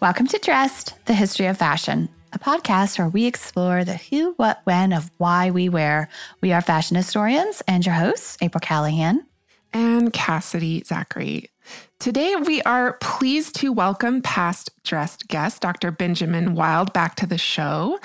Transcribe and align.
Welcome 0.00 0.26
to 0.28 0.38
Dressed, 0.38 0.94
the 1.06 1.14
History 1.14 1.46
of 1.46 1.56
Fashion, 1.56 2.08
a 2.32 2.38
podcast 2.38 2.98
where 2.98 3.08
we 3.08 3.24
explore 3.24 3.82
the 3.84 3.96
who, 3.96 4.34
what, 4.36 4.60
when 4.64 4.92
of 4.92 5.10
why 5.16 5.50
we 5.50 5.68
wear. 5.68 6.08
We 6.42 6.52
are 6.52 6.60
fashion 6.60 6.96
historians 6.96 7.62
and 7.66 7.84
your 7.84 7.94
hosts, 7.94 8.36
April 8.42 8.60
Callahan. 8.60 9.24
and 9.72 10.12
Cassidy 10.12 10.82
Zachary. 10.84 11.50
Today, 11.98 12.36
we 12.36 12.62
are 12.62 12.94
pleased 12.94 13.56
to 13.56 13.72
welcome 13.72 14.22
past 14.22 14.70
dressed 14.84 15.28
guest, 15.28 15.60
Dr. 15.62 15.90
Benjamin 15.90 16.54
Wild, 16.54 16.92
back 16.92 17.16
to 17.16 17.26
the 17.26 17.38
show. 17.38 17.98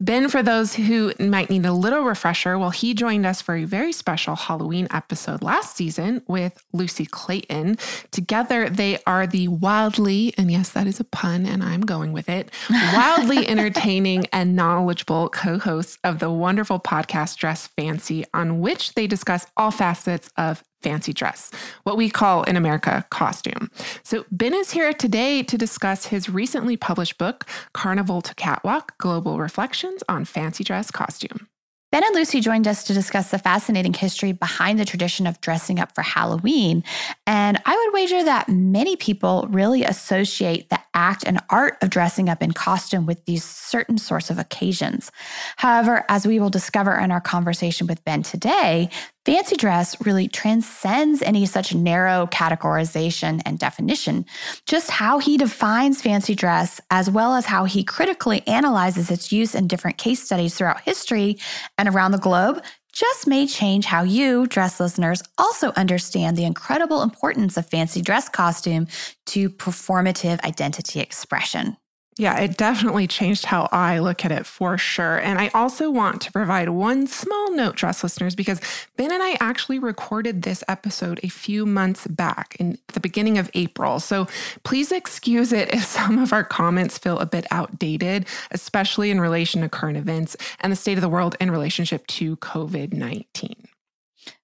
Ben, 0.00 0.28
for 0.28 0.44
those 0.44 0.74
who 0.74 1.12
might 1.18 1.50
need 1.50 1.66
a 1.66 1.72
little 1.72 2.02
refresher, 2.02 2.56
well, 2.56 2.70
he 2.70 2.94
joined 2.94 3.26
us 3.26 3.42
for 3.42 3.56
a 3.56 3.64
very 3.64 3.90
special 3.90 4.36
Halloween 4.36 4.86
episode 4.92 5.42
last 5.42 5.74
season 5.74 6.22
with 6.28 6.64
Lucy 6.72 7.04
Clayton. 7.04 7.78
Together, 8.12 8.68
they 8.68 8.98
are 9.08 9.26
the 9.26 9.48
wildly, 9.48 10.32
and 10.38 10.52
yes, 10.52 10.68
that 10.70 10.86
is 10.86 11.00
a 11.00 11.04
pun, 11.04 11.46
and 11.46 11.64
I'm 11.64 11.80
going 11.80 12.12
with 12.12 12.28
it, 12.28 12.52
wildly 12.70 13.48
entertaining 13.48 14.26
and 14.26 14.54
knowledgeable 14.54 15.30
co 15.30 15.58
hosts 15.58 15.98
of 16.04 16.20
the 16.20 16.30
wonderful 16.30 16.78
podcast 16.78 17.36
Dress 17.38 17.66
Fancy, 17.66 18.24
on 18.32 18.60
which 18.60 18.94
they 18.94 19.08
discuss 19.08 19.46
all 19.56 19.72
facets 19.72 20.30
of 20.36 20.62
fancy 20.82 21.12
dress, 21.12 21.50
what 21.84 21.96
we 21.96 22.10
call 22.10 22.42
in 22.44 22.56
America 22.56 23.04
costume. 23.10 23.70
So, 24.02 24.24
Ben 24.30 24.54
is 24.54 24.70
here 24.70 24.92
today 24.92 25.42
to 25.42 25.58
discuss 25.58 26.06
his 26.06 26.28
recently 26.28 26.76
published 26.76 27.18
book, 27.18 27.46
Carnival 27.72 28.22
to 28.22 28.34
Catwalk 28.34 28.96
Global 28.98 29.38
Reflections 29.38 30.02
on 30.08 30.24
Fancy 30.24 30.64
Dress 30.64 30.90
Costume. 30.90 31.48
Ben 31.90 32.04
and 32.04 32.14
Lucy 32.14 32.40
joined 32.40 32.68
us 32.68 32.84
to 32.84 32.92
discuss 32.92 33.30
the 33.30 33.38
fascinating 33.38 33.94
history 33.94 34.32
behind 34.32 34.78
the 34.78 34.84
tradition 34.84 35.26
of 35.26 35.40
dressing 35.40 35.80
up 35.80 35.94
for 35.94 36.02
Halloween. 36.02 36.84
And 37.26 37.58
I 37.64 37.74
would 37.74 37.94
wager 37.94 38.22
that 38.24 38.50
many 38.50 38.94
people 38.94 39.46
really 39.48 39.84
associate 39.84 40.68
the 40.68 40.80
act 40.92 41.24
and 41.24 41.40
art 41.48 41.78
of 41.80 41.88
dressing 41.88 42.28
up 42.28 42.42
in 42.42 42.52
costume 42.52 43.06
with 43.06 43.24
these 43.24 43.42
certain 43.42 43.96
sorts 43.96 44.28
of 44.28 44.38
occasions. 44.38 45.10
However, 45.56 46.04
as 46.10 46.26
we 46.26 46.38
will 46.38 46.50
discover 46.50 46.94
in 46.94 47.10
our 47.10 47.22
conversation 47.22 47.86
with 47.86 48.04
Ben 48.04 48.22
today, 48.22 48.90
fancy 49.28 49.56
dress 49.56 49.94
really 50.06 50.26
transcends 50.26 51.20
any 51.20 51.44
such 51.44 51.74
narrow 51.74 52.26
categorization 52.28 53.42
and 53.44 53.58
definition. 53.58 54.24
Just 54.64 54.90
how 54.90 55.18
he 55.18 55.36
defines 55.36 56.00
fancy 56.00 56.34
dress, 56.34 56.80
as 56.90 57.10
well 57.10 57.34
as 57.34 57.44
how 57.44 57.66
he 57.66 57.84
critically 57.84 58.40
analyzes 58.46 59.10
its 59.10 59.30
use 59.30 59.54
in 59.54 59.66
different 59.66 59.98
case 59.98 60.22
studies 60.22 60.54
throughout 60.54 60.80
history 60.80 61.36
and 61.76 61.90
around 61.90 62.12
the 62.12 62.18
globe, 62.18 62.62
just 62.94 63.26
may 63.26 63.46
change 63.46 63.84
how 63.84 64.02
you, 64.02 64.46
dress 64.46 64.80
listeners, 64.80 65.22
also 65.36 65.72
understand 65.76 66.38
the 66.38 66.46
incredible 66.46 67.02
importance 67.02 67.58
of 67.58 67.66
fancy 67.68 68.00
dress 68.00 68.30
costume 68.30 68.86
to 69.26 69.50
performative 69.50 70.40
identity 70.40 71.00
expression. 71.00 71.76
Yeah, 72.18 72.36
it 72.40 72.56
definitely 72.56 73.06
changed 73.06 73.44
how 73.44 73.68
I 73.70 74.00
look 74.00 74.24
at 74.24 74.32
it 74.32 74.44
for 74.44 74.76
sure. 74.76 75.18
And 75.18 75.38
I 75.38 75.48
also 75.54 75.88
want 75.88 76.20
to 76.22 76.32
provide 76.32 76.68
one 76.70 77.06
small 77.06 77.52
note, 77.52 77.76
dress 77.76 78.02
listeners, 78.02 78.34
because 78.34 78.60
Ben 78.96 79.12
and 79.12 79.22
I 79.22 79.36
actually 79.40 79.78
recorded 79.78 80.42
this 80.42 80.64
episode 80.66 81.20
a 81.22 81.28
few 81.28 81.64
months 81.64 82.08
back 82.08 82.56
in 82.58 82.76
the 82.88 82.98
beginning 82.98 83.38
of 83.38 83.48
April. 83.54 84.00
So 84.00 84.26
please 84.64 84.90
excuse 84.90 85.52
it 85.52 85.72
if 85.72 85.84
some 85.84 86.18
of 86.18 86.32
our 86.32 86.42
comments 86.42 86.98
feel 86.98 87.20
a 87.20 87.26
bit 87.26 87.46
outdated, 87.52 88.26
especially 88.50 89.12
in 89.12 89.20
relation 89.20 89.60
to 89.60 89.68
current 89.68 89.96
events 89.96 90.36
and 90.58 90.72
the 90.72 90.76
state 90.76 90.98
of 90.98 91.02
the 91.02 91.08
world 91.08 91.36
in 91.40 91.52
relationship 91.52 92.04
to 92.08 92.36
COVID 92.38 92.92
19. 92.92 93.54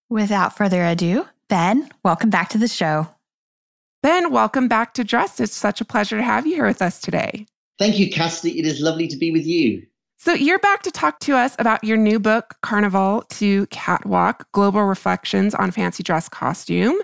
Without 0.08 0.56
further 0.56 0.84
ado, 0.84 1.26
Ben, 1.48 1.90
welcome 2.04 2.30
back 2.30 2.50
to 2.50 2.58
the 2.58 2.68
show. 2.68 3.08
Ben, 4.00 4.30
welcome 4.30 4.68
back 4.68 4.94
to 4.94 5.02
Dressed. 5.02 5.40
It's 5.40 5.56
such 5.56 5.80
a 5.80 5.84
pleasure 5.84 6.18
to 6.18 6.22
have 6.22 6.46
you 6.46 6.54
here 6.54 6.66
with 6.66 6.80
us 6.80 7.00
today. 7.00 7.46
Thank 7.78 7.98
you, 7.98 8.10
Cassidy. 8.10 8.58
It 8.58 8.66
is 8.66 8.80
lovely 8.80 9.08
to 9.08 9.16
be 9.16 9.30
with 9.30 9.46
you. 9.46 9.86
So, 10.16 10.32
you're 10.32 10.60
back 10.60 10.82
to 10.84 10.90
talk 10.90 11.18
to 11.20 11.36
us 11.36 11.54
about 11.58 11.84
your 11.84 11.96
new 11.96 12.18
book, 12.18 12.54
Carnival 12.62 13.22
to 13.30 13.66
Catwalk 13.66 14.50
Global 14.52 14.84
Reflections 14.84 15.54
on 15.54 15.70
Fancy 15.70 16.02
Dress 16.02 16.28
Costume. 16.28 16.96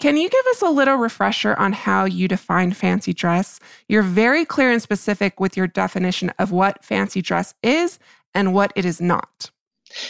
Can 0.00 0.16
you 0.16 0.28
give 0.28 0.46
us 0.50 0.62
a 0.62 0.68
little 0.68 0.96
refresher 0.96 1.54
on 1.58 1.72
how 1.72 2.06
you 2.06 2.26
define 2.26 2.72
fancy 2.72 3.12
dress? 3.12 3.60
You're 3.88 4.02
very 4.02 4.44
clear 4.44 4.72
and 4.72 4.82
specific 4.82 5.38
with 5.38 5.56
your 5.56 5.68
definition 5.68 6.32
of 6.40 6.50
what 6.50 6.84
fancy 6.84 7.22
dress 7.22 7.54
is 7.62 8.00
and 8.34 8.52
what 8.52 8.72
it 8.74 8.84
is 8.84 9.00
not. 9.00 9.50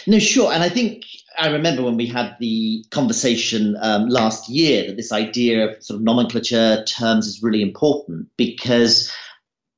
No, 0.07 0.17
sure. 0.17 0.51
And 0.51 0.63
I 0.63 0.69
think 0.69 1.03
I 1.37 1.49
remember 1.49 1.83
when 1.83 1.97
we 1.97 2.07
had 2.07 2.35
the 2.39 2.83
conversation 2.89 3.75
um, 3.81 4.07
last 4.07 4.49
year 4.49 4.87
that 4.87 4.97
this 4.97 5.11
idea 5.11 5.67
of 5.67 5.83
sort 5.83 5.97
of 5.97 6.03
nomenclature 6.03 6.83
terms 6.85 7.27
is 7.27 7.43
really 7.43 7.61
important 7.61 8.29
because 8.37 9.11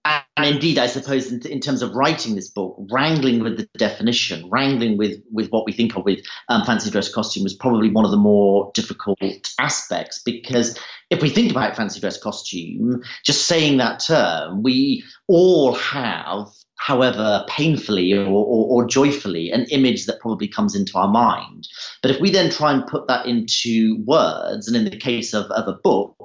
and 0.06 0.46
indeed, 0.46 0.78
I 0.78 0.88
suppose 0.88 1.32
in, 1.32 1.42
in, 1.48 1.60
terms 1.60 1.82
of 1.82 1.96
writing 1.96 2.36
this 2.36 2.50
book, 2.50 2.78
wrangling 2.92 3.42
with 3.42 3.58
the 3.58 3.68
definition, 3.78 4.48
wrangling 4.50 4.98
with 4.98 5.20
with 5.32 5.50
what 5.50 5.66
we 5.66 5.72
think 5.72 5.96
of 5.96 6.06
with 6.06 6.20
um, 6.50 6.64
fancy 6.64 6.92
dress 6.92 7.12
costume 7.12 7.44
was 7.44 7.56
probably 7.56 7.90
one 7.90 8.06
of 8.06 8.12
the 8.12 8.18
more 8.18 8.72
difficult 8.76 9.18
aspects 9.60 10.22
because 10.24 10.78
if 11.10 11.22
we 11.22 11.30
think 11.30 11.52
about 11.52 11.76
fancy 11.76 12.00
dress 12.00 12.22
costume, 12.22 13.02
just 13.24 13.48
saying 13.48 13.78
that 13.78 14.00
term, 14.00 14.62
we 14.62 15.04
all 15.28 15.74
have, 15.74 16.48
however 16.78 17.46
painfully 17.48 18.14
or, 18.14 18.26
or, 18.26 18.84
or 18.84 18.86
joyfully, 18.86 19.52
an 19.52 19.66
image 19.72 20.06
that 20.06 20.20
probably 20.20 20.48
comes 20.48 20.76
into 20.76 20.98
our 20.98 21.08
mind. 21.08 21.68
But 22.02 22.12
if 22.12 22.20
we 22.20 22.30
then 22.30 22.52
try 22.52 22.74
and 22.74 22.86
put 22.86 23.08
that 23.08 23.26
into 23.26 24.04
words, 24.06 24.68
and 24.68 24.76
in 24.76 24.86
the 24.86 24.98
case 24.98 25.34
of, 25.34 25.46
of 25.52 25.68
a 25.68 25.80
book, 25.84 26.16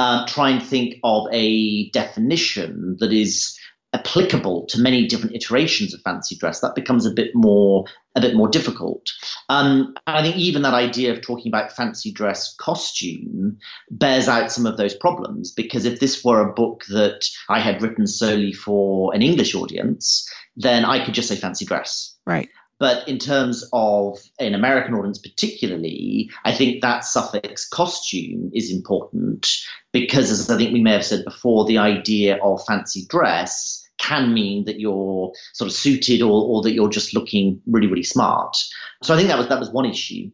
uh, 0.00 0.24
try 0.24 0.48
and 0.48 0.62
think 0.62 0.94
of 1.04 1.26
a 1.30 1.90
definition 1.90 2.96
that 3.00 3.12
is 3.12 3.54
applicable 3.92 4.64
to 4.66 4.80
many 4.80 5.06
different 5.06 5.36
iterations 5.36 5.92
of 5.92 6.00
fancy 6.00 6.36
dress, 6.36 6.60
that 6.60 6.74
becomes 6.74 7.04
a 7.04 7.10
bit 7.10 7.32
more 7.34 7.84
a 8.16 8.20
bit 8.22 8.34
more 8.34 8.48
difficult. 8.48 9.02
Um, 9.50 9.94
I 10.06 10.22
think 10.22 10.36
even 10.36 10.62
that 10.62 10.72
idea 10.72 11.12
of 11.12 11.20
talking 11.20 11.50
about 11.50 11.72
fancy 11.72 12.10
dress 12.10 12.54
costume 12.58 13.58
bears 13.90 14.26
out 14.26 14.50
some 14.50 14.64
of 14.64 14.78
those 14.78 14.94
problems 14.94 15.52
because 15.52 15.84
if 15.84 16.00
this 16.00 16.24
were 16.24 16.40
a 16.40 16.54
book 16.54 16.84
that 16.88 17.28
I 17.50 17.60
had 17.60 17.82
written 17.82 18.06
solely 18.06 18.54
for 18.54 19.14
an 19.14 19.20
English 19.20 19.54
audience, 19.54 20.26
then 20.56 20.86
I 20.86 21.04
could 21.04 21.12
just 21.12 21.28
say 21.28 21.36
fancy 21.36 21.66
dress. 21.66 22.16
Right. 22.26 22.48
But 22.80 23.06
in 23.06 23.18
terms 23.18 23.68
of 23.74 24.18
an 24.40 24.54
American 24.54 24.94
audience, 24.94 25.18
particularly, 25.18 26.30
I 26.46 26.52
think 26.52 26.80
that 26.80 27.04
suffix 27.04 27.68
costume 27.68 28.50
is 28.54 28.72
important 28.72 29.46
because, 29.92 30.30
as 30.30 30.50
I 30.50 30.56
think 30.56 30.72
we 30.72 30.82
may 30.82 30.92
have 30.92 31.04
said 31.04 31.24
before, 31.24 31.66
the 31.66 31.78
idea 31.78 32.38
of 32.42 32.64
fancy 32.66 33.04
dress 33.08 33.86
can 33.98 34.32
mean 34.32 34.64
that 34.64 34.80
you're 34.80 35.30
sort 35.52 35.70
of 35.70 35.76
suited 35.76 36.22
or, 36.22 36.42
or 36.42 36.62
that 36.62 36.72
you're 36.72 36.88
just 36.88 37.14
looking 37.14 37.60
really, 37.66 37.86
really 37.86 38.02
smart. 38.02 38.56
So 39.02 39.12
I 39.12 39.18
think 39.18 39.28
that 39.28 39.38
was 39.38 39.48
that 39.48 39.60
was 39.60 39.70
one 39.70 39.84
issue. 39.84 40.30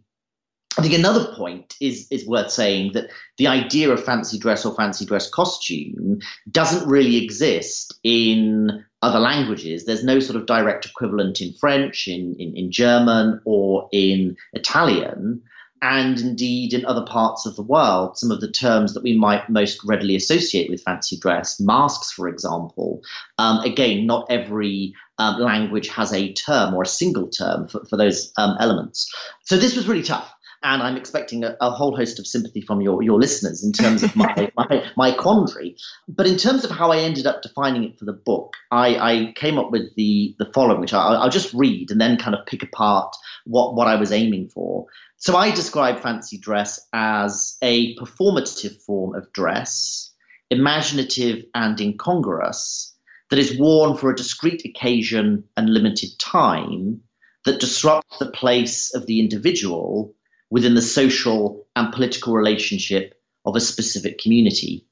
I 0.78 0.82
think 0.82 0.94
another 0.94 1.34
point 1.34 1.74
is 1.80 2.06
is 2.12 2.28
worth 2.28 2.50
saying 2.50 2.92
that 2.92 3.10
the 3.38 3.48
idea 3.48 3.90
of 3.90 4.04
fancy 4.04 4.38
dress 4.38 4.64
or 4.64 4.74
fancy 4.76 5.04
dress 5.04 5.28
costume 5.28 6.20
doesn't 6.50 6.88
really 6.88 7.24
exist 7.24 7.98
in 8.04 8.84
other 9.06 9.20
languages. 9.20 9.84
There's 9.84 10.04
no 10.12 10.18
sort 10.20 10.36
of 10.40 10.46
direct 10.46 10.86
equivalent 10.86 11.40
in 11.40 11.50
French, 11.62 12.08
in, 12.08 12.22
in, 12.42 12.56
in 12.60 12.66
German, 12.70 13.40
or 13.44 13.88
in 13.92 14.36
Italian. 14.52 15.42
and 15.82 16.18
indeed 16.20 16.72
in 16.72 16.84
other 16.86 17.04
parts 17.04 17.46
of 17.46 17.54
the 17.56 17.62
world, 17.62 18.18
some 18.18 18.30
of 18.30 18.40
the 18.40 18.50
terms 18.50 18.94
that 18.94 19.02
we 19.02 19.16
might 19.16 19.48
most 19.50 19.80
readily 19.84 20.16
associate 20.16 20.70
with 20.70 20.82
fancy 20.82 21.18
dress, 21.18 21.60
masks, 21.60 22.12
for 22.12 22.28
example. 22.28 23.02
Um, 23.38 23.60
again, 23.60 24.06
not 24.06 24.26
every 24.30 24.94
um, 25.18 25.40
language 25.40 25.88
has 25.88 26.12
a 26.12 26.32
term 26.32 26.74
or 26.74 26.82
a 26.82 26.86
single 26.86 27.28
term 27.28 27.68
for, 27.68 27.84
for 27.84 27.96
those 27.96 28.32
um, 28.36 28.56
elements. 28.58 29.12
So 29.44 29.56
this 29.56 29.76
was 29.76 29.86
really 29.86 30.02
tough. 30.02 30.32
And 30.66 30.82
I'm 30.82 30.96
expecting 30.96 31.44
a, 31.44 31.56
a, 31.60 31.70
whole 31.70 31.96
host 31.96 32.18
of 32.18 32.26
sympathy 32.26 32.60
from 32.60 32.80
your, 32.80 33.00
your 33.00 33.20
listeners 33.20 33.62
in 33.62 33.70
terms 33.70 34.02
of 34.02 34.16
my, 34.16 34.50
my, 34.56 34.90
my, 34.96 35.12
quandary. 35.12 35.76
But 36.08 36.26
in 36.26 36.36
terms 36.36 36.64
of 36.64 36.72
how 36.72 36.90
I 36.90 36.98
ended 36.98 37.24
up 37.24 37.40
defining 37.40 37.84
it 37.84 37.96
for 37.96 38.04
the 38.04 38.12
book, 38.12 38.54
I, 38.72 38.96
I 38.96 39.32
came 39.36 39.58
up 39.58 39.70
with 39.70 39.94
the, 39.94 40.34
the 40.40 40.50
following, 40.52 40.80
which 40.80 40.92
I, 40.92 41.22
will 41.22 41.30
just 41.30 41.54
read 41.54 41.92
and 41.92 42.00
then 42.00 42.16
kind 42.16 42.34
of 42.34 42.44
pick 42.46 42.64
apart 42.64 43.14
what, 43.44 43.76
what 43.76 43.86
I 43.86 43.94
was 43.94 44.10
aiming 44.10 44.48
for. 44.48 44.86
So 45.18 45.36
I 45.36 45.52
describe 45.52 46.00
fancy 46.00 46.36
dress 46.36 46.84
as 46.92 47.56
a 47.62 47.94
performative 47.94 48.82
form 48.82 49.14
of 49.14 49.32
dress, 49.32 50.10
imaginative 50.50 51.44
and 51.54 51.80
incongruous, 51.80 52.92
that 53.30 53.38
is 53.38 53.56
worn 53.56 53.96
for 53.96 54.10
a 54.10 54.16
discrete 54.16 54.64
occasion 54.64 55.44
and 55.56 55.70
limited 55.70 56.10
time, 56.18 57.00
that 57.44 57.60
disrupts 57.60 58.18
the 58.18 58.32
place 58.32 58.92
of 58.96 59.06
the 59.06 59.20
individual 59.20 60.15
within 60.50 60.74
the 60.74 60.82
social 60.82 61.66
and 61.74 61.92
political 61.92 62.34
relationship 62.34 63.14
of 63.44 63.56
a 63.56 63.60
specific 63.60 64.18
community. 64.18 64.86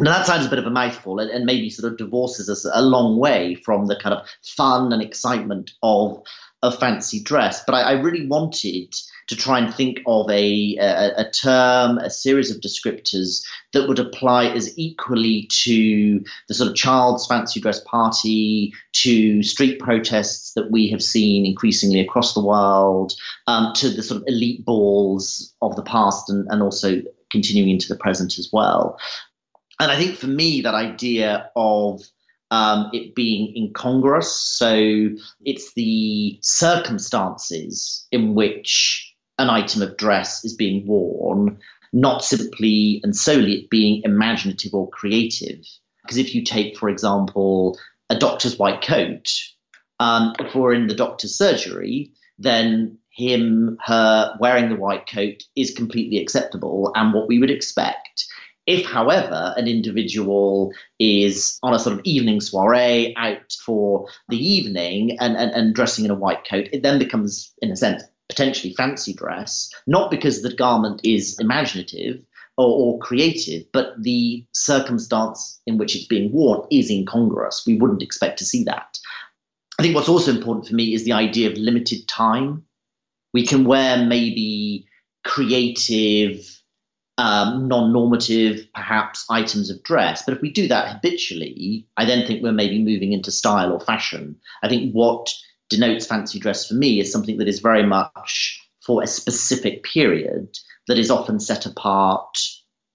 Now 0.00 0.12
that 0.12 0.26
sounds 0.26 0.46
a 0.46 0.50
bit 0.50 0.58
of 0.58 0.66
a 0.66 0.70
mouthful 0.70 1.20
and, 1.20 1.30
and 1.30 1.44
maybe 1.44 1.70
sort 1.70 1.92
of 1.92 1.98
divorces 1.98 2.50
us 2.50 2.66
a 2.72 2.82
long 2.82 3.18
way 3.18 3.54
from 3.54 3.86
the 3.86 3.96
kind 3.96 4.14
of 4.14 4.26
fun 4.42 4.92
and 4.92 5.02
excitement 5.02 5.70
of 5.82 6.22
a 6.62 6.72
fancy 6.72 7.22
dress. 7.22 7.62
But 7.64 7.74
I, 7.74 7.80
I 7.82 7.92
really 7.92 8.26
wanted 8.26 8.94
to 9.28 9.36
try 9.36 9.58
and 9.58 9.72
think 9.72 10.00
of 10.06 10.28
a, 10.30 10.76
a, 10.76 11.20
a, 11.20 11.30
term, 11.30 11.98
a 11.98 12.10
series 12.10 12.50
of 12.50 12.60
descriptors 12.60 13.44
that 13.72 13.88
would 13.88 13.98
apply 13.98 14.46
as 14.46 14.76
equally 14.78 15.48
to 15.50 16.22
the 16.48 16.54
sort 16.54 16.70
of 16.70 16.76
child's 16.76 17.26
fancy 17.26 17.60
dress 17.60 17.80
party, 17.80 18.72
to 18.92 19.42
street 19.42 19.78
protests 19.78 20.52
that 20.54 20.70
we 20.70 20.88
have 20.88 21.02
seen 21.02 21.46
increasingly 21.46 22.00
across 22.00 22.34
the 22.34 22.44
world, 22.44 23.14
um, 23.46 23.72
to 23.74 23.88
the 23.88 24.02
sort 24.02 24.20
of 24.20 24.26
elite 24.26 24.64
balls 24.64 25.54
of 25.62 25.76
the 25.76 25.82
past 25.82 26.28
and, 26.30 26.46
and 26.50 26.62
also 26.62 27.02
continuing 27.30 27.70
into 27.70 27.88
the 27.88 27.96
present 27.96 28.38
as 28.38 28.50
well. 28.52 28.98
And 29.80 29.90
I 29.90 29.96
think 29.96 30.16
for 30.16 30.28
me, 30.28 30.60
that 30.60 30.74
idea 30.74 31.50
of 31.56 32.02
um, 32.50 32.90
it 32.92 33.14
being 33.14 33.52
incongruous. 33.56 34.32
So 34.32 35.08
it's 35.44 35.72
the 35.74 36.38
circumstances 36.40 38.06
in 38.12 38.34
which 38.34 39.13
an 39.38 39.50
item 39.50 39.82
of 39.82 39.96
dress 39.96 40.44
is 40.44 40.54
being 40.54 40.86
worn, 40.86 41.58
not 41.92 42.24
simply 42.24 43.00
and 43.02 43.16
solely 43.16 43.54
it 43.54 43.70
being 43.70 44.02
imaginative 44.04 44.74
or 44.74 44.88
creative. 44.90 45.64
Because 46.02 46.18
if 46.18 46.34
you 46.34 46.42
take, 46.44 46.76
for 46.76 46.88
example, 46.88 47.78
a 48.10 48.18
doctor's 48.18 48.58
white 48.58 48.82
coat, 48.82 49.28
um, 50.00 50.34
if 50.38 50.54
we're 50.54 50.74
in 50.74 50.86
the 50.86 50.94
doctor's 50.94 51.36
surgery, 51.36 52.10
then 52.38 52.98
him, 53.10 53.78
her 53.84 54.36
wearing 54.40 54.68
the 54.68 54.76
white 54.76 55.08
coat 55.08 55.42
is 55.56 55.74
completely 55.74 56.18
acceptable 56.18 56.92
and 56.94 57.14
what 57.14 57.28
we 57.28 57.38
would 57.38 57.50
expect. 57.50 58.26
If, 58.66 58.86
however, 58.86 59.54
an 59.56 59.68
individual 59.68 60.72
is 60.98 61.58
on 61.62 61.74
a 61.74 61.78
sort 61.78 61.98
of 61.98 62.00
evening 62.04 62.40
soiree 62.40 63.14
out 63.16 63.52
for 63.64 64.08
the 64.28 64.38
evening 64.38 65.18
and, 65.20 65.36
and, 65.36 65.50
and 65.50 65.74
dressing 65.74 66.06
in 66.06 66.10
a 66.10 66.14
white 66.14 66.46
coat, 66.48 66.68
it 66.72 66.82
then 66.82 66.98
becomes, 66.98 67.52
in 67.60 67.70
a 67.70 67.76
sense, 67.76 68.02
potentially 68.28 68.74
fancy 68.74 69.12
dress, 69.12 69.70
not 69.86 70.10
because 70.10 70.42
the 70.42 70.54
garment 70.54 71.00
is 71.04 71.38
imaginative 71.38 72.20
or, 72.56 72.66
or, 72.66 72.98
creative, 73.00 73.64
but 73.72 74.00
the 74.00 74.44
circumstance 74.52 75.60
in 75.66 75.76
which 75.76 75.96
it's 75.96 76.06
being 76.06 76.32
worn 76.32 76.66
is 76.70 76.90
incongruous. 76.90 77.64
We 77.66 77.76
wouldn't 77.76 78.02
expect 78.02 78.38
to 78.38 78.44
see 78.44 78.64
that. 78.64 78.98
I 79.78 79.82
think 79.82 79.94
what's 79.94 80.08
also 80.08 80.30
important 80.30 80.68
for 80.68 80.74
me 80.74 80.94
is 80.94 81.04
the 81.04 81.12
idea 81.12 81.50
of 81.50 81.56
limited 81.56 82.06
time. 82.06 82.64
We 83.32 83.44
can 83.44 83.64
wear 83.64 84.04
maybe 84.06 84.86
creative, 85.24 86.60
um, 87.18 87.66
non 87.66 87.92
normative, 87.92 88.68
perhaps 88.72 89.26
items 89.28 89.70
of 89.70 89.82
dress, 89.82 90.22
but 90.24 90.34
if 90.34 90.40
we 90.40 90.52
do 90.52 90.68
that 90.68 90.94
habitually, 90.94 91.88
I 91.96 92.04
then 92.04 92.24
think 92.26 92.42
we're 92.42 92.52
maybe 92.52 92.78
moving 92.82 93.12
into 93.12 93.32
style 93.32 93.72
or 93.72 93.80
fashion. 93.80 94.36
I 94.62 94.68
think 94.68 94.92
what 94.92 95.28
denotes 95.74 96.06
fancy 96.06 96.38
dress 96.38 96.66
for 96.66 96.74
me 96.74 97.00
is 97.00 97.10
something 97.10 97.38
that 97.38 97.48
is 97.48 97.60
very 97.60 97.84
much 97.84 98.60
for 98.84 99.02
a 99.02 99.06
specific 99.06 99.82
period 99.82 100.48
that 100.86 100.98
is 100.98 101.10
often 101.10 101.40
set 101.40 101.66
apart 101.66 102.38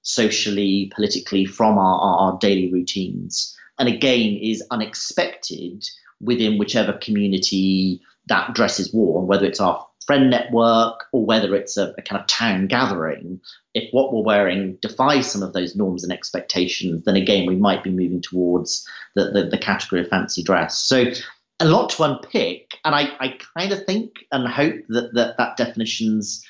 socially, 0.02 0.92
politically 0.96 1.46
from 1.46 1.78
our, 1.78 2.00
our 2.00 2.38
daily 2.40 2.72
routines. 2.72 3.56
And 3.78 3.88
again, 3.88 4.38
is 4.42 4.64
unexpected 4.72 5.86
within 6.22 6.58
whichever 6.58 6.94
community 6.94 8.02
that 8.28 8.54
dress 8.54 8.80
is 8.80 8.94
worn, 8.94 9.28
whether 9.28 9.46
it's 9.46 9.60
our 9.60 9.86
friend 10.06 10.30
network 10.30 11.06
or 11.12 11.26
whether 11.26 11.56
it's 11.56 11.78
a, 11.78 11.94
a, 11.98 12.02
kind 12.02 12.20
of 12.20 12.28
town 12.28 12.68
gathering. 12.68 13.40
If 13.74 13.90
what 13.92 14.14
we're 14.14 14.24
wearing 14.24 14.78
defies 14.82 15.32
some 15.32 15.44
of 15.44 15.54
those 15.54 15.76
norms 15.76 16.04
and 16.04 16.12
expectations, 16.12 17.04
then 17.06 17.16
again, 17.16 17.46
we 17.46 17.56
might 17.56 17.84
be 17.84 17.92
moving 17.92 18.22
towards 18.22 18.88
the, 19.16 19.32
the, 19.32 19.44
the 19.44 19.58
category 19.58 20.02
of 20.02 20.08
fancy 20.08 20.44
dress. 20.44 20.78
So 20.78 21.06
a 21.60 21.66
lot 21.66 21.90
to 21.92 22.04
unpick, 22.04 22.69
and 22.86 22.96
I, 22.96 23.10
I 23.20 23.38
kind 23.58 23.72
of 23.72 23.84
think 23.86 24.12
and 24.32 24.48
hope 24.48 24.76
that, 24.90 25.14
that 25.14 25.38
that 25.38 25.58
definition's 25.58 26.46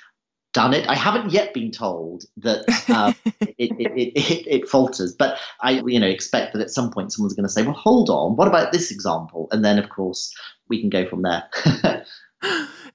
done 0.53 0.73
it. 0.73 0.87
I 0.87 0.95
haven't 0.95 1.31
yet 1.31 1.53
been 1.53 1.71
told 1.71 2.23
that 2.37 2.63
uh, 2.89 3.13
it, 3.57 3.71
it, 3.77 4.13
it, 4.15 4.47
it, 4.47 4.69
falters, 4.69 5.13
but 5.13 5.37
I 5.61 5.81
you 5.85 5.99
know 5.99 6.07
expect 6.07 6.53
that 6.53 6.61
at 6.61 6.69
some 6.69 6.91
point 6.91 7.13
someone's 7.13 7.33
going 7.33 7.47
to 7.47 7.51
say, 7.51 7.63
"Well, 7.63 7.73
hold 7.73 8.09
on, 8.09 8.35
what 8.35 8.47
about 8.47 8.71
this 8.71 8.91
example?" 8.91 9.47
And 9.51 9.63
then, 9.63 9.77
of 9.77 9.89
course, 9.89 10.33
we 10.67 10.79
can 10.79 10.89
go 10.89 11.07
from 11.07 11.23
there. 11.23 11.43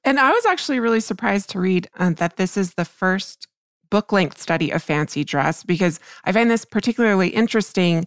and 0.05 0.19
I 0.19 0.33
was 0.33 0.47
actually 0.47 0.81
really 0.81 1.01
surprised 1.01 1.51
to 1.51 1.61
read 1.61 1.89
uh, 1.99 2.11
that 2.11 2.37
this 2.37 2.57
is 2.57 2.75
the 2.75 2.85
first 2.85 3.49
book 3.91 4.13
length 4.13 4.41
study 4.41 4.71
of 4.71 4.83
fancy 4.83 5.23
dress 5.23 5.63
because 5.63 6.01
I 6.25 6.33
find 6.33 6.51
this 6.51 6.65
particularly 6.65 7.29
interesting 7.29 8.07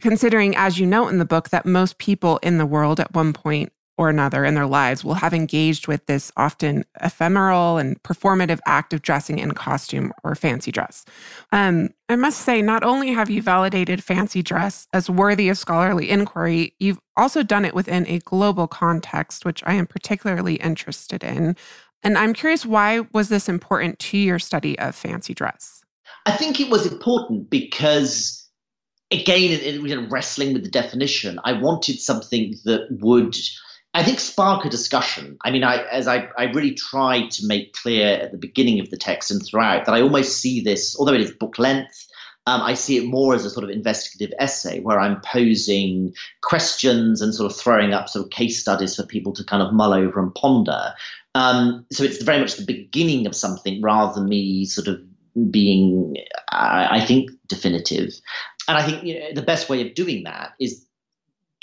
considering, 0.00 0.56
as 0.56 0.78
you 0.78 0.86
note 0.86 1.08
in 1.08 1.18
the 1.18 1.24
book, 1.24 1.50
that 1.50 1.66
most 1.66 1.98
people 1.98 2.38
in 2.42 2.58
the 2.58 2.66
world 2.66 3.00
at 3.00 3.14
one 3.14 3.32
point 3.32 3.72
or 3.98 4.08
another 4.08 4.44
in 4.44 4.54
their 4.54 4.66
lives 4.66 5.04
will 5.04 5.14
have 5.14 5.34
engaged 5.34 5.88
with 5.88 6.06
this 6.06 6.32
often 6.36 6.84
ephemeral 7.02 7.76
and 7.76 8.02
performative 8.02 8.60
act 8.64 8.92
of 8.92 9.02
dressing 9.02 9.38
in 9.38 9.52
costume 9.52 10.12
or 10.24 10.34
fancy 10.34 10.72
dress. 10.72 11.04
Um, 11.52 11.90
I 12.08 12.16
must 12.16 12.40
say, 12.40 12.62
not 12.62 12.84
only 12.84 13.12
have 13.12 13.28
you 13.28 13.42
validated 13.42 14.02
fancy 14.02 14.42
dress 14.42 14.86
as 14.92 15.10
worthy 15.10 15.48
of 15.48 15.58
scholarly 15.58 16.08
inquiry, 16.08 16.74
you've 16.78 17.00
also 17.16 17.42
done 17.42 17.64
it 17.64 17.74
within 17.74 18.06
a 18.06 18.20
global 18.20 18.68
context, 18.68 19.44
which 19.44 19.62
I 19.66 19.74
am 19.74 19.86
particularly 19.86 20.54
interested 20.54 21.22
in. 21.22 21.56
And 22.02 22.16
I'm 22.16 22.32
curious, 22.32 22.64
why 22.64 23.00
was 23.12 23.28
this 23.28 23.48
important 23.48 23.98
to 23.98 24.16
your 24.16 24.38
study 24.38 24.78
of 24.78 24.94
fancy 24.94 25.34
dress? 25.34 25.82
I 26.24 26.32
think 26.32 26.60
it 26.60 26.70
was 26.70 26.86
important 26.86 27.50
because 27.50 28.48
again, 29.10 29.52
it, 29.52 29.62
it, 29.62 29.74
you 29.80 29.96
know, 29.96 30.06
wrestling 30.08 30.52
with 30.52 30.64
the 30.64 30.70
definition, 30.70 31.40
I 31.44 31.52
wanted 31.52 31.98
something 31.98 32.54
that 32.64 32.86
would, 32.90 33.36
I 33.94 34.04
think, 34.04 34.20
spark 34.20 34.64
a 34.64 34.68
discussion. 34.68 35.38
I 35.44 35.50
mean, 35.50 35.64
I, 35.64 35.82
as 35.90 36.06
I, 36.06 36.28
I 36.36 36.44
really 36.44 36.74
tried 36.74 37.30
to 37.32 37.46
make 37.46 37.72
clear 37.72 38.16
at 38.16 38.32
the 38.32 38.38
beginning 38.38 38.80
of 38.80 38.90
the 38.90 38.96
text 38.96 39.30
and 39.30 39.44
throughout 39.44 39.86
that 39.86 39.94
I 39.94 40.02
almost 40.02 40.40
see 40.40 40.60
this, 40.60 40.96
although 40.98 41.14
it 41.14 41.20
is 41.20 41.32
book 41.32 41.58
length, 41.58 42.06
um, 42.46 42.62
I 42.62 42.74
see 42.74 42.96
it 42.96 43.06
more 43.06 43.34
as 43.34 43.44
a 43.44 43.50
sort 43.50 43.64
of 43.64 43.70
investigative 43.70 44.34
essay 44.38 44.80
where 44.80 44.98
I'm 44.98 45.20
posing 45.20 46.14
questions 46.40 47.20
and 47.20 47.34
sort 47.34 47.52
of 47.52 47.58
throwing 47.58 47.92
up 47.92 48.08
sort 48.08 48.24
of 48.24 48.30
case 48.30 48.58
studies 48.58 48.96
for 48.96 49.04
people 49.04 49.34
to 49.34 49.44
kind 49.44 49.62
of 49.62 49.74
mull 49.74 49.92
over 49.92 50.18
and 50.18 50.34
ponder. 50.34 50.94
Um, 51.34 51.84
so 51.92 52.04
it's 52.04 52.22
very 52.22 52.40
much 52.40 52.56
the 52.56 52.64
beginning 52.64 53.26
of 53.26 53.36
something 53.36 53.82
rather 53.82 54.14
than 54.14 54.30
me 54.30 54.64
sort 54.64 54.88
of 54.88 54.98
being, 55.50 56.16
I 56.50 57.04
think, 57.04 57.30
definitive. 57.48 58.18
And 58.66 58.78
I 58.78 58.82
think 58.82 59.04
you 59.04 59.20
know, 59.20 59.34
the 59.34 59.42
best 59.42 59.68
way 59.68 59.86
of 59.86 59.94
doing 59.94 60.24
that 60.24 60.52
is 60.58 60.86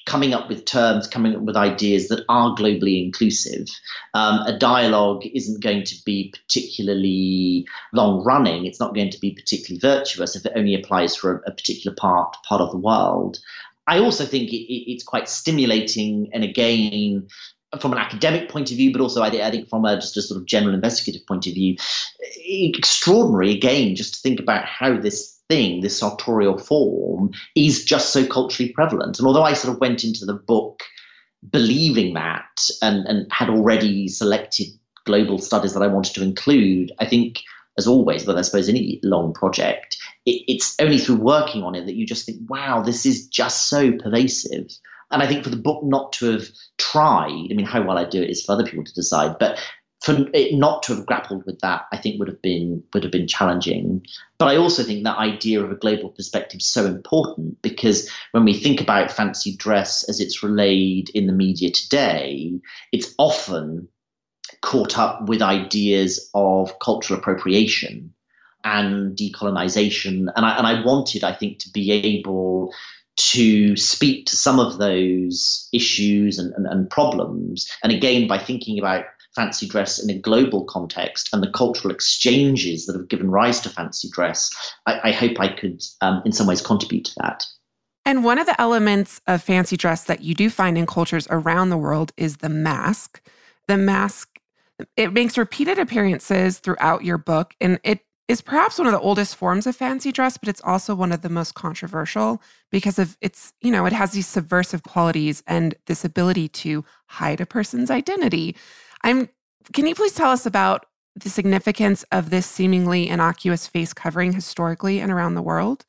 coming 0.05 0.33
up 0.33 0.49
with 0.49 0.65
terms, 0.65 1.07
coming 1.07 1.35
up 1.35 1.41
with 1.41 1.57
ideas 1.57 2.07
that 2.09 2.23
are 2.29 2.55
globally 2.55 3.03
inclusive. 3.03 3.67
Um, 4.13 4.41
a 4.41 4.57
dialogue 4.57 5.25
isn't 5.25 5.63
going 5.63 5.83
to 5.83 5.95
be 6.05 6.31
particularly 6.31 7.67
long 7.91 8.23
running. 8.23 8.65
It's 8.65 8.79
not 8.79 8.93
going 8.93 9.09
to 9.09 9.19
be 9.19 9.31
particularly 9.31 9.79
virtuous 9.79 10.35
if 10.35 10.45
it 10.45 10.53
only 10.55 10.75
applies 10.75 11.15
for 11.15 11.37
a, 11.37 11.49
a 11.49 11.51
particular 11.51 11.95
part 11.95 12.37
part 12.47 12.61
of 12.61 12.71
the 12.71 12.77
world. 12.77 13.39
I 13.87 13.99
also 13.99 14.25
think 14.25 14.51
it, 14.51 14.73
it, 14.73 14.91
it's 14.91 15.03
quite 15.03 15.29
stimulating, 15.29 16.29
and 16.33 16.43
again, 16.43 17.27
from 17.79 17.91
an 17.91 17.99
academic 17.99 18.49
point 18.49 18.71
of 18.71 18.77
view, 18.77 18.91
but 18.91 19.01
also 19.01 19.21
I 19.21 19.29
think, 19.29 19.43
I 19.43 19.51
think 19.51 19.69
from 19.69 19.85
a 19.85 19.95
just 19.95 20.17
a 20.17 20.21
sort 20.21 20.39
of 20.39 20.47
general 20.47 20.73
investigative 20.73 21.25
point 21.27 21.47
of 21.47 21.53
view, 21.53 21.77
extraordinary 22.47 23.51
again 23.51 23.95
just 23.95 24.15
to 24.15 24.21
think 24.21 24.39
about 24.39 24.65
how 24.65 24.97
this 24.99 25.34
thing, 25.49 25.81
this 25.81 25.99
sartorial 25.99 26.57
form, 26.57 27.31
is 27.55 27.85
just 27.85 28.11
so 28.11 28.25
culturally 28.25 28.71
prevalent. 28.71 29.19
And 29.19 29.27
although 29.27 29.43
I 29.43 29.53
sort 29.53 29.73
of 29.73 29.81
went 29.81 30.03
into 30.03 30.25
the 30.25 30.33
book 30.33 30.83
believing 31.51 32.13
that 32.13 32.69
and, 32.81 33.05
and 33.05 33.31
had 33.31 33.49
already 33.49 34.07
selected 34.07 34.67
global 35.05 35.37
studies 35.37 35.73
that 35.73 35.83
I 35.83 35.87
wanted 35.87 36.15
to 36.15 36.23
include, 36.23 36.91
I 36.99 37.05
think, 37.05 37.39
as 37.77 37.87
always, 37.87 38.25
but 38.25 38.37
I 38.37 38.41
suppose 38.41 38.69
any 38.69 38.99
long 39.03 39.33
project, 39.33 39.97
it, 40.25 40.43
it's 40.47 40.75
only 40.79 40.97
through 40.97 41.17
working 41.17 41.63
on 41.63 41.75
it 41.75 41.85
that 41.85 41.95
you 41.95 42.05
just 42.05 42.25
think, 42.25 42.49
wow, 42.49 42.81
this 42.81 43.05
is 43.05 43.27
just 43.27 43.69
so 43.69 43.91
pervasive. 43.91 44.71
And 45.11 45.21
I 45.21 45.27
think 45.27 45.43
for 45.43 45.51
the 45.51 45.57
book 45.57 45.83
not 45.83 46.13
to 46.13 46.31
have 46.31 46.47
tried, 46.77 47.47
I 47.51 47.53
mean, 47.53 47.65
how 47.65 47.83
well 47.83 47.97
I 47.97 48.05
do 48.05 48.21
it 48.21 48.29
is 48.29 48.43
for 48.43 48.53
other 48.53 48.65
people 48.65 48.83
to 48.83 48.93
decide, 48.93 49.37
but 49.39 49.59
for 50.05 50.15
it 50.35 50.53
not 50.53 50.83
to 50.83 50.93
have 50.93 51.07
grappled 51.07 51.47
with 51.47 51.61
that, 51.61 51.87
I 51.91 51.97
think 51.97 52.19
would 52.19 52.27
have 52.27 52.41
been 52.41 52.83
would 52.93 53.01
have 53.01 53.11
been 53.11 53.27
challenging. 53.27 54.05
But 54.37 54.49
I 54.49 54.57
also 54.57 54.83
think 54.83 55.03
that 55.03 55.17
idea 55.17 55.63
of 55.63 55.71
a 55.71 55.75
global 55.75 56.09
perspective 56.09 56.59
is 56.59 56.67
so 56.67 56.85
important 56.85 57.59
because 57.63 58.07
when 58.31 58.45
we 58.45 58.53
think 58.53 58.81
about 58.81 59.11
fancy 59.11 59.55
dress 59.55 60.07
as 60.07 60.19
it's 60.19 60.43
relayed 60.43 61.09
in 61.09 61.25
the 61.25 61.33
media 61.33 61.71
today, 61.71 62.53
it's 62.91 63.15
often 63.17 63.87
caught 64.61 64.99
up 64.99 65.27
with 65.27 65.41
ideas 65.41 66.29
of 66.35 66.77
cultural 66.77 67.19
appropriation 67.19 68.13
and 68.63 69.17
decolonization. 69.17 70.27
And 70.35 70.45
I 70.45 70.55
and 70.55 70.67
I 70.67 70.85
wanted, 70.85 71.23
I 71.23 71.33
think, 71.33 71.57
to 71.59 71.71
be 71.71 71.91
able 71.91 72.71
to 73.17 73.75
speak 73.75 74.27
to 74.27 74.35
some 74.35 74.59
of 74.59 74.77
those 74.77 75.67
issues 75.73 76.37
and, 76.37 76.53
and, 76.53 76.67
and 76.67 76.89
problems. 76.89 77.67
And 77.81 77.91
again, 77.91 78.27
by 78.27 78.37
thinking 78.37 78.77
about 78.77 79.05
fancy 79.35 79.67
dress 79.67 80.01
in 80.01 80.09
a 80.09 80.19
global 80.19 80.63
context 80.65 81.29
and 81.33 81.43
the 81.43 81.51
cultural 81.51 81.93
exchanges 81.93 82.85
that 82.85 82.95
have 82.95 83.09
given 83.09 83.29
rise 83.29 83.59
to 83.61 83.69
fancy 83.69 84.09
dress, 84.09 84.49
I, 84.85 85.09
I 85.09 85.11
hope 85.11 85.39
I 85.39 85.49
could, 85.49 85.83
um, 86.01 86.21
in 86.25 86.31
some 86.31 86.47
ways, 86.47 86.61
contribute 86.61 87.05
to 87.05 87.13
that. 87.17 87.45
And 88.05 88.23
one 88.23 88.37
of 88.37 88.45
the 88.45 88.59
elements 88.61 89.19
of 89.27 89.41
fancy 89.41 89.77
dress 89.77 90.03
that 90.05 90.23
you 90.23 90.35
do 90.35 90.49
find 90.49 90.77
in 90.77 90.85
cultures 90.85 91.27
around 91.29 91.69
the 91.69 91.77
world 91.77 92.11
is 92.17 92.37
the 92.37 92.49
mask. 92.49 93.21
The 93.67 93.77
mask, 93.77 94.39
it 94.95 95.11
makes 95.11 95.37
repeated 95.37 95.79
appearances 95.79 96.59
throughout 96.59 97.03
your 97.03 97.17
book, 97.17 97.55
and 97.59 97.79
it 97.83 98.01
is 98.27 98.41
perhaps 98.41 98.77
one 98.77 98.87
of 98.87 98.93
the 98.93 98.99
oldest 98.99 99.35
forms 99.35 99.67
of 99.67 99.75
fancy 99.75 100.11
dress, 100.11 100.37
but 100.37 100.49
it's 100.49 100.61
also 100.63 100.95
one 100.95 101.11
of 101.11 101.21
the 101.21 101.29
most 101.29 101.53
controversial 101.53 102.41
because 102.71 102.97
of 102.97 103.17
its, 103.21 103.53
you 103.61 103.71
know, 103.71 103.85
it 103.85 103.93
has 103.93 104.11
these 104.11 104.27
subversive 104.27 104.83
qualities 104.83 105.43
and 105.45 105.75
this 105.85 106.03
ability 106.03 106.47
to 106.47 106.83
hide 107.07 107.39
a 107.39 107.45
person's 107.45 107.91
identity. 107.91 108.55
I'm 109.05 109.29
can 109.71 109.87
you 109.87 109.95
please 109.95 110.13
tell 110.13 110.31
us 110.31 110.45
about 110.45 110.85
the 111.15 111.29
significance 111.29 112.03
of 112.11 112.29
this 112.29 112.45
seemingly 112.45 113.07
innocuous 113.07 113.67
face 113.67 113.93
covering 113.93 114.33
historically 114.33 114.99
and 114.99 115.11
around 115.11 115.35
the 115.35 115.41
world? 115.41 115.85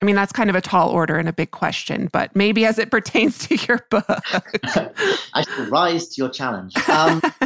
I 0.00 0.06
mean, 0.06 0.16
that's 0.16 0.32
kind 0.32 0.50
of 0.50 0.56
a 0.56 0.60
tall 0.60 0.90
order 0.90 1.16
and 1.16 1.28
a 1.28 1.32
big 1.32 1.50
question, 1.50 2.08
but 2.12 2.34
maybe 2.34 2.64
as 2.64 2.78
it 2.78 2.90
pertains 2.90 3.38
to 3.48 3.56
your 3.56 3.86
book. 3.90 4.04
I 5.34 5.42
shall 5.42 5.66
rise 5.66 6.08
to 6.08 6.22
your 6.22 6.30
challenge. 6.30 6.76
Um, 6.88 7.20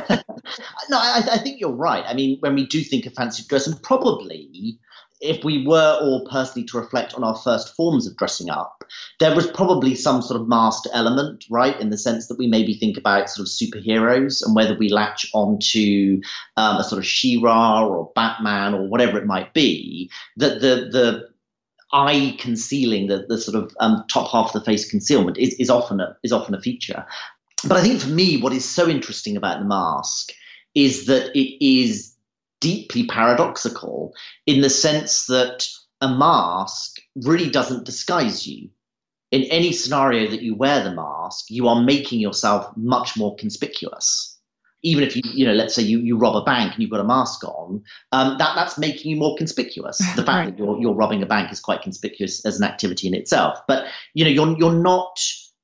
no, 0.90 0.98
I, 0.98 1.22
I, 1.32 1.38
think 1.38 1.60
you're 1.60 1.70
right. 1.70 2.04
I 2.06 2.14
mean, 2.14 2.38
when 2.40 2.54
we 2.54 2.66
do 2.66 2.82
think 2.82 3.06
of 3.06 3.14
fancy 3.14 3.44
dress, 3.48 3.66
and 3.66 3.80
probably 3.82 4.78
if 5.20 5.44
we 5.44 5.66
were 5.66 5.98
all 6.00 6.26
personally 6.30 6.66
to 6.68 6.78
reflect 6.78 7.14
on 7.14 7.24
our 7.24 7.36
first 7.36 7.74
forms 7.74 8.06
of 8.06 8.16
dressing 8.16 8.50
up, 8.50 8.77
there 9.20 9.34
was 9.34 9.46
probably 9.46 9.94
some 9.94 10.22
sort 10.22 10.40
of 10.40 10.48
masked 10.48 10.88
element, 10.92 11.44
right? 11.50 11.78
In 11.80 11.90
the 11.90 11.98
sense 11.98 12.28
that 12.28 12.38
we 12.38 12.46
maybe 12.46 12.74
think 12.74 12.96
about 12.96 13.30
sort 13.30 13.46
of 13.46 13.52
superheroes 13.52 14.44
and 14.44 14.54
whether 14.54 14.76
we 14.76 14.88
latch 14.88 15.26
onto 15.34 16.20
um, 16.56 16.76
a 16.76 16.84
sort 16.84 16.98
of 16.98 17.06
She-Ra 17.06 17.86
or 17.86 18.12
Batman 18.14 18.74
or 18.74 18.88
whatever 18.88 19.18
it 19.18 19.26
might 19.26 19.54
be, 19.54 20.10
that 20.36 20.60
the 20.60 20.88
the 20.90 21.28
eye 21.92 22.36
concealing, 22.38 23.06
the, 23.06 23.24
the 23.28 23.38
sort 23.38 23.62
of 23.62 23.74
um, 23.80 24.04
top 24.08 24.30
half 24.30 24.54
of 24.54 24.60
the 24.60 24.64
face 24.64 24.90
concealment 24.90 25.38
is, 25.38 25.54
is 25.54 25.70
often 25.70 26.00
a, 26.00 26.16
is 26.22 26.32
often 26.32 26.54
a 26.54 26.60
feature. 26.60 27.06
But 27.66 27.78
I 27.78 27.82
think 27.82 28.00
for 28.00 28.10
me, 28.10 28.40
what 28.40 28.52
is 28.52 28.68
so 28.68 28.88
interesting 28.88 29.36
about 29.36 29.58
the 29.58 29.64
mask 29.64 30.32
is 30.74 31.06
that 31.06 31.36
it 31.36 31.64
is 31.64 32.14
deeply 32.60 33.06
paradoxical 33.06 34.12
in 34.46 34.60
the 34.60 34.70
sense 34.70 35.26
that 35.26 35.66
a 36.00 36.08
mask 36.08 36.96
really 37.16 37.50
doesn't 37.50 37.84
disguise 37.84 38.46
you. 38.46 38.70
In 39.30 39.42
any 39.44 39.72
scenario 39.72 40.30
that 40.30 40.42
you 40.42 40.54
wear 40.54 40.82
the 40.82 40.94
mask, 40.94 41.50
you 41.50 41.68
are 41.68 41.82
making 41.82 42.20
yourself 42.20 42.74
much 42.76 43.16
more 43.16 43.36
conspicuous. 43.36 44.36
Even 44.82 45.02
if 45.02 45.16
you, 45.16 45.22
you 45.24 45.44
know, 45.44 45.52
let's 45.52 45.74
say 45.74 45.82
you, 45.82 45.98
you 45.98 46.16
rob 46.16 46.36
a 46.36 46.44
bank 46.44 46.72
and 46.72 46.80
you've 46.80 46.90
got 46.90 47.00
a 47.00 47.04
mask 47.04 47.44
on, 47.44 47.82
um, 48.12 48.38
that, 48.38 48.54
that's 48.54 48.78
making 48.78 49.10
you 49.10 49.16
more 49.16 49.36
conspicuous. 49.36 49.98
The 50.16 50.22
fact 50.22 50.28
right. 50.28 50.46
that 50.46 50.58
you're, 50.58 50.80
you're 50.80 50.94
robbing 50.94 51.22
a 51.22 51.26
bank 51.26 51.52
is 51.52 51.60
quite 51.60 51.82
conspicuous 51.82 52.44
as 52.46 52.58
an 52.58 52.64
activity 52.64 53.08
in 53.08 53.14
itself. 53.14 53.58
But, 53.66 53.86
you 54.14 54.24
know, 54.24 54.30
you're, 54.30 54.56
you're 54.56 54.80
not 54.80 55.18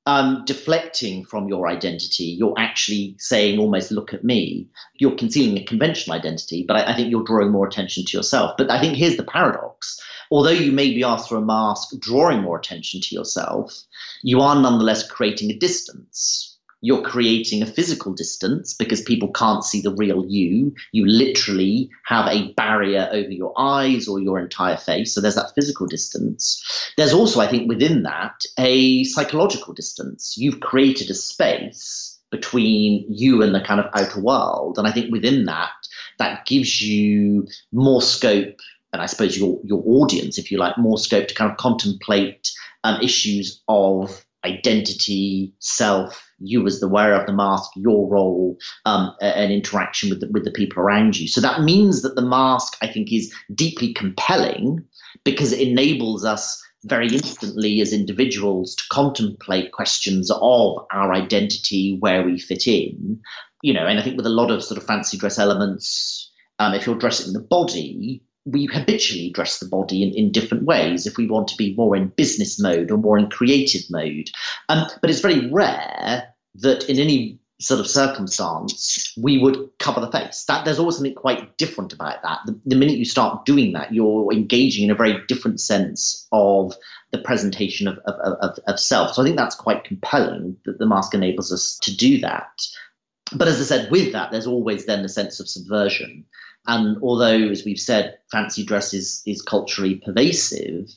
um, 0.05 0.43
deflecting 0.45 1.25
from 1.25 1.47
your 1.47 1.67
identity. 1.67 2.25
You're 2.25 2.53
actually 2.57 3.15
saying, 3.17 3.59
almost, 3.59 3.91
look 3.91 4.13
at 4.13 4.23
me. 4.23 4.67
You're 4.95 5.15
concealing 5.15 5.57
a 5.57 5.63
conventional 5.63 6.15
identity, 6.15 6.63
but 6.67 6.77
I, 6.77 6.93
I, 6.93 6.95
think 6.95 7.09
you're 7.09 7.23
drawing 7.23 7.51
more 7.51 7.67
attention 7.67 8.05
to 8.05 8.17
yourself. 8.17 8.55
But 8.57 8.69
I 8.69 8.79
think 8.79 8.95
here's 8.95 9.17
the 9.17 9.23
paradox. 9.23 9.99
Although 10.31 10.51
you 10.51 10.71
may 10.71 10.93
be 10.93 11.03
asked 11.03 11.29
for 11.29 11.37
a 11.37 11.41
mask 11.41 11.97
drawing 11.99 12.41
more 12.41 12.57
attention 12.57 13.01
to 13.01 13.15
yourself, 13.15 13.83
you 14.23 14.41
are 14.41 14.59
nonetheless 14.59 15.09
creating 15.09 15.51
a 15.51 15.57
distance 15.57 16.55
you're 16.85 17.01
creating 17.01 17.63
a 17.63 17.65
physical 17.65 18.13
distance 18.13 18.75
because 18.75 19.01
people 19.01 19.31
can't 19.31 19.63
see 19.63 19.81
the 19.81 19.95
real 19.95 20.23
you. 20.27 20.71
You 20.91 21.07
literally 21.07 21.89
have 22.05 22.27
a 22.27 22.53
barrier 22.53 23.09
over 23.11 23.31
your 23.31 23.53
eyes 23.57 24.07
or 24.07 24.19
your 24.19 24.39
entire 24.39 24.77
face. 24.77 25.11
So 25.11 25.19
there's 25.19 25.33
that 25.33 25.55
physical 25.55 25.87
distance. 25.87 26.63
There's 26.95 27.11
also, 27.11 27.39
I 27.39 27.47
think, 27.47 27.67
within 27.67 28.03
that, 28.03 28.39
a 28.59 29.03
psychological 29.05 29.73
distance. 29.73 30.35
You've 30.37 30.59
created 30.59 31.09
a 31.09 31.15
space 31.15 32.19
between 32.29 33.05
you 33.09 33.41
and 33.41 33.55
the 33.55 33.61
kind 33.61 33.79
of 33.79 33.89
outer 33.95 34.19
world. 34.19 34.77
And 34.77 34.87
I 34.87 34.91
think 34.91 35.11
within 35.11 35.45
that, 35.45 35.71
that 36.19 36.45
gives 36.45 36.83
you 36.83 37.47
more 37.71 38.03
scope 38.03 38.59
and 38.95 39.01
I 39.01 39.07
suppose 39.07 39.37
your 39.37 39.59
your 39.63 39.83
audience, 39.85 40.37
if 40.37 40.51
you 40.51 40.57
like, 40.57 40.77
more 40.77 40.97
scope 40.97 41.27
to 41.27 41.35
kind 41.35 41.51
of 41.51 41.57
contemplate 41.57 42.49
um, 42.85 43.01
issues 43.01 43.61
of 43.67 44.25
identity, 44.45 45.53
self, 45.59 46.31
you 46.39 46.65
as 46.65 46.79
the 46.79 46.87
wearer 46.87 47.19
of 47.19 47.25
the 47.25 47.33
mask, 47.33 47.71
your 47.75 48.07
role, 48.07 48.57
um, 48.85 49.13
and 49.19 49.51
interaction 49.51 50.09
with 50.09 50.21
the, 50.21 50.29
with 50.31 50.45
the 50.45 50.51
people 50.51 50.81
around 50.81 51.17
you. 51.17 51.27
So 51.27 51.41
that 51.41 51.61
means 51.61 52.03
that 52.03 52.15
the 52.15 52.21
mask, 52.21 52.77
I 52.81 52.87
think, 52.87 53.11
is 53.11 53.33
deeply 53.53 53.93
compelling 53.93 54.85
because 55.23 55.51
it 55.51 55.67
enables 55.67 56.23
us 56.23 56.61
very 56.83 57.07
instantly 57.07 57.81
as 57.81 57.91
individuals 57.91 58.75
to 58.75 58.83
contemplate 58.91 59.71
questions 59.71 60.29
of 60.31 60.85
our 60.91 61.13
identity, 61.13 61.97
where 61.99 62.23
we 62.23 62.39
fit 62.39 62.67
in. 62.67 63.19
You 63.61 63.73
know, 63.73 63.87
and 63.87 63.99
I 63.99 64.03
think 64.03 64.15
with 64.15 64.27
a 64.27 64.29
lot 64.29 64.51
of 64.51 64.63
sort 64.63 64.77
of 64.77 64.85
fancy 64.85 65.17
dress 65.17 65.39
elements, 65.39 66.31
um, 66.59 66.73
if 66.75 66.85
you're 66.85 66.97
dressing 66.97 67.33
the 67.33 67.41
body, 67.41 68.23
we 68.45 68.65
habitually 68.65 69.31
dress 69.31 69.59
the 69.59 69.67
body 69.67 70.03
in, 70.03 70.13
in 70.13 70.31
different 70.31 70.63
ways 70.63 71.07
if 71.07 71.17
we 71.17 71.27
want 71.27 71.47
to 71.47 71.57
be 71.57 71.75
more 71.75 71.95
in 71.95 72.09
business 72.09 72.59
mode 72.59 72.91
or 72.91 72.97
more 72.97 73.17
in 73.17 73.29
creative 73.29 73.81
mode. 73.89 74.29
Um, 74.69 74.87
but 75.01 75.09
it's 75.09 75.21
very 75.21 75.49
rare 75.49 76.33
that 76.55 76.87
in 76.89 76.99
any 76.99 77.39
sort 77.59 77.79
of 77.79 77.87
circumstance 77.87 79.13
we 79.17 79.37
would 79.37 79.69
cover 79.79 80.01
the 80.01 80.11
face. 80.11 80.43
That 80.47 80.65
there's 80.65 80.79
always 80.79 80.95
something 80.95 81.15
quite 81.15 81.57
different 81.57 81.93
about 81.93 82.21
that. 82.21 82.39
The, 82.45 82.59
the 82.65 82.75
minute 82.75 82.97
you 82.97 83.05
start 83.05 83.45
doing 83.45 83.73
that, 83.73 83.93
you're 83.93 84.31
engaging 84.31 84.85
in 84.85 84.91
a 84.91 84.95
very 84.95 85.17
different 85.27 85.59
sense 85.59 86.27
of 86.31 86.75
the 87.11 87.17
presentation 87.17 87.87
of, 87.87 87.97
of, 88.05 88.15
of, 88.41 88.59
of 88.67 88.79
self. 88.79 89.13
So 89.13 89.21
I 89.21 89.25
think 89.25 89.37
that's 89.37 89.55
quite 89.55 89.85
compelling 89.85 90.57
that 90.65 90.79
the 90.79 90.85
mask 90.85 91.13
enables 91.13 91.51
us 91.51 91.77
to 91.83 91.95
do 91.95 92.19
that. 92.19 92.61
But 93.33 93.47
as 93.47 93.59
I 93.59 93.63
said, 93.63 93.89
with 93.89 94.11
that, 94.11 94.31
there's 94.31 94.47
always 94.47 94.85
then 94.85 95.01
the 95.01 95.09
sense 95.09 95.39
of 95.39 95.49
subversion. 95.49 96.25
And 96.67 96.97
although, 97.01 97.49
as 97.49 97.63
we've 97.63 97.79
said, 97.79 98.17
fancy 98.31 98.65
dress 98.65 98.93
is, 98.93 99.21
is 99.25 99.41
culturally 99.41 99.95
pervasive, 99.95 100.89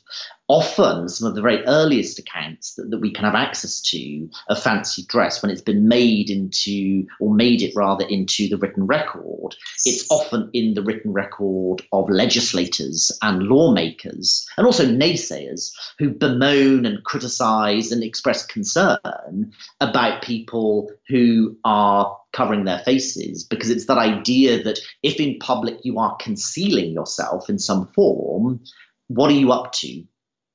often 0.47 1.07
some 1.07 1.27
of 1.27 1.35
the 1.35 1.41
very 1.41 1.63
earliest 1.65 2.17
accounts 2.17 2.73
that, 2.73 2.89
that 2.89 2.99
we 2.99 3.13
can 3.13 3.23
have 3.23 3.35
access 3.35 3.81
to 3.81 4.27
of 4.49 4.61
fancy 4.61 5.05
dress, 5.07 5.41
when 5.41 5.51
it's 5.51 5.61
been 5.61 5.87
made 5.87 6.29
into, 6.29 7.05
or 7.19 7.33
made 7.33 7.61
it 7.61 7.75
rather 7.75 8.05
into 8.05 8.49
the 8.49 8.57
written 8.57 8.87
record, 8.87 9.55
it's 9.85 10.05
often 10.09 10.49
in 10.53 10.73
the 10.73 10.81
written 10.81 11.13
record 11.13 11.83
of 11.91 12.09
legislators 12.09 13.11
and 13.21 13.43
lawmakers, 13.43 14.47
and 14.57 14.65
also 14.65 14.85
naysayers 14.85 15.71
who 15.99 16.09
bemoan 16.09 16.85
and 16.85 17.03
criticize 17.03 17.91
and 17.91 18.03
express 18.03 18.45
concern 18.45 19.53
about 19.79 20.23
people 20.23 20.91
who 21.07 21.55
are 21.63 22.17
covering 22.39 22.63
their 22.63 22.79
faces 22.79 23.43
because 23.43 23.69
it's 23.69 23.87
that 23.87 23.97
idea 23.97 24.63
that 24.63 24.79
if 25.03 25.19
in 25.19 25.37
public 25.39 25.77
you 25.83 25.99
are 25.99 26.15
concealing 26.21 26.93
yourself 26.93 27.49
in 27.49 27.59
some 27.59 27.85
form, 27.87 28.61
what 29.07 29.29
are 29.29 29.33
you 29.33 29.51
up 29.51 29.73
to? 29.73 30.05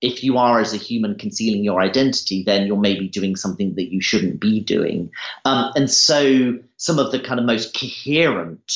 If 0.00 0.24
you 0.24 0.38
are, 0.38 0.60
as 0.60 0.72
a 0.72 0.78
human, 0.78 1.18
concealing 1.18 1.62
your 1.62 1.82
identity, 1.82 2.42
then 2.42 2.66
you're 2.66 2.78
maybe 2.78 3.06
doing 3.06 3.36
something 3.36 3.74
that 3.74 3.92
you 3.92 4.00
shouldn't 4.00 4.40
be 4.40 4.60
doing. 4.60 5.10
Um, 5.44 5.72
and 5.76 5.90
so, 5.90 6.58
some 6.78 6.98
of 6.98 7.12
the 7.12 7.20
kind 7.20 7.38
of 7.38 7.44
most 7.44 7.78
coherent 7.78 8.72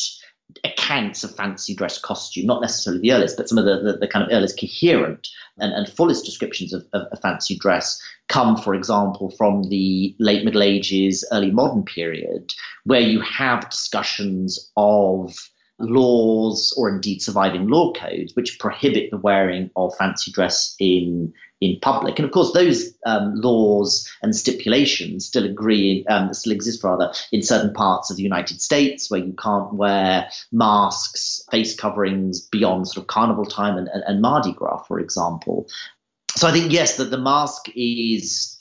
accounts 0.65 1.25
of 1.25 1.35
fancy 1.37 1.75
dress 1.75 1.99
costume, 1.99 2.47
not 2.47 2.63
necessarily 2.63 3.03
the 3.03 3.13
earliest, 3.13 3.37
but 3.37 3.49
some 3.49 3.59
of 3.59 3.65
the, 3.65 3.93
the, 3.93 3.99
the 3.99 4.09
kind 4.09 4.25
of 4.25 4.31
earliest 4.33 4.59
coherent 4.59 5.29
and, 5.59 5.73
and 5.73 5.89
fullest 5.89 6.25
descriptions 6.25 6.73
of, 6.73 6.87
of, 6.93 7.07
of, 7.13 7.21
fancy 7.21 7.57
dress 7.57 8.01
come, 8.29 8.57
for 8.57 8.75
example, 8.75 9.31
from 9.31 9.65
the 9.65 10.15
late 10.19 10.45
Middle 10.45 10.63
Ages, 10.63 11.27
early 11.33 11.51
modern 11.51 11.85
period, 11.85 12.53
where 12.85 13.01
you 13.01 13.21
have 13.21 13.69
discussions 13.69 14.71
of 14.77 15.51
laws 15.79 16.75
or 16.77 16.89
indeed 16.89 17.23
surviving 17.23 17.69
law 17.69 17.93
codes 17.93 18.35
which 18.35 18.59
prohibit 18.59 19.11
the 19.11 19.17
wearing 19.19 19.71
of 19.77 19.95
fancy 19.97 20.33
dress 20.33 20.75
in 20.81 21.33
in 21.61 21.79
public. 21.81 22.19
And 22.19 22.27
of 22.27 22.33
course, 22.33 22.53
those 22.53 22.95
um, 23.05 23.35
laws 23.35 24.09
and 24.23 24.35
stipulations 24.35 25.27
still 25.27 25.45
agree, 25.45 26.07
um, 26.07 26.33
still 26.33 26.53
exist 26.53 26.85
rather 26.85 27.13
in 27.33 27.43
certain 27.43 27.73
parts 27.73 28.11
of 28.11 28.17
the 28.17 28.23
United 28.23 28.61
States 28.61 29.11
where 29.11 29.21
you 29.21 29.33
can't 29.33 29.75
wear 29.75 30.29
masks, 30.53 31.43
face 31.51 31.75
coverings 31.75 32.41
beyond 32.41 32.87
sort 32.87 32.99
of 32.99 33.07
carnival 33.09 33.45
time 33.45 33.77
and, 33.77 33.89
and, 33.89 34.05
and 34.07 34.23
Mardi 34.23 34.53
Gras, 34.53 34.85
for 34.85 35.01
example. 35.01 35.67
So 36.37 36.47
I 36.47 36.53
think 36.53 36.73
yes, 36.73 36.97
that 36.99 37.11
the 37.11 37.19
mask 37.19 37.69
is 37.75 38.61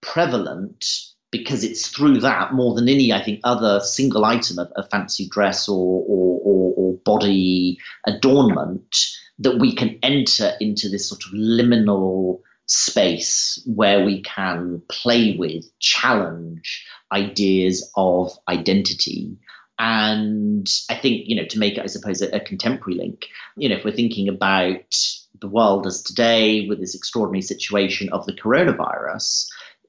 prevalent 0.00 0.86
because 1.30 1.62
it's 1.62 1.88
through 1.88 2.20
that 2.20 2.52
more 2.52 2.74
than 2.74 2.88
any, 2.88 3.12
I 3.12 3.22
think, 3.22 3.40
other 3.44 3.80
single 3.80 4.24
item 4.24 4.58
of, 4.58 4.68
of 4.72 4.90
fancy 4.90 5.28
dress 5.28 5.68
or, 5.68 6.04
or, 6.06 6.40
or, 6.44 6.74
or 6.76 6.92
body 7.04 7.78
adornment 8.06 8.96
that 9.38 9.58
we 9.58 9.74
can 9.74 9.98
enter 10.02 10.52
into 10.60 10.88
this 10.88 11.08
sort 11.08 11.22
of 11.24 11.32
liminal 11.32 12.40
space 12.66 13.62
where 13.66 14.04
we 14.04 14.22
can 14.22 14.82
play 14.88 15.36
with, 15.36 15.64
challenge 15.78 16.86
ideas 17.12 17.90
of 17.96 18.32
identity. 18.48 19.36
And 19.78 20.68
I 20.90 20.94
think, 20.94 21.22
you 21.26 21.36
know, 21.36 21.46
to 21.46 21.58
make 21.58 21.78
it, 21.78 21.82
I 21.82 21.86
suppose, 21.86 22.22
a, 22.22 22.28
a 22.36 22.40
contemporary 22.40 22.98
link, 22.98 23.26
you 23.56 23.68
know, 23.68 23.76
if 23.76 23.84
we're 23.84 23.92
thinking 23.92 24.28
about 24.28 24.94
the 25.40 25.48
world 25.48 25.86
as 25.86 26.02
today 26.02 26.68
with 26.68 26.80
this 26.80 26.94
extraordinary 26.94 27.42
situation 27.42 28.10
of 28.10 28.26
the 28.26 28.34
coronavirus, 28.34 29.46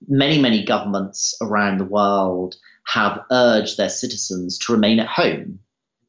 many, 0.08 0.40
many 0.40 0.64
governments 0.66 1.36
around 1.42 1.78
the 1.78 1.86
world 1.86 2.56
have 2.88 3.24
urged 3.32 3.78
their 3.78 3.90
citizens 3.90 4.58
to 4.60 4.74
remain 4.74 5.00
at 5.00 5.08
home. 5.08 5.60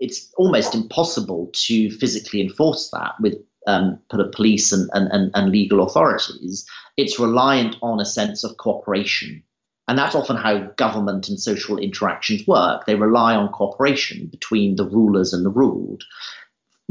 It's 0.00 0.32
almost 0.36 0.74
impossible 0.74 1.50
to 1.66 1.90
physically 1.90 2.40
enforce 2.40 2.90
that 2.90 3.14
with 3.20 3.36
um, 3.66 4.00
police 4.08 4.72
and, 4.72 4.90
and, 4.92 5.30
and 5.34 5.52
legal 5.52 5.82
authorities. 5.82 6.66
It's 6.96 7.20
reliant 7.20 7.76
on 7.82 8.00
a 8.00 8.04
sense 8.04 8.42
of 8.42 8.56
cooperation. 8.56 9.44
And 9.88 9.98
that's 9.98 10.14
often 10.14 10.36
how 10.36 10.70
government 10.76 11.28
and 11.28 11.38
social 11.38 11.76
interactions 11.76 12.46
work. 12.46 12.86
They 12.86 12.94
rely 12.94 13.34
on 13.34 13.52
cooperation 13.52 14.26
between 14.26 14.76
the 14.76 14.88
rulers 14.88 15.32
and 15.32 15.44
the 15.44 15.50
ruled. 15.50 16.04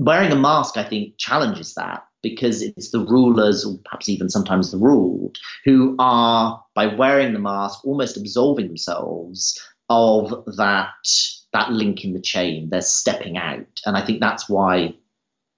Wearing 0.01 0.31
a 0.31 0.35
mask, 0.35 0.77
I 0.77 0.83
think, 0.83 1.13
challenges 1.19 1.75
that 1.75 2.03
because 2.23 2.63
it's 2.63 2.89
the 2.89 3.05
rulers, 3.05 3.63
or 3.63 3.77
perhaps 3.85 4.09
even 4.09 4.29
sometimes 4.29 4.71
the 4.71 4.79
ruled, 4.79 5.37
who 5.63 5.95
are, 5.99 6.59
by 6.73 6.87
wearing 6.87 7.33
the 7.33 7.39
mask, 7.39 7.85
almost 7.85 8.17
absolving 8.17 8.65
themselves 8.65 9.61
of 9.89 10.43
that 10.57 10.89
that 11.53 11.71
link 11.71 12.03
in 12.03 12.13
the 12.13 12.19
chain. 12.19 12.71
They're 12.71 12.81
stepping 12.81 13.37
out, 13.37 13.67
and 13.85 13.95
I 13.95 14.03
think 14.03 14.21
that's 14.21 14.49
why 14.49 14.95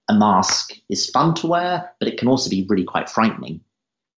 a 0.09 0.13
mask 0.13 0.73
is 0.89 1.09
fun 1.09 1.35
to 1.35 1.47
wear, 1.47 1.89
but 1.99 2.09
it 2.09 2.17
can 2.17 2.27
also 2.27 2.49
be 2.49 2.65
really 2.67 2.83
quite 2.83 3.09
frightening. 3.09 3.61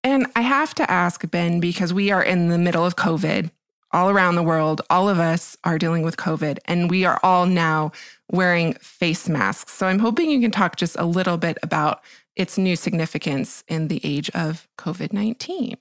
And 0.03 0.25
I 0.35 0.41
have 0.41 0.73
to 0.75 0.89
ask 0.89 1.29
Ben 1.29 1.59
because 1.59 1.93
we 1.93 2.09
are 2.09 2.23
in 2.23 2.49
the 2.49 2.57
middle 2.57 2.83
of 2.83 2.95
COVID 2.95 3.51
all 3.95 4.09
around 4.09 4.35
the 4.35 4.43
world. 4.43 4.81
All 4.89 5.07
of 5.07 5.19
us 5.19 5.55
are 5.63 5.79
dealing 5.79 6.03
with 6.03 6.17
COVID, 6.17 6.59
and 6.65 6.91
we 6.91 7.05
are 7.05 7.19
all 7.23 7.45
now 7.45 7.93
wearing 8.29 8.73
face 8.73 9.29
masks. 9.29 9.71
So 9.73 9.87
I'm 9.87 9.99
hoping 9.99 10.29
you 10.29 10.41
can 10.41 10.51
talk 10.51 10.75
just 10.75 10.97
a 10.99 11.05
little 11.05 11.37
bit 11.37 11.57
about 11.63 12.03
its 12.35 12.57
new 12.57 12.75
significance 12.75 13.63
in 13.69 13.87
the 13.87 14.01
age 14.03 14.29
of 14.31 14.67
COVID 14.77 15.13
19. 15.13 15.77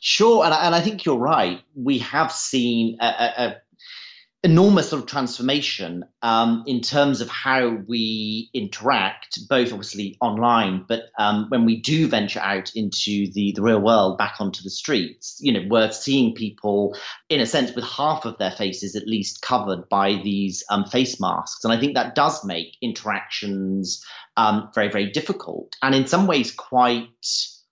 Sure, 0.00 0.44
and 0.44 0.54
I, 0.54 0.64
and 0.64 0.74
I 0.74 0.80
think 0.80 1.04
you're 1.04 1.18
right. 1.18 1.60
We 1.74 1.98
have 1.98 2.30
seen 2.30 2.96
a, 3.00 3.06
a, 3.06 3.46
a 3.46 3.56
enormous 4.42 4.88
sort 4.88 5.02
of 5.02 5.08
transformation 5.08 6.04
um, 6.22 6.64
in 6.66 6.80
terms 6.80 7.20
of 7.20 7.28
how 7.28 7.76
we 7.86 8.48
interact, 8.54 9.38
both 9.48 9.70
obviously 9.70 10.16
online, 10.20 10.84
but 10.88 11.02
um, 11.18 11.46
when 11.50 11.66
we 11.66 11.80
do 11.80 12.08
venture 12.08 12.40
out 12.40 12.74
into 12.74 13.30
the, 13.32 13.52
the 13.54 13.60
real 13.60 13.80
world, 13.80 14.16
back 14.16 14.36
onto 14.40 14.62
the 14.62 14.70
streets, 14.70 15.38
you 15.40 15.52
know, 15.52 15.66
we're 15.68 15.92
seeing 15.92 16.34
people, 16.34 16.96
in 17.28 17.40
a 17.40 17.46
sense, 17.46 17.74
with 17.74 17.84
half 17.84 18.24
of 18.24 18.38
their 18.38 18.50
faces 18.50 18.96
at 18.96 19.06
least 19.06 19.42
covered 19.42 19.88
by 19.90 20.14
these 20.24 20.64
um, 20.70 20.86
face 20.86 21.20
masks. 21.20 21.62
And 21.64 21.72
I 21.72 21.78
think 21.78 21.94
that 21.94 22.14
does 22.14 22.42
make 22.42 22.78
interactions 22.80 24.02
um, 24.38 24.70
very, 24.74 24.90
very 24.90 25.10
difficult 25.10 25.76
and 25.82 25.94
in 25.94 26.06
some 26.06 26.26
ways 26.26 26.50
quite 26.52 27.08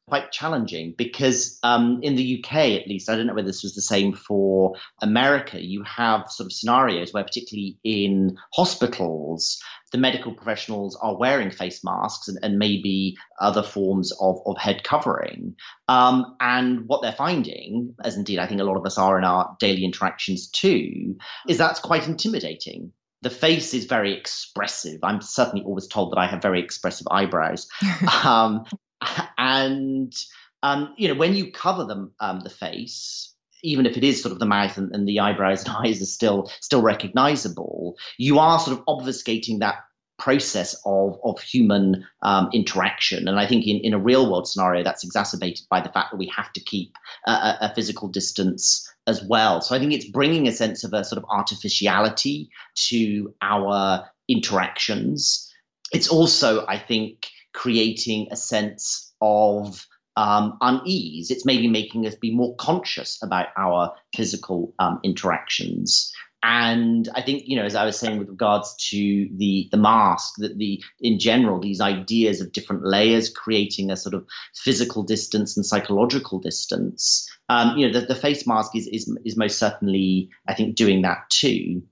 quite 0.09 0.33
challenging 0.33 0.95
because 0.97 1.59
um, 1.63 2.01
in 2.03 2.17
the 2.17 2.39
UK, 2.43 2.55
at 2.81 2.89
least, 2.89 3.09
I 3.09 3.17
don't 3.17 3.27
know 3.27 3.35
whether 3.35 3.47
this 3.47 3.63
was 3.63 3.75
the 3.75 3.83
same 3.83 4.13
for 4.13 4.75
America, 5.01 5.63
you 5.65 5.83
have 5.85 6.31
sort 6.31 6.47
of 6.47 6.53
scenarios 6.53 7.13
where, 7.13 7.25
particularly 7.25 7.79
in 7.85 8.37
hospitals, 8.55 9.63
the 9.93 9.99
medical 9.99 10.35
professionals 10.35 10.99
are 11.01 11.17
wearing 11.17 11.51
face 11.51 11.85
masks 11.85 12.29
and, 12.29 12.39
and 12.43 12.59
maybe 12.59 13.17
other 13.41 13.63
forms 13.63 14.13
of, 14.21 14.41
of 14.47 14.59
head 14.59 14.83
covering. 14.83 15.55
Um, 15.89 16.37
and 16.41 16.87
what 16.87 17.03
they're 17.03 17.13
finding, 17.13 17.95
as 18.05 18.17
indeed 18.17 18.39
I 18.39 18.47
think 18.47 18.61
a 18.61 18.65
lot 18.65 18.77
of 18.77 18.85
us 18.85 18.99
are 18.99 19.19
in 19.19 19.25
our 19.25 19.57
daily 19.61 19.85
interactions 19.85 20.49
too, 20.49 21.17
is 21.49 21.59
that's 21.59 21.81
quite 21.81 22.09
intimidating 22.09 22.93
the 23.23 23.31
face 23.31 23.75
is 23.75 23.87
very 23.87 24.17
expressive. 24.17 25.01
I'm 25.03 25.21
certainly 25.21 25.65
always 25.65 25.87
told 25.87 26.13
that 26.13 26.19
I 26.19 26.27
have 26.27 26.43
very 26.43 26.63
expressive 26.63 27.07
eyebrows. 27.11 27.69
um, 28.25 28.65
and 29.39 30.13
um, 30.63 30.95
you 30.97 31.09
know 31.09 31.15
when 31.15 31.35
you 31.35 31.51
cover 31.53 31.85
them 31.85 32.13
um, 32.21 32.41
the 32.41 32.51
face 32.51 33.35
even 33.65 33.87
if 33.87 33.97
it 33.97 34.05
is 34.05 34.23
sort 34.23 34.33
of 34.33 34.39
the 34.39 34.47
mouth 34.47 34.79
and, 34.79 34.95
and, 34.95 35.09
the 35.09 35.19
eyebrows 35.19 35.65
and 35.65 35.75
eyes 35.85 36.01
are 36.01 36.07
still 36.07 36.51
still 36.61 36.83
recognizable 36.83 37.97
you 38.17 38.39
are 38.39 38.59
sort 38.59 38.79
of 38.79 38.85
obfuscating 38.87 39.61
that 39.61 39.77
process 40.19 40.75
of 40.85 41.19
of 41.25 41.41
human 41.41 42.05
um, 42.23 42.49
interaction. 42.53 43.29
And 43.29 43.39
i 43.39 43.47
think 43.47 43.67
in, 43.67 43.79
in 43.79 43.95
a 43.95 43.99
real 43.99 44.31
world 44.31 44.49
scenario 44.49 44.83
that's 44.83 45.05
exacerbated 45.05 45.67
by 45.71 45.81
the 45.81 45.89
fact 45.89 46.11
that 46.11 46.19
we 46.19 46.31
have 46.37 46.53
to 46.53 46.61
keep 46.61 46.97
a, 47.27 47.57
a 47.63 47.73
physical 47.75 48.09
distance 48.09 48.93
as 49.07 49.23
well. 49.25 49.61
So 49.61 49.75
i 49.75 49.79
think 49.79 49.93
it's 49.93 50.11
bringing 50.11 50.49
a 50.49 50.53
sense 50.53 50.85
of 50.85 50.93
a 50.93 51.05
sort 51.05 51.23
of 51.23 51.25
artificiality 51.31 52.51
to 52.89 53.33
our 53.41 54.11
interactions. 54.29 55.51
It's 55.93 56.09
also 56.09 56.67
i 56.67 56.79
think 56.79 57.31
creating 57.59 58.29
a 58.31 58.37
sense 58.37 59.13
of 59.21 59.85
um, 60.17 60.57
unease. 60.61 61.31
It's 61.31 61.45
maybe 61.45 61.67
making 61.67 62.07
us 62.07 62.15
be 62.15 62.33
more 62.33 62.55
conscious 62.55 63.19
about 63.21 63.49
our 63.57 63.93
physical 64.15 64.75
um, 64.79 65.01
interactions. 65.03 66.13
And 66.45 67.09
I 67.17 67.23
think, 67.23 67.43
you 67.47 67.57
know, 67.57 67.65
as 67.65 67.75
I 67.75 67.85
was 67.85 67.99
saying 67.99 68.21
with 68.21 68.29
regards 68.29 68.77
to 68.91 69.29
the 69.37 69.69
the 69.73 69.77
mask, 69.77 70.35
that 70.39 70.57
the 70.57 70.81
in 71.01 71.19
general 71.19 71.59
these 71.59 71.81
ideas 71.81 72.41
of 72.41 72.53
different 72.53 72.85
layers 72.87 73.29
creating 73.29 73.91
a 73.91 73.97
sort 73.97 74.15
of 74.15 74.25
physical 74.55 75.03
distance 75.03 75.57
and 75.57 75.67
psychological 75.67 76.39
distance. 76.39 77.29
Um, 77.49 77.77
you 77.77 77.87
know, 77.87 78.01
the, 78.01 78.07
the 78.07 78.15
face 78.15 78.47
mask 78.47 78.77
is, 78.77 78.87
is 78.87 79.13
is 79.25 79.37
most 79.37 79.59
certainly, 79.59 80.31
I 80.47 80.55
think, 80.55 80.77
doing 80.77 81.03
that 81.03 81.29
too. 81.29 81.83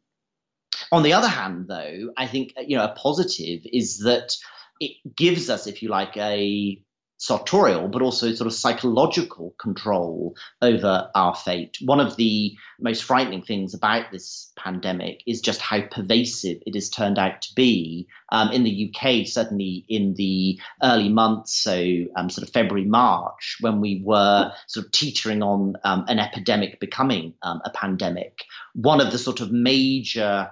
On 0.93 1.03
the 1.03 1.13
other 1.13 1.29
hand, 1.29 1.67
though, 1.67 2.13
I 2.17 2.29
think 2.29 2.53
you 2.57 2.77
know 2.77 2.85
a 2.85 2.95
positive 2.95 3.63
is 3.65 3.99
that 4.05 4.37
it 4.81 5.17
gives 5.17 5.51
us, 5.51 5.67
if 5.67 5.83
you 5.83 5.89
like, 5.89 6.17
a 6.17 6.81
sartorial 7.19 7.89
but 7.89 8.03
also 8.03 8.35
sort 8.35 8.47
of 8.47 8.53
psychological 8.53 9.55
control 9.59 10.37
over 10.61 11.11
our 11.15 11.35
fate. 11.35 11.79
One 11.83 12.01
of 12.01 12.17
the 12.17 12.57
most 12.79 13.05
frightening 13.05 13.43
things 13.43 13.75
about 13.75 14.11
this 14.13 14.53
pandemic 14.57 15.23
is 15.27 15.41
just 15.41 15.61
how 15.61 15.81
pervasive 15.81 16.59
it 16.67 16.75
has 16.75 16.91
turned 16.91 17.19
out 17.19 17.43
to 17.43 17.55
be. 17.55 18.09
Um, 18.31 18.51
in 18.51 18.65
the 18.65 18.93
UK, 18.93 19.27
certainly 19.27 19.85
in 19.89 20.15
the 20.15 20.61
early 20.83 21.09
months, 21.09 21.55
so 21.55 22.05
um, 22.17 22.29
sort 22.29 22.47
of 22.47 22.53
February, 22.53 22.87
March, 22.87 23.59
when 23.61 23.81
we 23.81 24.03
were 24.05 24.53
sort 24.67 24.87
of 24.87 24.93
teetering 24.93 25.43
on 25.43 25.77
um, 25.85 26.05
an 26.09 26.19
epidemic 26.19 26.81
becoming 26.81 27.35
um, 27.43 27.63
a 27.65 27.71
pandemic, 27.71 28.45
one 28.75 29.01
of 29.01 29.13
the 29.13 29.19
sort 29.19 29.41
of 29.41 29.53
major 29.53 30.51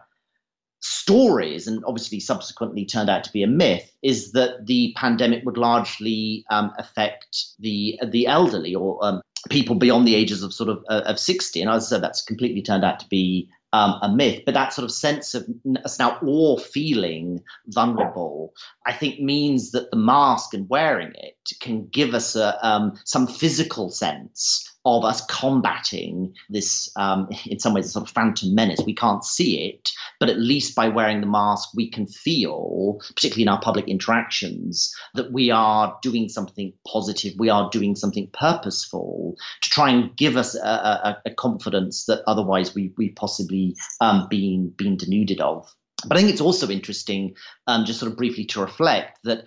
stories, 0.85 1.67
and 1.67 1.83
obviously 1.87 2.21
subsequently 2.21 2.85
turned 2.85 3.09
out 3.09 3.25
to 3.25 3.33
be 3.33 3.43
a 3.43 3.47
myth, 3.47 3.91
is 4.03 4.33
that 4.33 4.67
the 4.67 4.93
pandemic 4.97 5.43
would 5.45 5.57
largely 5.57 6.45
um, 6.51 6.73
affect 6.79 7.47
the 7.59 7.99
the 8.07 8.27
elderly 8.27 8.75
or 8.75 8.99
um, 9.03 9.23
people 9.49 9.77
beyond 9.77 10.07
the 10.07 10.15
ages 10.15 10.43
of 10.43 10.53
sort 10.53 10.69
of 10.69 10.85
uh, 10.91 11.03
of 11.07 11.19
60. 11.19 11.63
And 11.63 11.71
as 11.71 11.87
I 11.87 11.89
said, 11.89 12.03
that's 12.03 12.23
completely 12.23 12.61
turned 12.61 12.85
out 12.85 13.01
to 13.01 13.09
be 13.09 13.49
um, 13.73 13.99
a 14.03 14.09
myth. 14.15 14.43
But 14.45 14.55
that 14.55 14.75
sort 14.75 14.85
of 14.85 14.93
sense 14.93 15.35
of 15.35 15.49
us 15.85 15.99
now 15.99 16.19
all 16.23 16.59
feeling 16.59 17.43
vulnerable, 17.67 18.53
I 18.85 18.93
think, 18.93 19.21
means 19.21 19.71
that 19.71 19.91
the 19.91 19.97
mask 19.97 20.53
and 20.53 20.69
wearing 20.69 21.13
it 21.15 21.39
can 21.61 21.87
give 21.87 22.15
us 22.15 22.37
a, 22.37 22.59
um, 22.67 23.01
some 23.05 23.27
physical 23.27 23.91
sense 23.91 24.71
of 24.87 25.05
us 25.05 25.25
combating 25.27 26.35
this, 26.51 26.91
um, 26.97 27.29
in 27.47 27.59
some 27.59 27.73
ways, 27.73 27.87
a 27.87 27.91
sort 27.91 28.07
of 28.07 28.15
phantom 28.15 28.55
menace. 28.55 28.81
We 28.85 28.95
can't 28.95 29.25
see 29.25 29.69
it, 29.69 29.91
but 30.21 30.29
at 30.29 30.39
least 30.39 30.75
by 30.75 30.89
wearing 30.89 31.21
the 31.21 31.27
mask, 31.27 31.71
we 31.75 31.91
can 31.91 32.07
feel, 32.07 33.01
particularly 33.15 33.45
in 33.45 33.49
our 33.49 33.61
public 33.61 33.89
interactions, 33.89 34.95
that 35.15 35.33
we 35.33 35.51
are 35.51 35.97
doing 36.03 36.29
something 36.29 36.73
positive, 36.87 37.33
we 37.39 37.49
are 37.49 37.71
doing 37.71 37.97
something 37.97 38.29
purposeful 38.33 39.37
to 39.63 39.71
try 39.71 39.91
and 39.91 40.15
give 40.17 40.37
us 40.37 40.55
a, 40.55 40.69
a, 40.69 41.23
a 41.27 41.31
confidence 41.35 42.05
that 42.05 42.23
otherwise 42.27 42.75
we 42.75 42.93
we 42.99 43.09
possibly 43.11 43.75
um, 44.01 44.27
been 44.29 44.69
been 44.77 44.97
denuded 44.97 45.41
of. 45.41 45.73
But 46.07 46.19
I 46.19 46.21
think 46.21 46.31
it's 46.31 46.43
also 46.43 46.69
interesting, 46.69 47.35
um, 47.67 47.87
just 47.87 48.01
sort 48.01 48.13
of 48.13 48.19
briefly 48.19 48.45
to 48.47 48.61
reflect 48.61 49.21
that 49.25 49.45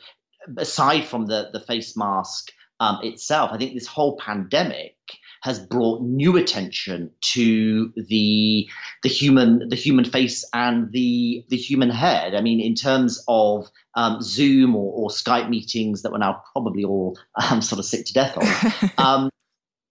aside 0.58 1.06
from 1.06 1.28
the 1.28 1.50
the 1.54 1.60
face 1.60 1.95
mask 1.95 2.52
um, 2.80 3.00
itself, 3.04 3.52
I 3.54 3.58
think 3.58 3.73
this 3.73 3.88
whole 3.88 4.17
pandemic 4.17 4.96
has 5.41 5.60
brought 5.60 6.02
new 6.02 6.38
attention 6.38 7.12
to 7.34 7.91
the 7.95 8.67
the 9.04 9.10
human 9.10 9.69
the 9.69 9.76
human 9.76 10.06
face 10.06 10.43
and 10.54 10.91
the 10.91 11.45
the 11.50 11.58
human 11.58 11.89
head. 11.89 12.36
I 12.36 12.41
mean, 12.41 12.60
in 12.60 12.76
terms 12.76 13.23
of 13.28 13.67
um, 13.95 14.21
Zoom 14.21 14.76
or, 14.76 14.93
or, 14.93 15.10
Skype 15.10 15.50
meetings 15.50 16.04
that 16.04 16.12
we're 16.12 16.19
now 16.19 16.43
probably 16.54 16.84
all 16.84 17.17
um, 17.50 17.63
sort 17.63 17.80
of 17.80 17.86
sick 17.86 18.06
to 18.06 18.13
death 18.13 18.38
of. 18.38 18.91
Um, 19.00 19.30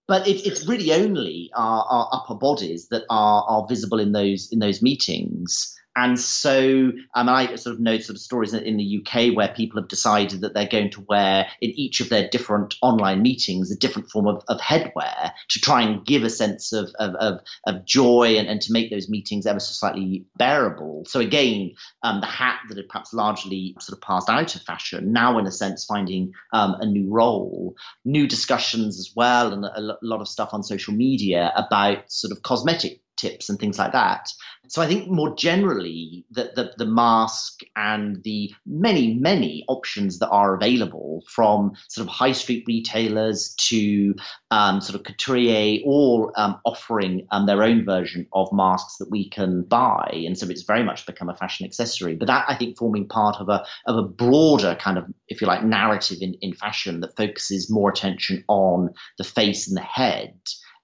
but 0.07 0.25
it, 0.27 0.45
it's 0.47 0.65
really 0.65 0.93
only 0.93 1.51
our, 1.53 1.83
our, 1.83 2.09
upper 2.13 2.35
bodies 2.35 2.87
that 2.89 3.03
are, 3.09 3.43
are 3.43 3.67
visible 3.67 3.99
in 3.99 4.13
those 4.13 4.49
in 4.51 4.59
those 4.59 4.81
meetings. 4.81 5.75
And 5.97 6.19
so 6.19 6.91
um, 7.15 7.27
I 7.27 7.55
sort 7.55 7.73
of 7.73 7.79
know 7.79 7.97
sort 7.97 8.17
of 8.17 8.21
stories 8.21 8.53
in 8.53 8.77
the 8.77 9.01
UK 9.03 9.35
where 9.35 9.47
people 9.47 9.81
have 9.81 9.89
decided 9.89 10.41
that 10.41 10.53
they're 10.53 10.67
going 10.67 10.91
to 10.91 11.03
wear 11.09 11.47
in 11.59 11.71
each 11.71 12.01
of 12.01 12.09
their 12.09 12.29
different 12.29 12.75
online 12.83 13.23
meetings 13.23 13.71
a 13.71 13.75
different 13.75 14.11
form 14.11 14.27
of, 14.27 14.43
of 14.47 14.59
headwear 14.59 15.31
to 15.49 15.59
try 15.59 15.81
and 15.81 16.05
give 16.05 16.23
a 16.23 16.29
sense 16.29 16.71
of, 16.71 16.91
of, 16.99 17.15
of, 17.15 17.39
of 17.65 17.83
joy 17.83 18.37
and, 18.37 18.47
and 18.47 18.61
to 18.61 18.71
make 18.71 18.91
those 18.91 19.09
meetings 19.09 19.47
ever 19.47 19.59
so 19.59 19.73
slightly 19.73 20.23
bearable. 20.37 21.03
So 21.07 21.19
again, 21.19 21.73
um, 22.03 22.21
the 22.21 22.27
hat 22.27 22.59
that 22.69 22.77
had 22.77 22.89
perhaps 22.89 23.11
largely 23.11 23.75
sort 23.79 23.97
of 23.97 24.01
passed 24.03 24.29
out 24.29 24.55
of 24.55 24.61
fashion, 24.61 25.11
now 25.11 25.39
in 25.39 25.47
a 25.47 25.51
sense 25.51 25.83
finding 25.83 26.33
um, 26.53 26.75
a 26.79 26.85
new 26.85 27.09
role, 27.09 27.75
new 28.05 28.27
discussions 28.27 28.99
as 28.99 29.13
well, 29.15 29.51
and 29.51 29.65
a 29.65 29.97
lot 30.03 30.21
of 30.21 30.27
stuff 30.27 30.49
on 30.53 30.61
social 30.61 30.93
media 30.93 31.51
about 31.55 32.11
sort 32.11 32.31
of 32.31 32.43
cosmetic 32.43 33.01
tips 33.17 33.49
and 33.49 33.59
things 33.59 33.77
like 33.77 33.91
that. 33.91 34.29
So 34.69 34.81
I 34.81 34.87
think 34.87 35.09
more 35.09 35.33
generally 35.35 36.25
that 36.31 36.55
the, 36.55 36.73
the 36.77 36.85
mask 36.85 37.61
and 37.75 38.21
the 38.23 38.53
many, 38.65 39.13
many 39.13 39.63
options 39.67 40.19
that 40.19 40.29
are 40.29 40.55
available 40.55 41.23
from 41.27 41.73
sort 41.87 42.05
of 42.07 42.13
high 42.13 42.33
street 42.33 42.65
retailers 42.67 43.55
to 43.69 44.13
um, 44.51 44.81
sort 44.81 44.99
of 44.99 45.05
couturier, 45.05 45.81
all 45.85 46.31
um, 46.35 46.59
offering 46.65 47.27
um, 47.31 47.45
their 47.45 47.63
own 47.63 47.85
version 47.85 48.27
of 48.33 48.51
masks 48.51 48.97
that 48.97 49.09
we 49.09 49.29
can 49.29 49.63
buy. 49.63 50.09
And 50.25 50.37
so 50.37 50.47
it's 50.49 50.63
very 50.63 50.83
much 50.83 51.05
become 51.05 51.29
a 51.29 51.35
fashion 51.35 51.65
accessory. 51.65 52.15
But 52.15 52.27
that 52.27 52.45
I 52.49 52.55
think 52.55 52.77
forming 52.77 53.07
part 53.07 53.37
of 53.39 53.49
a 53.49 53.65
of 53.85 53.95
a 53.95 54.03
broader 54.03 54.75
kind 54.75 54.97
of, 54.97 55.05
if 55.29 55.41
you 55.41 55.47
like, 55.47 55.63
narrative 55.63 56.17
in, 56.21 56.35
in 56.41 56.53
fashion 56.53 56.99
that 57.01 57.15
focuses 57.15 57.71
more 57.71 57.89
attention 57.89 58.43
on 58.47 58.89
the 59.17 59.23
face 59.23 59.67
and 59.67 59.77
the 59.77 59.81
head 59.81 60.37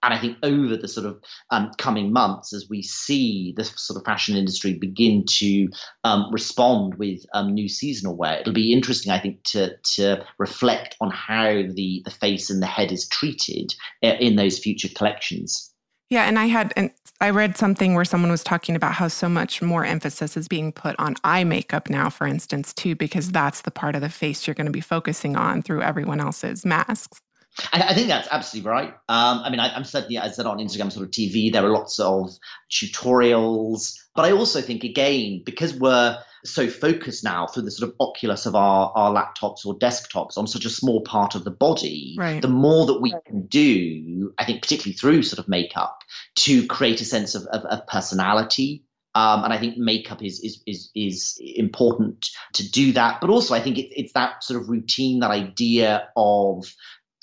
and 0.04 0.13
I 0.13 0.20
think 0.20 0.38
over 0.44 0.76
the 0.76 0.88
sort 0.88 1.08
of 1.08 1.22
um, 1.50 1.72
coming 1.78 2.12
months, 2.12 2.54
as 2.54 2.68
we 2.70 2.82
see 2.82 3.54
the 3.56 3.63
sort 3.63 3.98
of 3.98 4.06
fashion 4.06 4.36
industry 4.36 4.74
begin 4.74 5.26
to 5.26 5.70
um, 6.04 6.28
respond 6.32 6.96
with 6.96 7.26
um, 7.34 7.54
new 7.54 7.70
seasonal 7.70 8.16
wear, 8.16 8.39
it'll 8.39 8.54
be 8.54 8.74
interesting, 8.74 9.12
I 9.12 9.20
think, 9.20 9.44
to 9.46 9.78
to 9.96 10.26
reflect 10.38 10.98
on 11.02 11.10
how 11.10 11.63
the 11.74 12.02
the 12.06 12.12
face 12.12 12.50
and 12.50 12.62
the 12.62 12.68
head 12.68 12.92
is 12.92 13.08
treated 13.08 13.74
uh, 14.04 14.16
in 14.20 14.36
those 14.36 14.60
future 14.60 14.89
collections. 14.94 15.74
Yeah, 16.10 16.28
and 16.28 16.38
I 16.38 16.46
had 16.46 16.74
and 16.76 16.92
I 17.22 17.32
read 17.32 17.58
something 17.58 17.96
where 17.96 18.06
someone 18.06 18.30
was 18.30 18.44
talking 18.44 18.76
about 18.76 18.94
how 18.94 19.08
so 19.08 19.30
much 19.30 19.62
more 19.62 19.86
emphasis 19.86 20.38
is 20.38 20.48
being 20.48 20.72
put 20.72 20.96
on 21.00 21.16
eye 21.24 21.44
makeup 21.44 21.89
now, 21.89 22.10
for 22.10 22.28
instance, 22.28 22.74
too, 22.74 22.96
because 22.96 23.32
that's 23.32 23.62
the 23.62 23.72
part 23.72 23.96
of 23.96 24.02
the 24.02 24.10
face 24.10 24.46
you're 24.46 24.54
going 24.54 24.68
to 24.68 24.72
be 24.72 24.82
focusing 24.82 25.36
on 25.36 25.62
through 25.63 25.82
everyone 25.82 26.20
else's 26.20 26.66
masks. 26.66 27.22
I, 27.72 27.82
I 27.89 27.94
think 27.94 28.08
that's 28.08 28.28
absolutely 28.32 28.70
right. 28.70 28.89
Um, 29.10 29.42
I 29.44 29.50
mean, 29.50 29.60
I, 29.60 29.76
am 29.76 29.84
certainly, 29.84 30.18
I 30.18 30.30
said 30.30 30.46
on 30.46 30.58
Instagram 30.58 30.92
sort 30.92 31.06
of 31.06 31.12
TV, 31.12 31.52
there 31.52 31.63
are 31.66 31.70
lots 31.70 32.00
of 32.00 32.32
tutorials, 32.72 33.94
but 34.16 34.26
I 34.26 34.32
also 34.32 34.62
think, 34.62 34.84
again, 34.84 35.44
because 35.46 35.74
we're 35.74 36.18
so 36.46 36.68
focused 36.68 37.24
now 37.24 37.48
through 37.48 37.63
the 37.63 37.72
sort 37.72 37.89
of 37.89 37.96
oculus 38.00 38.46
of 38.46 38.56
our, 38.56 38.92
our 38.96 39.13
laptops 39.13 39.66
or 39.66 39.78
desktops 39.78 40.38
on 40.38 40.48
such 40.48 40.66
a 40.66 40.70
small 40.70 41.02
part 41.02 41.36
of 41.36 41.44
the 41.44 41.52
body, 41.52 42.16
right. 42.18 42.42
the 42.42 42.48
more 42.48 42.88
that 42.88 43.02
we 43.02 43.13
can 43.26 43.46
do, 43.48 44.34
I 44.38 44.46
think, 44.46 44.62
particularly 44.62 44.96
through 44.96 45.24
sort 45.24 45.39
of 45.39 45.48
makeup, 45.48 46.00
to 46.38 46.66
create 46.68 47.02
a 47.02 47.06
sense 47.06 47.36
of, 47.36 47.44
of, 47.44 47.62
of 47.66 47.88
personality 47.88 48.84
um, 49.16 49.44
and 49.44 49.54
I 49.54 49.60
think 49.60 49.78
makeup 49.78 50.24
is, 50.24 50.39
is 50.39 50.63
is 50.66 50.89
is 50.96 51.39
important 51.39 52.30
to 52.54 52.68
do 52.68 52.94
that. 52.94 53.22
But 53.22 53.30
also, 53.30 53.54
I 53.54 53.60
think 53.60 53.78
it, 53.78 53.92
it's 53.96 54.13
that 54.13 54.44
sort 54.44 54.62
of 54.62 54.70
routine, 54.70 55.20
that 55.20 55.30
idea 55.30 56.10
of 56.16 56.66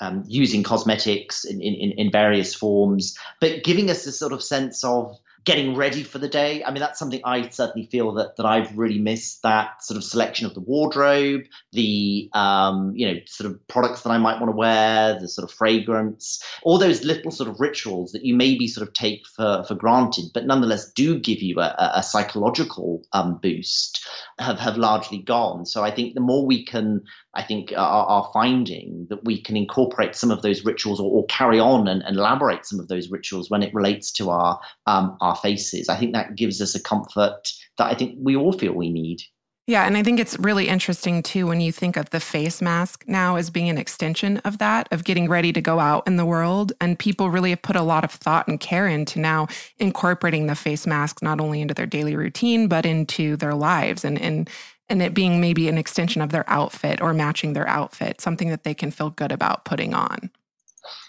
um, 0.01 0.23
using 0.27 0.63
cosmetics 0.63 1.45
in, 1.45 1.61
in, 1.61 1.91
in 1.91 2.11
various 2.11 2.53
forms, 2.53 3.17
but 3.39 3.63
giving 3.63 3.89
us 3.89 4.05
a 4.05 4.11
sort 4.11 4.33
of 4.33 4.43
sense 4.43 4.83
of 4.83 5.17
getting 5.43 5.75
ready 5.75 6.03
for 6.03 6.19
the 6.19 6.27
day. 6.27 6.63
I 6.63 6.71
mean, 6.71 6.81
that's 6.81 6.99
something 6.99 7.21
I 7.23 7.49
certainly 7.49 7.87
feel 7.87 8.13
that 8.13 8.35
that 8.37 8.45
I've 8.45 8.77
really 8.77 8.99
missed 8.99 9.41
that 9.43 9.83
sort 9.83 9.97
of 9.97 10.03
selection 10.03 10.45
of 10.45 10.53
the 10.53 10.59
wardrobe, 10.59 11.41
the 11.71 12.29
um, 12.33 12.93
you 12.95 13.07
know 13.07 13.19
sort 13.25 13.49
of 13.49 13.67
products 13.67 14.03
that 14.03 14.11
I 14.11 14.17
might 14.17 14.39
want 14.39 14.51
to 14.51 14.55
wear, 14.55 15.19
the 15.19 15.27
sort 15.27 15.49
of 15.49 15.55
fragrance, 15.55 16.43
all 16.63 16.77
those 16.77 17.03
little 17.03 17.31
sort 17.31 17.49
of 17.49 17.59
rituals 17.59 18.11
that 18.11 18.23
you 18.23 18.35
maybe 18.35 18.67
sort 18.67 18.87
of 18.87 18.93
take 18.93 19.25
for 19.27 19.63
for 19.67 19.75
granted, 19.75 20.25
but 20.33 20.45
nonetheless 20.45 20.91
do 20.91 21.19
give 21.19 21.41
you 21.41 21.59
a, 21.59 21.91
a 21.95 22.03
psychological 22.03 23.03
um, 23.13 23.39
boost, 23.41 24.05
have 24.39 24.59
have 24.59 24.77
largely 24.77 25.19
gone. 25.19 25.65
So 25.65 25.83
I 25.83 25.91
think 25.91 26.13
the 26.13 26.21
more 26.21 26.45
we 26.45 26.63
can 26.63 27.03
I 27.33 27.43
think, 27.43 27.71
are, 27.71 27.77
are, 27.77 28.29
finding 28.33 29.07
that 29.09 29.23
we 29.23 29.41
can 29.41 29.55
incorporate 29.55 30.15
some 30.15 30.31
of 30.31 30.41
those 30.41 30.65
rituals 30.65 30.99
or, 30.99 31.09
or 31.09 31.25
carry 31.27 31.59
on 31.59 31.87
and, 31.87 32.03
and, 32.03 32.17
elaborate 32.17 32.65
some 32.65 32.79
of 32.79 32.89
those 32.89 33.09
rituals 33.09 33.49
when 33.49 33.63
it 33.63 33.73
relates 33.73 34.11
to 34.13 34.29
our 34.29 34.59
um, 34.85 35.17
our 35.21 35.35
faces. 35.35 35.87
I 35.87 35.95
think 35.95 36.13
that 36.13 36.35
gives 36.35 36.61
us 36.61 36.75
a 36.75 36.83
comfort 36.83 37.51
that 37.77 37.87
I 37.87 37.95
think 37.95 38.17
we 38.21 38.35
all 38.35 38.51
feel 38.51 38.73
we 38.73 38.91
need. 38.91 39.21
Yeah, 39.67 39.85
and 39.85 39.95
I 39.95 40.03
think 40.03 40.19
it's 40.19 40.37
really 40.39 40.67
interesting 40.67 41.23
too 41.23 41.47
when 41.47 41.61
you 41.61 41.71
think 41.71 41.95
of 41.95 42.09
the 42.09 42.19
face 42.19 42.61
mask 42.61 43.05
now 43.07 43.37
as 43.37 43.49
being 43.49 43.69
an 43.69 43.77
extension 43.77 44.37
of 44.39 44.57
that, 44.57 44.89
of 44.91 45.03
getting 45.03 45.29
ready 45.29 45.53
to 45.53 45.61
go 45.61 45.79
out 45.79 46.05
in 46.07 46.17
the 46.17 46.25
world. 46.25 46.73
And 46.81 46.99
people 46.99 47.29
really 47.29 47.51
have 47.51 47.61
put 47.61 47.77
a 47.77 47.81
lot 47.81 48.03
of 48.03 48.11
thought 48.11 48.47
and 48.47 48.59
care 48.59 48.87
into 48.87 49.19
now 49.19 49.47
incorporating 49.77 50.47
the 50.47 50.55
face 50.55 50.87
mask 50.87 51.21
not 51.21 51.39
only 51.39 51.61
into 51.61 51.75
their 51.75 51.85
daily 51.85 52.15
routine, 52.15 52.67
but 52.67 52.85
into 52.85 53.37
their 53.37 53.53
lives 53.53 54.03
and, 54.03 54.19
and 54.19 54.49
and 54.91 55.01
it 55.01 55.13
being 55.13 55.41
maybe 55.41 55.67
an 55.69 55.77
extension 55.77 56.21
of 56.21 56.29
their 56.29 56.47
outfit 56.49 57.01
or 57.01 57.13
matching 57.13 57.53
their 57.53 57.67
outfit, 57.67 58.21
something 58.21 58.49
that 58.49 58.63
they 58.63 58.73
can 58.73 58.91
feel 58.91 59.09
good 59.09 59.31
about 59.31 59.65
putting 59.65 59.93
on. 59.93 60.29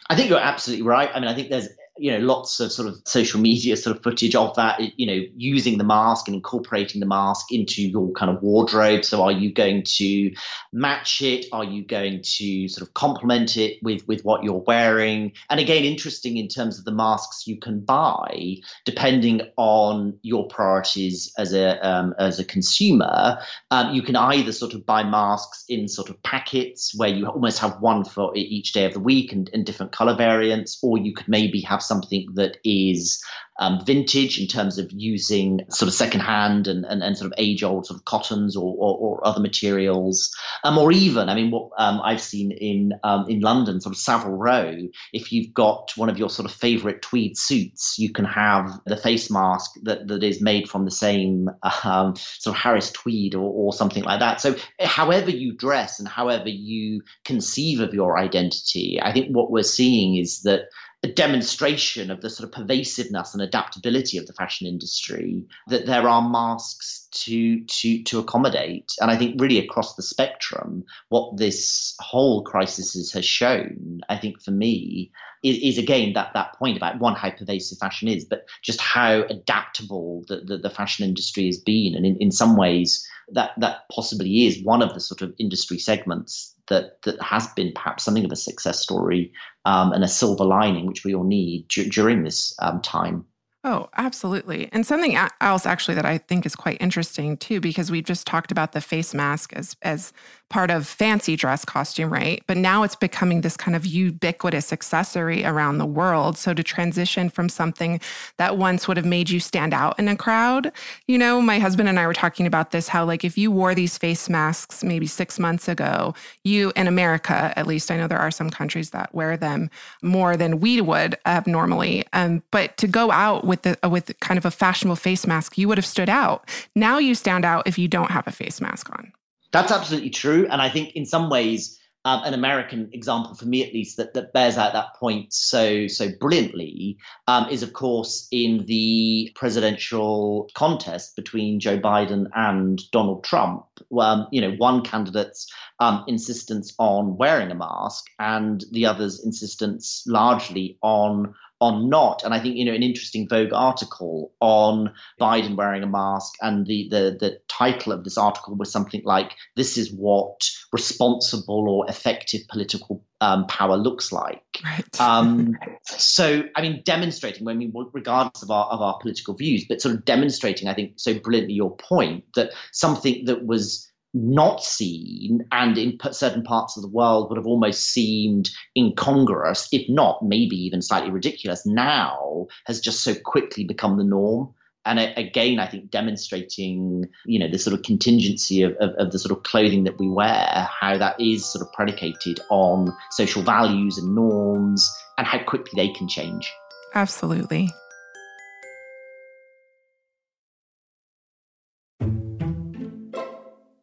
I 0.08 0.16
think 0.16 0.30
you're 0.30 0.38
absolutely 0.38 0.84
right. 0.84 1.10
I 1.12 1.20
mean, 1.20 1.28
I 1.28 1.34
think 1.34 1.50
there's 1.50 1.68
you 1.98 2.10
know 2.10 2.18
lots 2.18 2.58
of 2.60 2.72
sort 2.72 2.88
of 2.88 2.94
social 3.04 3.40
media 3.40 3.76
sort 3.76 3.96
of 3.96 4.02
footage 4.02 4.34
of 4.34 4.54
that 4.56 4.80
you 4.98 5.06
know 5.06 5.20
using 5.36 5.76
the 5.76 5.84
mask 5.84 6.26
and 6.26 6.34
incorporating 6.34 7.00
the 7.00 7.06
mask 7.06 7.52
into 7.52 7.82
your 7.82 8.10
kind 8.12 8.34
of 8.34 8.42
wardrobe. 8.42 9.04
So 9.04 9.22
are 9.22 9.32
you 9.32 9.52
going 9.52 9.82
to 9.98 10.34
match 10.72 11.20
it? 11.20 11.46
Are 11.52 11.64
you 11.64 11.84
going 11.84 12.22
to 12.22 12.68
sort 12.68 12.86
of 12.86 12.94
complement 12.94 13.56
it 13.56 13.78
with 13.82 14.06
with 14.08 14.22
what 14.24 14.42
you're 14.42 14.64
wearing? 14.66 15.32
And 15.50 15.60
again 15.60 15.84
interesting 15.84 16.38
in 16.38 16.48
terms 16.48 16.78
of 16.78 16.84
the 16.84 16.92
masks 16.92 17.46
you 17.46 17.58
can 17.58 17.80
buy 17.80 18.56
depending 18.84 19.42
on 19.56 20.18
your 20.22 20.48
priorities 20.48 21.32
as 21.38 21.52
a 21.52 21.78
um, 21.86 22.14
as 22.18 22.38
a 22.38 22.44
consumer 22.44 23.38
um, 23.70 23.94
you 23.94 24.02
can 24.02 24.16
either 24.16 24.52
sort 24.52 24.74
of 24.74 24.86
buy 24.86 25.02
masks 25.02 25.64
in 25.68 25.88
sort 25.88 26.08
of 26.08 26.22
packets 26.22 26.92
where 26.96 27.08
you 27.08 27.26
almost 27.26 27.58
have 27.58 27.80
one 27.80 28.04
for 28.04 28.32
each 28.34 28.72
day 28.72 28.84
of 28.84 28.92
the 28.92 29.00
week 29.00 29.32
and, 29.32 29.50
and 29.52 29.66
different 29.66 29.92
color 29.92 30.14
variants 30.14 30.78
or 30.82 30.98
you 30.98 31.12
could 31.12 31.28
maybe 31.28 31.60
have 31.60 31.81
something 31.82 32.28
that 32.34 32.58
is 32.64 33.22
um, 33.58 33.84
vintage 33.84 34.40
in 34.40 34.46
terms 34.46 34.78
of 34.78 34.90
using 34.90 35.60
sort 35.70 35.86
of 35.86 35.94
secondhand 35.94 36.66
and, 36.66 36.84
and, 36.84 37.02
and 37.02 37.16
sort 37.16 37.30
of 37.30 37.34
age 37.38 37.62
old 37.62 37.86
sort 37.86 37.98
of 37.98 38.04
cottons 38.04 38.56
or, 38.56 38.74
or, 38.76 38.96
or 38.96 39.26
other 39.26 39.40
materials, 39.40 40.34
um, 40.64 40.78
or 40.78 40.90
even, 40.90 41.28
I 41.28 41.34
mean, 41.34 41.50
what 41.50 41.70
um, 41.78 42.00
I've 42.02 42.20
seen 42.20 42.50
in 42.50 42.94
um, 43.04 43.26
in 43.28 43.40
London, 43.40 43.80
sort 43.80 43.94
of 43.94 44.00
Savile 44.00 44.32
Row, 44.32 44.88
if 45.12 45.32
you've 45.32 45.52
got 45.52 45.92
one 45.96 46.08
of 46.08 46.18
your 46.18 46.30
sort 46.30 46.50
of 46.50 46.56
favorite 46.56 47.02
tweed 47.02 47.36
suits, 47.36 47.98
you 47.98 48.12
can 48.12 48.24
have 48.24 48.80
the 48.86 48.96
face 48.96 49.30
mask 49.30 49.72
that, 49.82 50.08
that 50.08 50.22
is 50.22 50.40
made 50.40 50.68
from 50.68 50.84
the 50.84 50.90
same 50.90 51.50
um, 51.84 52.16
sort 52.16 52.56
of 52.56 52.62
Harris 52.62 52.90
tweed 52.90 53.34
or, 53.34 53.50
or 53.50 53.72
something 53.72 54.02
like 54.02 54.20
that. 54.20 54.40
So, 54.40 54.56
however 54.80 55.30
you 55.30 55.52
dress 55.52 55.98
and 55.98 56.08
however 56.08 56.48
you 56.48 57.02
conceive 57.24 57.80
of 57.80 57.94
your 57.94 58.18
identity, 58.18 58.98
I 59.00 59.12
think 59.12 59.34
what 59.34 59.50
we're 59.50 59.62
seeing 59.62 60.16
is 60.16 60.42
that 60.42 60.62
a 61.04 61.08
demonstration 61.08 62.10
of 62.10 62.20
the 62.20 62.30
sort 62.30 62.48
of 62.48 62.54
pervasiveness 62.54 63.34
and 63.34 63.42
adaptability 63.42 64.18
of 64.18 64.26
the 64.26 64.32
fashion 64.32 64.68
industry 64.68 65.44
that 65.66 65.86
there 65.86 66.08
are 66.08 66.28
masks 66.28 67.08
to 67.10 67.64
to 67.64 68.02
to 68.04 68.20
accommodate. 68.20 68.92
And 69.00 69.10
I 69.10 69.16
think 69.16 69.40
really 69.40 69.58
across 69.58 69.96
the 69.96 70.02
spectrum, 70.02 70.84
what 71.08 71.36
this 71.36 71.94
whole 71.98 72.44
crisis 72.44 73.12
has 73.12 73.24
shown, 73.24 74.00
I 74.08 74.16
think 74.16 74.40
for 74.40 74.52
me, 74.52 75.10
is, 75.42 75.58
is 75.58 75.78
again 75.78 76.12
that 76.12 76.34
that 76.34 76.54
point 76.54 76.76
about 76.76 77.00
one 77.00 77.16
how 77.16 77.30
pervasive 77.30 77.78
fashion 77.78 78.06
is, 78.06 78.24
but 78.24 78.46
just 78.62 78.80
how 78.80 79.22
adaptable 79.22 80.24
the, 80.28 80.40
the, 80.40 80.58
the 80.58 80.70
fashion 80.70 81.04
industry 81.04 81.46
has 81.46 81.58
been, 81.58 81.96
and 81.96 82.06
in, 82.06 82.16
in 82.18 82.30
some 82.30 82.56
ways 82.56 83.04
that 83.30 83.52
that 83.58 83.88
possibly 83.90 84.46
is 84.46 84.62
one 84.62 84.82
of 84.82 84.94
the 84.94 85.00
sort 85.00 85.22
of 85.22 85.34
industry 85.38 85.78
segments 85.78 86.54
that 86.68 87.02
that 87.02 87.20
has 87.22 87.46
been 87.48 87.72
perhaps 87.74 88.04
something 88.04 88.24
of 88.24 88.32
a 88.32 88.36
success 88.36 88.80
story 88.80 89.32
um, 89.64 89.92
and 89.92 90.04
a 90.04 90.08
silver 90.08 90.44
lining 90.44 90.86
which 90.86 91.04
we 91.04 91.14
all 91.14 91.24
need 91.24 91.66
d- 91.68 91.88
during 91.88 92.24
this 92.24 92.54
um, 92.60 92.80
time. 92.80 93.24
Oh, 93.64 93.88
absolutely. 93.96 94.68
And 94.72 94.84
something 94.84 95.16
else 95.40 95.66
actually 95.66 95.94
that 95.94 96.04
I 96.04 96.18
think 96.18 96.44
is 96.46 96.56
quite 96.56 96.78
interesting 96.80 97.36
too, 97.36 97.60
because 97.60 97.92
we've 97.92 98.04
just 98.04 98.26
talked 98.26 98.50
about 98.50 98.72
the 98.72 98.80
face 98.80 99.14
mask 99.14 99.52
as 99.52 99.76
as 99.82 100.12
part 100.50 100.70
of 100.70 100.86
fancy 100.86 101.34
dress 101.34 101.64
costume, 101.64 102.12
right? 102.12 102.42
But 102.46 102.58
now 102.58 102.82
it's 102.82 102.96
becoming 102.96 103.40
this 103.40 103.56
kind 103.56 103.74
of 103.74 103.86
ubiquitous 103.86 104.70
accessory 104.70 105.44
around 105.46 105.78
the 105.78 105.86
world. 105.86 106.36
So 106.36 106.52
to 106.52 106.62
transition 106.62 107.30
from 107.30 107.48
something 107.48 108.00
that 108.36 108.58
once 108.58 108.86
would 108.86 108.98
have 108.98 109.06
made 109.06 109.30
you 109.30 109.40
stand 109.40 109.72
out 109.72 109.98
in 109.98 110.08
a 110.08 110.16
crowd, 110.16 110.70
you 111.06 111.16
know, 111.16 111.40
my 111.40 111.58
husband 111.58 111.88
and 111.88 111.98
I 111.98 112.06
were 112.06 112.12
talking 112.12 112.46
about 112.46 112.70
this 112.70 112.86
how, 112.88 113.06
like, 113.06 113.24
if 113.24 113.38
you 113.38 113.50
wore 113.50 113.74
these 113.74 113.96
face 113.96 114.28
masks 114.28 114.84
maybe 114.84 115.06
six 115.06 115.38
months 115.38 115.68
ago, 115.68 116.14
you 116.44 116.70
in 116.76 116.86
America, 116.86 117.54
at 117.56 117.66
least, 117.66 117.90
I 117.90 117.96
know 117.96 118.06
there 118.06 118.18
are 118.18 118.30
some 118.30 118.50
countries 118.50 118.90
that 118.90 119.14
wear 119.14 119.38
them 119.38 119.70
more 120.02 120.36
than 120.36 120.60
we 120.60 120.82
would 120.82 121.16
abnormally. 121.24 122.04
Um, 122.12 122.42
but 122.50 122.76
to 122.76 122.86
go 122.86 123.10
out 123.10 123.46
with 123.52 123.76
with 123.84 124.18
kind 124.20 124.38
of 124.38 124.44
a 124.44 124.50
fashionable 124.50 124.96
face 124.96 125.26
mask, 125.26 125.58
you 125.58 125.68
would 125.68 125.78
have 125.78 125.86
stood 125.86 126.08
out. 126.08 126.48
Now 126.74 126.98
you 126.98 127.14
stand 127.14 127.44
out 127.44 127.66
if 127.66 127.78
you 127.78 127.88
don't 127.88 128.10
have 128.10 128.26
a 128.26 128.32
face 128.32 128.60
mask 128.60 128.90
on. 128.90 129.12
That's 129.52 129.70
absolutely 129.70 130.10
true. 130.10 130.46
And 130.50 130.62
I 130.62 130.70
think 130.70 130.96
in 130.96 131.04
some 131.04 131.28
ways, 131.28 131.78
um, 132.04 132.22
an 132.24 132.34
American 132.34 132.90
example 132.92 133.34
for 133.34 133.46
me 133.46 133.64
at 133.64 133.72
least 133.72 133.96
that, 133.96 134.14
that 134.14 134.32
bears 134.32 134.58
out 134.58 134.72
that 134.72 134.96
point 134.96 135.32
so 135.32 135.86
so 135.86 136.08
brilliantly 136.18 136.98
um, 137.28 137.48
is 137.48 137.62
of 137.62 137.72
course 137.72 138.26
in 138.32 138.66
the 138.66 139.30
presidential 139.36 140.48
contest 140.54 141.14
between 141.14 141.60
Joe 141.60 141.78
Biden 141.78 142.26
and 142.34 142.80
Donald 142.90 143.24
Trump. 143.24 143.66
Um, 143.96 144.26
you 144.32 144.40
know, 144.40 144.52
one 144.52 144.82
candidate's 144.82 145.46
um, 145.78 146.04
insistence 146.08 146.74
on 146.78 147.16
wearing 147.16 147.50
a 147.50 147.54
mask 147.54 148.06
and 148.18 148.64
the 148.72 148.86
other's 148.86 149.24
insistence 149.24 150.02
largely 150.06 150.78
on 150.82 151.34
on 151.62 151.88
not. 151.88 152.24
And 152.24 152.34
I 152.34 152.40
think, 152.40 152.56
you 152.56 152.64
know, 152.64 152.74
an 152.74 152.82
interesting 152.82 153.28
Vogue 153.28 153.52
article 153.52 154.32
on 154.40 154.92
Biden 155.20 155.56
wearing 155.56 155.84
a 155.84 155.86
mask, 155.86 156.34
and 156.42 156.66
the, 156.66 156.88
the, 156.90 157.16
the 157.20 157.38
title 157.48 157.92
of 157.92 158.02
this 158.02 158.18
article 158.18 158.56
was 158.56 158.72
something 158.72 159.02
like, 159.04 159.36
This 159.54 159.78
is 159.78 159.92
what 159.92 160.40
responsible 160.72 161.68
or 161.68 161.88
effective 161.88 162.40
political 162.48 163.04
um, 163.20 163.46
power 163.46 163.76
looks 163.76 164.10
like. 164.10 164.42
Right. 164.64 165.00
Um, 165.00 165.56
so, 165.84 166.42
I 166.56 166.62
mean, 166.62 166.82
demonstrating, 166.84 167.46
I 167.46 167.54
mean, 167.54 167.72
regardless 167.92 168.42
of 168.42 168.50
our, 168.50 168.66
of 168.66 168.82
our 168.82 168.98
political 169.00 169.34
views, 169.34 169.64
but 169.68 169.80
sort 169.80 169.94
of 169.94 170.04
demonstrating, 170.04 170.66
I 170.66 170.74
think, 170.74 170.94
so 170.96 171.14
brilliantly 171.14 171.54
your 171.54 171.76
point 171.76 172.24
that 172.34 172.50
something 172.72 173.26
that 173.26 173.46
was 173.46 173.88
not 174.14 174.62
seen 174.62 175.46
and 175.52 175.78
in 175.78 175.98
certain 176.10 176.42
parts 176.42 176.76
of 176.76 176.82
the 176.82 176.88
world 176.88 177.28
would 177.28 177.38
have 177.38 177.46
almost 177.46 177.90
seemed 177.90 178.50
incongruous, 178.76 179.68
if 179.72 179.88
not 179.88 180.22
maybe 180.22 180.56
even 180.56 180.82
slightly 180.82 181.10
ridiculous, 181.10 181.66
now 181.66 182.46
has 182.66 182.80
just 182.80 183.02
so 183.02 183.14
quickly 183.24 183.64
become 183.64 183.96
the 183.96 184.04
norm. 184.04 184.52
And 184.84 184.98
again, 184.98 185.60
I 185.60 185.68
think 185.68 185.90
demonstrating, 185.90 187.04
you 187.24 187.38
know, 187.38 187.48
the 187.48 187.58
sort 187.58 187.74
of 187.74 187.84
contingency 187.84 188.62
of, 188.62 188.72
of, 188.80 188.90
of 188.96 189.12
the 189.12 189.18
sort 189.18 189.30
of 189.36 189.44
clothing 189.44 189.84
that 189.84 189.98
we 189.98 190.08
wear, 190.08 190.68
how 190.80 190.98
that 190.98 191.20
is 191.20 191.44
sort 191.44 191.64
of 191.64 191.72
predicated 191.72 192.40
on 192.50 192.92
social 193.12 193.42
values 193.42 193.96
and 193.96 194.12
norms 194.14 194.90
and 195.18 195.26
how 195.26 195.38
quickly 195.44 195.72
they 195.76 195.92
can 195.92 196.08
change. 196.08 196.52
Absolutely. 196.94 197.70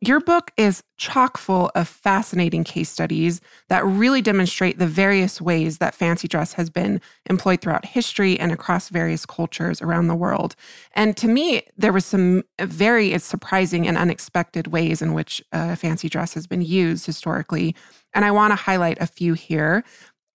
Your 0.10 0.20
book 0.20 0.50
is 0.58 0.82
chock 0.98 1.38
full 1.38 1.70
of 1.76 1.88
fascinating 1.88 2.64
case 2.64 2.90
studies 2.90 3.42
that 3.68 3.86
really 3.86 4.24
demonstrate 4.24 4.80
the 4.80 4.88
various 4.88 5.40
ways 5.40 5.78
that 5.78 5.94
fancy 5.94 6.28
dress 6.28 6.54
has 6.54 6.68
been 6.72 7.00
employed 7.28 7.62
throughout 7.62 7.86
history 7.86 8.40
and 8.40 8.52
across 8.52 8.90
various 8.90 9.24
cultures 9.28 9.84
around 9.84 10.08
the 10.08 10.16
world. 10.16 10.56
And 10.94 11.16
to 11.18 11.28
me, 11.28 11.62
there 11.78 11.94
was 11.94 12.08
some 12.08 12.42
very 12.60 13.20
surprising 13.20 13.88
and 13.88 14.00
unexpected 14.00 14.66
ways 14.66 15.04
in 15.04 15.14
which 15.14 15.44
uh, 15.52 15.76
fancy 15.76 16.10
dress 16.10 16.34
has 16.34 16.48
been 16.48 16.64
used 16.64 17.06
historically. 17.06 17.76
And 18.16 18.26
I 18.26 18.32
want 18.32 18.50
to 18.50 18.56
highlight 18.56 19.00
a 19.00 19.06
few 19.06 19.36
here, 19.36 19.84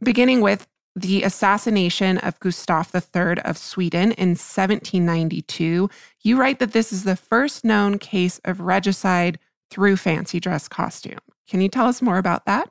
beginning 0.01 0.41
with 0.41 0.69
the 0.95 1.25
assassination 1.25 2.19
of 2.19 2.39
Gustav 2.39 2.95
III 2.95 3.41
of 3.41 3.59
Sweden 3.59 4.13
in 4.13 4.37
1792. 4.37 5.91
You 6.23 6.37
write 6.37 6.61
that 6.61 6.71
this 6.71 6.93
is 6.93 7.03
the 7.03 7.17
first 7.17 7.65
known 7.65 7.99
case 7.99 8.41
of 8.45 8.61
regicide 8.61 9.41
through 9.75 9.97
fancy 9.97 10.39
dress 10.39 10.69
costume. 10.69 11.19
Can 11.49 11.61
you 11.61 11.69
tell 11.69 11.87
us 11.87 12.01
more 12.01 12.19
about 12.19 12.47
that? 12.47 12.71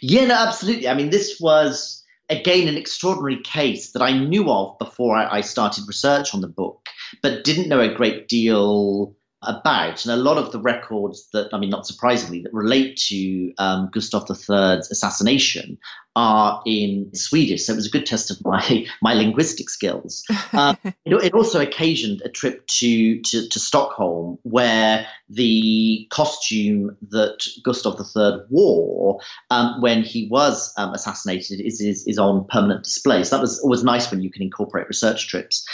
Yeah, 0.00 0.26
no, 0.26 0.34
absolutely. 0.34 0.88
I 0.88 0.94
mean, 0.94 1.10
this 1.10 1.38
was 1.40 2.04
again 2.30 2.68
an 2.68 2.76
extraordinary 2.76 3.42
case 3.42 3.92
that 3.92 4.02
I 4.02 4.16
knew 4.16 4.48
of 4.48 4.78
before 4.78 5.16
I, 5.16 5.40
started 5.40 5.84
research 5.88 6.34
on 6.34 6.40
the 6.40 6.48
book, 6.48 6.86
but 7.20 7.42
didn't 7.42 7.68
know 7.68 7.80
a 7.80 7.92
great 7.92 8.28
deal 8.28 9.14
about. 9.46 10.04
And 10.04 10.12
a 10.12 10.16
lot 10.16 10.38
of 10.38 10.52
the 10.52 10.60
records 10.60 11.28
that, 11.32 11.48
I 11.52 11.58
mean, 11.58 11.70
not 11.70 11.86
surprisingly, 11.86 12.42
that 12.42 12.52
relate 12.52 12.96
to 13.08 13.52
um, 13.58 13.90
Gustav 13.92 14.28
III's 14.28 14.90
assassination 14.90 15.78
are 16.16 16.62
in 16.64 17.10
Swedish. 17.14 17.66
So 17.66 17.74
it 17.74 17.76
was 17.76 17.86
a 17.86 17.90
good 17.90 18.06
test 18.06 18.30
of 18.30 18.38
my, 18.42 18.86
my 19.02 19.14
linguistic 19.14 19.70
skills. 19.70 20.24
Uh, 20.52 20.74
it, 21.04 21.12
it, 21.22 21.34
also 21.34 21.60
occasioned 21.60 22.22
a 22.24 22.30
trip 22.30 22.66
to, 22.66 23.20
to, 23.20 23.46
to, 23.48 23.58
Stockholm 23.58 24.38
where 24.44 25.06
the 25.28 26.06
costume 26.10 26.96
that 27.10 27.44
Gustav 27.62 28.00
III 28.00 28.46
wore 28.48 29.20
um, 29.50 29.82
when 29.82 30.02
he 30.02 30.28
was 30.30 30.72
um, 30.78 30.94
assassinated 30.94 31.60
is, 31.60 31.80
is, 31.80 32.06
is 32.06 32.18
on 32.18 32.46
permanent 32.46 32.84
display. 32.84 33.22
So 33.24 33.36
that 33.36 33.42
was 33.42 33.58
always 33.58 33.84
nice 33.84 34.10
when 34.10 34.22
you 34.22 34.30
can 34.30 34.42
incorporate 34.42 34.88
research 34.88 35.28
trips. 35.28 35.66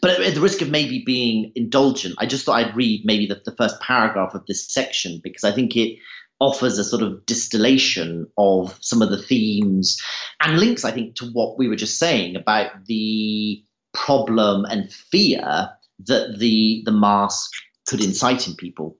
But 0.00 0.20
at 0.20 0.34
the 0.34 0.40
risk 0.40 0.62
of 0.62 0.70
maybe 0.70 1.02
being 1.04 1.52
indulgent, 1.54 2.14
I 2.18 2.26
just 2.26 2.44
thought 2.44 2.64
I'd 2.64 2.76
read 2.76 3.04
maybe 3.04 3.26
the, 3.26 3.40
the 3.44 3.56
first 3.56 3.80
paragraph 3.80 4.34
of 4.34 4.46
this 4.46 4.68
section 4.68 5.20
because 5.22 5.44
I 5.44 5.52
think 5.52 5.76
it 5.76 5.98
offers 6.40 6.78
a 6.78 6.84
sort 6.84 7.02
of 7.02 7.26
distillation 7.26 8.26
of 8.38 8.76
some 8.80 9.02
of 9.02 9.10
the 9.10 9.20
themes 9.20 10.00
and 10.40 10.58
links, 10.58 10.84
I 10.84 10.90
think, 10.90 11.16
to 11.16 11.26
what 11.26 11.58
we 11.58 11.68
were 11.68 11.76
just 11.76 11.98
saying 11.98 12.36
about 12.36 12.86
the 12.86 13.62
problem 13.92 14.64
and 14.64 14.92
fear 14.92 15.70
that 16.06 16.38
the, 16.38 16.82
the 16.84 16.92
mask 16.92 17.50
could 17.86 18.02
incite 18.02 18.48
in 18.48 18.54
people. 18.54 18.96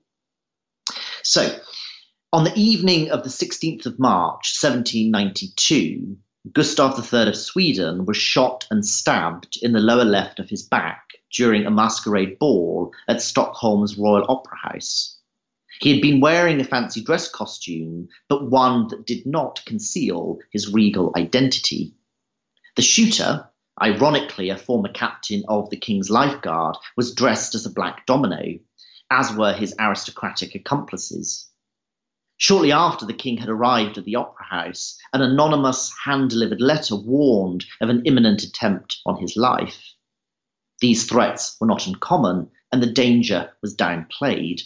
So, 1.23 1.59
on 2.33 2.43
the 2.43 2.53
evening 2.55 3.11
of 3.11 3.23
the 3.23 3.29
16th 3.29 3.85
of 3.85 3.99
March, 3.99 4.55
1792, 4.61 6.17
Gustav 6.51 6.97
III 6.97 7.29
of 7.29 7.37
Sweden 7.37 8.05
was 8.05 8.17
shot 8.17 8.65
and 8.71 8.83
stabbed 8.83 9.59
in 9.61 9.73
the 9.73 9.79
lower 9.79 10.03
left 10.03 10.39
of 10.39 10.49
his 10.49 10.63
back 10.63 11.11
during 11.31 11.67
a 11.67 11.71
masquerade 11.71 12.39
ball 12.39 12.91
at 13.07 13.21
Stockholm's 13.21 13.95
Royal 13.95 14.25
Opera 14.27 14.57
House. 14.57 15.19
He 15.81 15.93
had 15.93 16.01
been 16.01 16.19
wearing 16.19 16.59
a 16.59 16.63
fancy 16.63 17.03
dress 17.03 17.29
costume, 17.29 18.09
but 18.27 18.49
one 18.49 18.87
that 18.87 19.05
did 19.05 19.23
not 19.27 19.63
conceal 19.65 20.39
his 20.51 20.73
regal 20.73 21.13
identity. 21.15 21.93
The 22.75 22.81
shooter, 22.81 23.47
ironically 23.79 24.49
a 24.49 24.57
former 24.57 24.91
captain 24.91 25.43
of 25.47 25.69
the 25.69 25.77
King's 25.77 26.09
Life 26.09 26.41
Guard, 26.41 26.75
was 26.97 27.13
dressed 27.13 27.53
as 27.53 27.67
a 27.67 27.71
black 27.71 28.07
domino, 28.07 28.57
as 29.11 29.31
were 29.31 29.53
his 29.53 29.75
aristocratic 29.79 30.55
accomplices. 30.55 31.50
Shortly 32.41 32.71
after 32.71 33.05
the 33.05 33.13
king 33.13 33.37
had 33.37 33.49
arrived 33.49 33.99
at 33.99 34.03
the 34.03 34.15
opera 34.15 34.47
house, 34.47 34.97
an 35.13 35.21
anonymous 35.21 35.93
hand 36.03 36.31
delivered 36.31 36.59
letter 36.59 36.95
warned 36.95 37.65
of 37.79 37.89
an 37.89 38.01
imminent 38.03 38.41
attempt 38.41 38.97
on 39.05 39.21
his 39.21 39.37
life. 39.37 39.93
These 40.79 41.07
threats 41.07 41.55
were 41.61 41.67
not 41.67 41.85
uncommon, 41.85 42.49
and 42.71 42.81
the 42.81 42.91
danger 42.91 43.53
was 43.61 43.75
downplayed. 43.75 44.63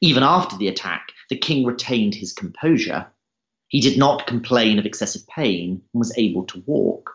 Even 0.00 0.22
after 0.22 0.56
the 0.56 0.68
attack, 0.68 1.08
the 1.28 1.36
king 1.36 1.66
retained 1.66 2.14
his 2.14 2.32
composure. 2.32 3.10
He 3.66 3.80
did 3.80 3.98
not 3.98 4.28
complain 4.28 4.78
of 4.78 4.86
excessive 4.86 5.26
pain 5.26 5.82
and 5.92 5.98
was 5.98 6.16
able 6.16 6.44
to 6.46 6.62
walk. 6.66 7.10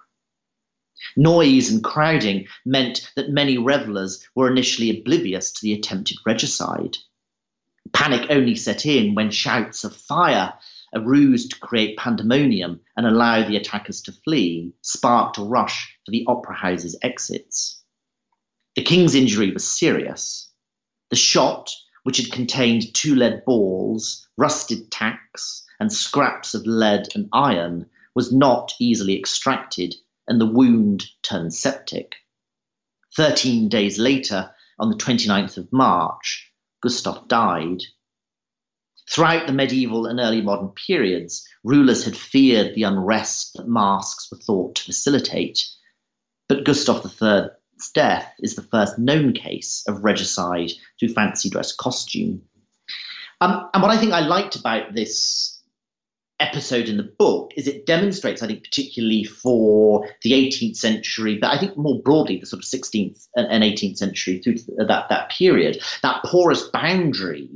Noise 1.15 1.71
and 1.71 1.81
crowding 1.81 2.47
meant 2.65 3.09
that 3.15 3.29
many 3.29 3.57
revelers 3.57 4.21
were 4.35 4.51
initially 4.51 4.89
oblivious 4.89 5.53
to 5.53 5.61
the 5.61 5.71
attempted 5.71 6.17
regicide. 6.25 6.97
Panic 7.93 8.27
only 8.29 8.55
set 8.55 8.85
in 8.85 9.15
when 9.15 9.31
shouts 9.31 9.83
of 9.83 9.95
fire, 9.95 10.53
a 10.93 11.01
ruse 11.01 11.47
to 11.47 11.59
create 11.59 11.97
pandemonium 11.97 12.79
and 12.95 13.05
allow 13.05 13.47
the 13.47 13.57
attackers 13.57 14.01
to 14.01 14.11
flee, 14.11 14.73
sparked 14.81 15.37
a 15.37 15.41
rush 15.43 15.97
for 16.05 16.11
the 16.11 16.25
opera 16.27 16.55
house's 16.55 16.97
exits. 17.01 17.81
The 18.75 18.83
king's 18.83 19.15
injury 19.15 19.51
was 19.51 19.67
serious. 19.67 20.51
The 21.09 21.15
shot, 21.15 21.71
which 22.03 22.17
had 22.17 22.31
contained 22.31 22.93
two 22.93 23.15
lead 23.15 23.45
balls, 23.45 24.27
rusted 24.37 24.91
tacks, 24.91 25.65
and 25.79 25.91
scraps 25.91 26.53
of 26.53 26.65
lead 26.65 27.07
and 27.15 27.29
iron, 27.33 27.89
was 28.15 28.31
not 28.31 28.73
easily 28.79 29.17
extracted, 29.17 29.95
and 30.27 30.39
the 30.39 30.45
wound 30.45 31.05
turned 31.21 31.53
septic. 31.53 32.15
Thirteen 33.15 33.69
days 33.69 33.99
later, 33.99 34.51
on 34.79 34.89
the 34.89 34.97
29th 34.97 35.57
of 35.57 35.71
March, 35.71 36.44
Gustav 36.85 37.27
died. 37.27 37.81
Throughout 39.09 39.47
the 39.47 39.53
medieval 39.53 40.05
and 40.05 40.19
early 40.19 40.39
modern 40.39 40.69
periods, 40.69 41.43
rulers 41.63 42.05
had 42.05 42.15
feared 42.15 42.75
the 42.75 42.83
unrest 42.83 43.53
that 43.55 43.67
masks 43.67 44.29
were 44.31 44.37
thought 44.37 44.75
to 44.75 44.83
facilitate. 44.83 45.67
But 46.47 46.63
Gustav 46.63 47.03
III's 47.19 47.89
death 47.95 48.31
is 48.37 48.53
the 48.53 48.61
first 48.61 48.99
known 48.99 49.33
case 49.33 49.83
of 49.87 50.03
regicide 50.03 50.73
through 50.99 51.13
fancy 51.15 51.49
dress 51.49 51.75
costume. 51.75 52.43
Um, 53.41 53.67
and 53.73 53.81
what 53.81 53.91
I 53.91 53.97
think 53.97 54.13
I 54.13 54.19
liked 54.19 54.55
about 54.55 54.93
this 54.93 55.54
episode 56.39 56.89
in 56.89 56.97
the 56.97 57.03
book 57.03 57.51
is 57.55 57.67
it 57.67 57.85
demonstrates, 57.85 58.43
I 58.43 58.47
think, 58.47 58.63
particularly 58.63 59.23
for 59.23 60.07
the 60.21 60.31
18th 60.31 60.75
century, 60.75 61.37
but 61.39 61.51
I 61.51 61.59
think 61.59 61.77
more 61.77 62.01
broadly 62.01 62.39
the 62.39 62.45
sort 62.45 62.63
of 62.63 62.69
16th 62.69 63.27
and 63.35 63.63
18th 63.63 63.97
century 63.97 64.39
through 64.39 64.55
that, 64.77 65.07
that 65.09 65.29
period, 65.29 65.81
that 66.03 66.23
porous 66.25 66.63
boundary 66.63 67.49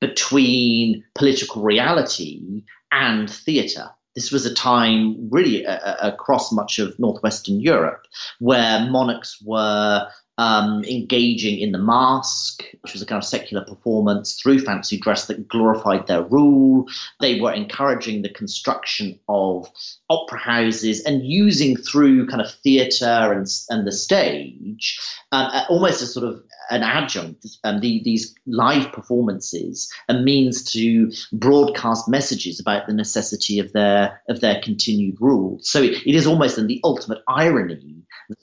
between 0.00 1.04
political 1.14 1.62
reality 1.62 2.62
and 2.92 3.28
theatre. 3.28 3.90
This 4.14 4.32
was 4.32 4.44
a 4.44 4.54
time 4.54 5.30
really 5.30 5.64
uh, 5.64 5.96
across 6.00 6.52
much 6.52 6.78
of 6.78 6.98
northwestern 6.98 7.60
Europe 7.60 8.06
where 8.40 8.90
monarchs 8.90 9.40
were 9.44 10.08
um, 10.40 10.82
engaging 10.84 11.58
in 11.58 11.70
the 11.70 11.78
masque, 11.78 12.64
which 12.80 12.94
was 12.94 13.02
a 13.02 13.06
kind 13.06 13.22
of 13.22 13.28
secular 13.28 13.62
performance 13.62 14.40
through 14.40 14.58
fancy 14.58 14.96
dress 14.96 15.26
that 15.26 15.46
glorified 15.48 16.06
their 16.06 16.22
rule. 16.22 16.86
They 17.20 17.38
were 17.38 17.52
encouraging 17.52 18.22
the 18.22 18.30
construction 18.30 19.20
of 19.28 19.70
opera 20.08 20.38
houses 20.38 21.04
and 21.04 21.26
using 21.26 21.76
through 21.76 22.26
kind 22.26 22.40
of 22.40 22.50
theatre 22.50 23.34
and, 23.34 23.46
and 23.68 23.86
the 23.86 23.92
stage 23.92 24.98
uh, 25.30 25.64
almost 25.68 26.00
a 26.00 26.06
sort 26.06 26.26
of 26.26 26.42
an 26.70 26.82
adjunct, 26.82 27.46
um, 27.64 27.80
the, 27.80 28.00
these 28.04 28.34
live 28.46 28.92
performances, 28.92 29.92
a 30.08 30.14
means 30.14 30.62
to 30.72 31.10
broadcast 31.32 32.08
messages 32.08 32.60
about 32.60 32.86
the 32.86 32.94
necessity 32.94 33.58
of 33.58 33.72
their 33.72 34.22
of 34.28 34.40
their 34.40 34.60
continued 34.62 35.16
rule. 35.20 35.58
So 35.62 35.82
it, 35.82 36.06
it 36.06 36.14
is 36.14 36.26
almost 36.26 36.58
in 36.58 36.66
the 36.66 36.80
ultimate 36.84 37.18
irony. 37.28 37.96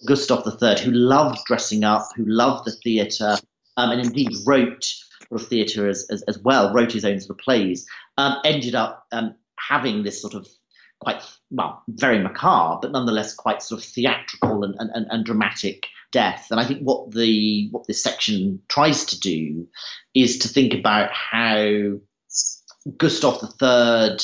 Gustav 0.06 0.46
III, 0.46 0.84
who 0.84 0.92
loved 0.92 1.40
dressing 1.46 1.86
up, 1.86 2.10
who 2.16 2.26
loved 2.28 2.66
the 2.66 2.72
theatre, 2.72 3.38
um, 3.78 3.92
and 3.92 4.02
indeed 4.02 4.30
wrote 4.46 4.84
sort 4.84 5.42
of 5.42 5.48
theatre 5.48 5.88
as, 5.88 6.06
as, 6.10 6.22
as, 6.24 6.38
well, 6.40 6.74
wrote 6.74 6.92
his 6.92 7.06
own 7.06 7.20
sort 7.22 7.40
of 7.40 7.44
plays, 7.44 7.86
um, 8.18 8.36
ended 8.44 8.76
up 8.76 9.06
um, 9.12 9.34
having 9.58 10.04
this 10.04 10.22
sort 10.22 10.34
of 10.34 10.48
quite 11.00 11.22
well, 11.52 11.84
very 11.88 12.20
macabre, 12.20 12.80
but 12.82 12.92
nonetheless 12.92 13.34
quite 13.34 13.62
sort 13.62 13.82
of 13.82 13.88
theatrical 13.88 14.64
and, 14.64 14.76
and, 14.80 15.08
and 15.10 15.26
dramatic 15.26 15.88
death. 16.12 16.48
And 16.52 16.60
I 16.60 16.66
think 16.66 16.82
what 16.82 17.12
the 17.12 17.70
what 17.72 17.88
this 17.88 18.02
section 18.02 18.62
tries 18.70 19.06
to 19.06 19.20
do 19.20 19.68
is 20.14 20.40
to 20.40 20.48
think 20.48 20.74
about 20.74 21.12
how 21.12 21.94
Gustav 22.98 23.44
III 23.62 24.18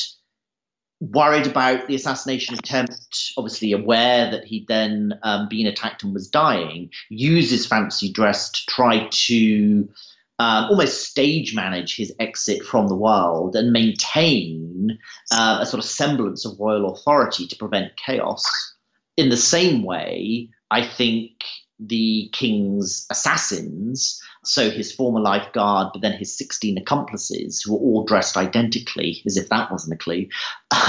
worried 1.12 1.48
about 1.48 1.88
the 1.88 1.96
assassination 1.96 2.56
attempt, 2.56 3.34
obviously 3.38 3.74
aware 3.74 4.32
that 4.32 4.46
he'd 4.46 4.68
then 4.68 5.20
um, 5.24 5.48
been 5.50 5.68
attacked 5.68 6.04
and 6.04 6.14
was 6.14 6.30
dying, 6.30 6.90
uses 7.10 7.66
fancy 7.66 8.12
dress 8.12 8.50
to 8.52 8.66
try 8.68 9.08
to 9.12 9.90
um, 10.40 10.66
almost 10.66 11.10
stage 11.10 11.56
manage 11.56 11.96
his 11.96 12.14
exit 12.20 12.64
from 12.64 12.88
the 12.88 12.96
world 12.96 13.56
and 13.56 13.72
maintain 13.72 14.98
uh, 15.32 15.60
a 15.62 15.66
sort 15.66 15.84
of 15.84 15.90
semblance 15.90 16.46
of 16.46 16.60
royal 16.60 16.92
authority 16.92 17.48
to 17.48 17.56
prevent 17.56 17.96
chaos. 17.98 18.44
In 19.16 19.30
the 19.30 19.38
same 19.38 19.84
way, 19.84 20.50
I 20.72 20.86
think 20.86 21.32
the 21.80 22.30
king's 22.34 23.06
assassins, 23.12 24.20
so 24.44 24.70
his 24.70 24.92
former 24.92 25.20
lifeguard, 25.20 25.90
but 25.94 26.02
then 26.02 26.14
his 26.14 26.36
16 26.38 26.78
accomplices, 26.78 27.62
who 27.62 27.74
were 27.74 27.80
all 27.80 28.04
dressed 28.04 28.36
identically, 28.36 29.22
as 29.26 29.38
if 29.38 29.50
that 29.50 29.72
wasn't 29.72 29.94
a 29.94 30.04
clue, 30.04 30.28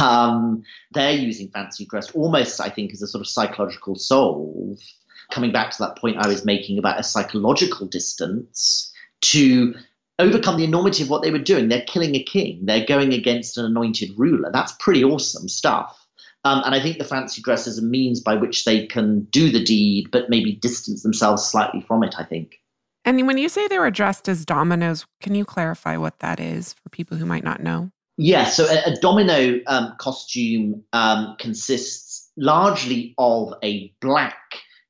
um, 0.00 0.62
they're 0.92 1.12
using 1.12 1.48
fancy 1.50 1.84
dress 1.86 2.10
almost, 2.12 2.60
I 2.60 2.70
think, 2.70 2.92
as 2.92 3.02
a 3.02 3.06
sort 3.06 3.20
of 3.20 3.28
psychological 3.28 3.96
solve. 3.96 4.78
Coming 5.30 5.52
back 5.52 5.70
to 5.72 5.78
that 5.80 5.98
point 5.98 6.16
I 6.18 6.28
was 6.28 6.44
making 6.44 6.78
about 6.78 7.00
a 7.00 7.02
psychological 7.02 7.86
distance 7.86 8.92
to 9.32 9.74
overcome 10.18 10.56
the 10.56 10.64
enormity 10.64 11.02
of 11.02 11.10
what 11.10 11.22
they 11.22 11.30
were 11.30 11.38
doing. 11.38 11.68
They're 11.68 11.82
killing 11.82 12.14
a 12.14 12.22
king, 12.22 12.60
they're 12.64 12.86
going 12.86 13.12
against 13.12 13.58
an 13.58 13.64
anointed 13.64 14.10
ruler. 14.16 14.50
That's 14.52 14.72
pretty 14.78 15.04
awesome 15.04 15.48
stuff. 15.48 16.00
Um, 16.44 16.62
and 16.66 16.74
I 16.74 16.80
think 16.80 16.98
the 16.98 17.04
fancy 17.04 17.40
dress 17.40 17.66
is 17.66 17.78
a 17.78 17.82
means 17.82 18.20
by 18.20 18.34
which 18.36 18.64
they 18.64 18.86
can 18.86 19.24
do 19.24 19.50
the 19.50 19.64
deed, 19.64 20.10
but 20.10 20.28
maybe 20.28 20.52
distance 20.52 21.02
themselves 21.02 21.42
slightly 21.42 21.80
from 21.80 22.04
it, 22.04 22.14
I 22.18 22.24
think. 22.24 22.56
And 23.06 23.26
when 23.26 23.38
you 23.38 23.48
say 23.48 23.66
they 23.66 23.78
were 23.78 23.90
dressed 23.90 24.28
as 24.28 24.44
dominoes, 24.44 25.06
can 25.20 25.34
you 25.34 25.44
clarify 25.44 25.96
what 25.96 26.18
that 26.20 26.40
is 26.40 26.74
for 26.74 26.90
people 26.90 27.16
who 27.16 27.26
might 27.26 27.44
not 27.44 27.62
know? 27.62 27.90
Yeah, 28.16 28.44
so 28.44 28.64
a, 28.66 28.92
a 28.92 28.96
domino 29.00 29.60
um, 29.66 29.94
costume 29.98 30.84
um, 30.92 31.36
consists 31.38 32.30
largely 32.36 33.14
of 33.18 33.54
a 33.62 33.92
black 34.00 34.36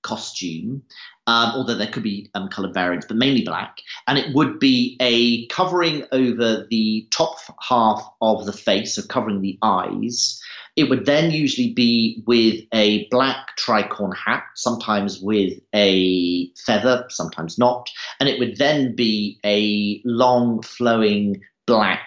costume, 0.03 0.83
um, 1.27 1.53
although 1.55 1.75
there 1.75 1.91
could 1.91 2.03
be 2.03 2.31
um, 2.35 2.49
variants, 2.73 3.07
but 3.07 3.17
mainly 3.17 3.43
black. 3.43 3.79
And 4.07 4.19
it 4.19 4.35
would 4.35 4.59
be 4.59 4.97
a 5.01 5.47
covering 5.47 6.05
over 6.13 6.67
the 6.71 7.07
top 7.11 7.37
half 7.61 8.03
of 8.21 8.47
the 8.47 8.53
face, 8.53 8.95
so 8.95 9.03
covering 9.03 9.41
the 9.41 9.59
eyes, 9.63 10.41
it 10.77 10.91
would 10.91 11.07
then 11.07 11.31
usually 11.31 11.73
be 11.73 12.23
with 12.27 12.61
a 12.73 13.07
black 13.09 13.57
tricorn 13.57 14.15
hat, 14.17 14.45
sometimes 14.57 15.21
with 15.21 15.59
a 15.75 16.51
feather, 16.67 17.05
sometimes 17.09 17.59
not. 17.59 17.89
And 18.19 18.29
it 18.29 18.39
would 18.39 18.57
then 18.57 18.95
be 18.95 19.39
a 19.45 20.01
long 20.05 20.63
flowing 20.63 21.41
black 21.67 22.03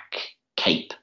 cape 0.58 0.94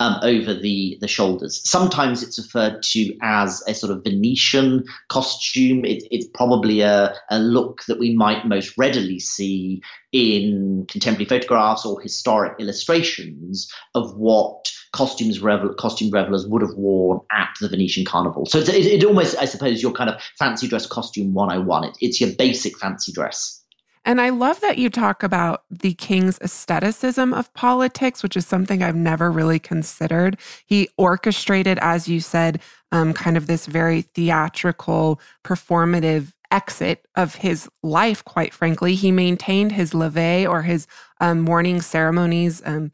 um, 0.00 0.18
over 0.22 0.54
the, 0.54 0.96
the 1.00 1.08
shoulders. 1.08 1.60
Sometimes 1.68 2.22
it's 2.22 2.38
referred 2.38 2.82
to 2.82 3.16
as 3.22 3.62
a 3.66 3.74
sort 3.74 3.92
of 3.92 4.04
Venetian 4.04 4.84
costume. 5.08 5.84
It, 5.84 6.04
it's 6.10 6.26
probably 6.34 6.80
a, 6.80 7.14
a 7.30 7.38
look 7.38 7.82
that 7.88 7.98
we 7.98 8.14
might 8.14 8.46
most 8.46 8.76
readily 8.78 9.18
see 9.18 9.82
in 10.12 10.86
contemporary 10.88 11.26
photographs 11.26 11.84
or 11.84 12.00
historic 12.00 12.54
illustrations 12.60 13.70
of 13.94 14.16
what 14.16 14.70
costumes 14.92 15.40
revel- 15.40 15.74
costume 15.74 16.10
revelers 16.10 16.46
would 16.46 16.62
have 16.62 16.74
worn 16.76 17.20
at 17.32 17.50
the 17.60 17.68
Venetian 17.68 18.04
carnival. 18.04 18.46
So 18.46 18.58
it, 18.58 18.68
it 18.68 19.04
almost, 19.04 19.36
I 19.38 19.44
suppose, 19.44 19.82
your 19.82 19.92
kind 19.92 20.10
of 20.10 20.20
fancy 20.38 20.68
dress 20.68 20.86
costume 20.86 21.34
101. 21.34 21.84
It, 21.84 21.96
it's 22.00 22.20
your 22.20 22.30
basic 22.30 22.78
fancy 22.78 23.12
dress. 23.12 23.62
And 24.04 24.20
I 24.20 24.30
love 24.30 24.60
that 24.60 24.78
you 24.78 24.90
talk 24.90 25.22
about 25.22 25.64
the 25.70 25.94
king's 25.94 26.38
aestheticism 26.40 27.32
of 27.34 27.52
politics, 27.54 28.22
which 28.22 28.36
is 28.36 28.46
something 28.46 28.82
I've 28.82 28.96
never 28.96 29.30
really 29.30 29.58
considered. 29.58 30.38
He 30.66 30.88
orchestrated, 30.96 31.78
as 31.80 32.08
you 32.08 32.20
said, 32.20 32.60
um, 32.92 33.12
kind 33.12 33.36
of 33.36 33.46
this 33.46 33.66
very 33.66 34.02
theatrical, 34.02 35.20
performative 35.44 36.32
exit 36.50 37.06
of 37.14 37.34
his 37.36 37.68
life, 37.82 38.24
quite 38.24 38.54
frankly. 38.54 38.94
He 38.94 39.12
maintained 39.12 39.72
his 39.72 39.94
levee 39.94 40.46
or 40.46 40.62
his 40.62 40.86
um, 41.20 41.40
morning 41.40 41.82
ceremonies 41.82 42.62
um, 42.64 42.90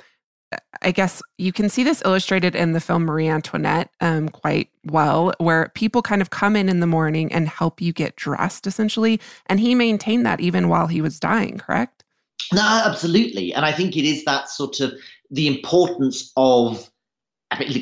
I 0.83 0.91
guess 0.91 1.23
you 1.39 1.53
can 1.53 1.69
see 1.69 1.83
this 1.83 2.03
illustrated 2.05 2.55
in 2.55 2.73
the 2.73 2.81
film 2.81 3.05
Marie 3.05 3.29
Antoinette 3.29 3.91
um, 4.01 4.29
quite 4.29 4.69
well, 4.85 5.33
where 5.39 5.71
people 5.75 6.03
kind 6.03 6.21
of 6.21 6.31
come 6.31 6.57
in 6.57 6.69
in 6.69 6.81
the 6.81 6.87
morning 6.87 7.33
and 7.33 7.49
help 7.49 7.81
you 7.81 7.93
get 7.93 8.17
dressed, 8.17 8.67
essentially. 8.67 9.21
And 9.47 9.61
he 9.61 9.75
maintained 9.75 10.27
that 10.27 10.41
even 10.41 10.69
while 10.69 10.87
he 10.87 11.01
was 11.01 11.19
dying, 11.21 11.59
correct? 11.59 12.05
No, 12.53 12.83
absolutely. 12.85 13.55
And 13.55 13.65
I 13.65 13.73
think 13.73 13.97
it 13.97 14.05
is 14.05 14.25
that 14.25 14.49
sort 14.49 14.81
of 14.81 14.93
the 15.31 15.47
importance 15.47 16.31
of 16.37 16.91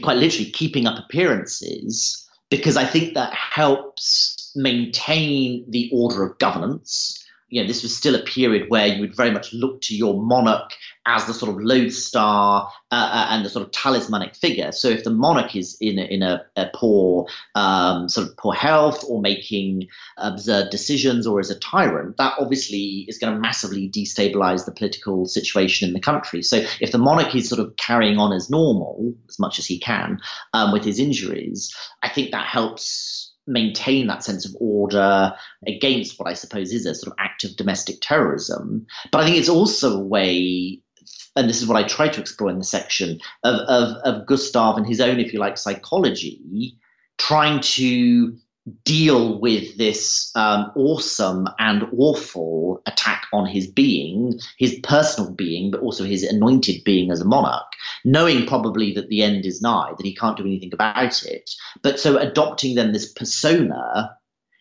quite 0.02 0.18
literally 0.18 0.50
keeping 0.50 0.86
up 0.86 0.98
appearances, 0.98 2.28
because 2.50 2.76
I 2.76 2.84
think 2.84 3.14
that 3.14 3.32
helps 3.32 4.52
maintain 4.54 5.64
the 5.70 5.90
order 5.92 6.22
of 6.22 6.38
governance 6.38 7.21
you 7.52 7.60
know, 7.60 7.68
this 7.68 7.82
was 7.82 7.94
still 7.94 8.14
a 8.14 8.22
period 8.22 8.70
where 8.70 8.86
you 8.86 9.02
would 9.02 9.14
very 9.14 9.30
much 9.30 9.52
look 9.52 9.82
to 9.82 9.94
your 9.94 10.14
monarch 10.22 10.70
as 11.04 11.26
the 11.26 11.34
sort 11.34 11.50
of 11.50 11.60
lodestar 11.60 12.66
uh, 12.90 12.94
uh, 12.94 13.26
and 13.28 13.44
the 13.44 13.50
sort 13.50 13.62
of 13.62 13.70
talismanic 13.72 14.34
figure. 14.34 14.72
So 14.72 14.88
if 14.88 15.04
the 15.04 15.10
monarch 15.10 15.54
is 15.54 15.76
in 15.78 15.98
a, 15.98 16.02
in 16.02 16.22
a, 16.22 16.46
a 16.56 16.70
poor 16.74 17.26
um, 17.54 18.08
sort 18.08 18.26
of 18.26 18.38
poor 18.38 18.54
health 18.54 19.04
or 19.06 19.20
making 19.20 19.88
absurd 20.16 20.70
decisions 20.70 21.26
or 21.26 21.40
is 21.40 21.50
a 21.50 21.58
tyrant, 21.58 22.16
that 22.16 22.32
obviously 22.38 23.04
is 23.06 23.18
going 23.18 23.34
to 23.34 23.38
massively 23.38 23.90
destabilize 23.90 24.64
the 24.64 24.72
political 24.72 25.26
situation 25.26 25.88
in 25.88 25.92
the 25.92 26.00
country. 26.00 26.40
So 26.42 26.64
if 26.80 26.90
the 26.90 26.96
monarch 26.96 27.34
is 27.34 27.50
sort 27.50 27.60
of 27.60 27.76
carrying 27.76 28.16
on 28.16 28.32
as 28.32 28.48
normal 28.48 29.12
as 29.28 29.38
much 29.38 29.58
as 29.58 29.66
he 29.66 29.78
can 29.78 30.20
um, 30.54 30.72
with 30.72 30.84
his 30.84 30.98
injuries, 30.98 31.76
I 32.02 32.08
think 32.08 32.30
that 32.30 32.46
helps 32.46 33.31
maintain 33.52 34.06
that 34.06 34.24
sense 34.24 34.46
of 34.46 34.56
order 34.60 35.34
against 35.66 36.18
what 36.18 36.28
I 36.28 36.34
suppose 36.34 36.72
is 36.72 36.86
a 36.86 36.94
sort 36.94 37.12
of 37.12 37.18
act 37.18 37.44
of 37.44 37.56
domestic 37.56 37.98
terrorism. 38.00 38.86
But 39.10 39.20
I 39.20 39.24
think 39.24 39.36
it's 39.36 39.48
also 39.48 39.98
a 39.98 40.04
way 40.04 40.80
and 41.34 41.48
this 41.48 41.62
is 41.62 41.68
what 41.68 41.82
I 41.82 41.86
try 41.86 42.08
to 42.08 42.20
explore 42.20 42.50
in 42.50 42.58
the 42.58 42.64
section 42.64 43.18
of, 43.42 43.54
of, 43.60 43.96
of 44.04 44.26
Gustav 44.26 44.76
and 44.76 44.86
his 44.86 45.00
own, 45.00 45.18
if 45.18 45.32
you 45.32 45.38
like, 45.38 45.56
psychology, 45.56 46.76
trying 47.18 47.60
to 47.60 48.36
deal 48.84 49.40
with 49.40 49.76
this 49.76 50.30
um, 50.36 50.70
awesome 50.76 51.48
and 51.58 51.84
awful 51.96 52.80
attack 52.86 53.26
on 53.32 53.46
his 53.46 53.66
being, 53.66 54.38
his 54.58 54.78
personal 54.82 55.32
being, 55.32 55.70
but 55.70 55.80
also 55.80 56.04
his 56.04 56.22
anointed 56.22 56.84
being 56.84 57.10
as 57.10 57.20
a 57.20 57.24
monarch, 57.24 57.66
knowing 58.04 58.46
probably 58.46 58.92
that 58.92 59.08
the 59.08 59.22
end 59.22 59.44
is 59.44 59.60
nigh, 59.60 59.92
that 59.96 60.06
he 60.06 60.14
can't 60.14 60.36
do 60.36 60.44
anything 60.44 60.72
about 60.72 61.24
it. 61.24 61.50
But 61.82 61.98
so 61.98 62.18
adopting 62.18 62.76
then 62.76 62.92
this 62.92 63.12
persona 63.12 64.16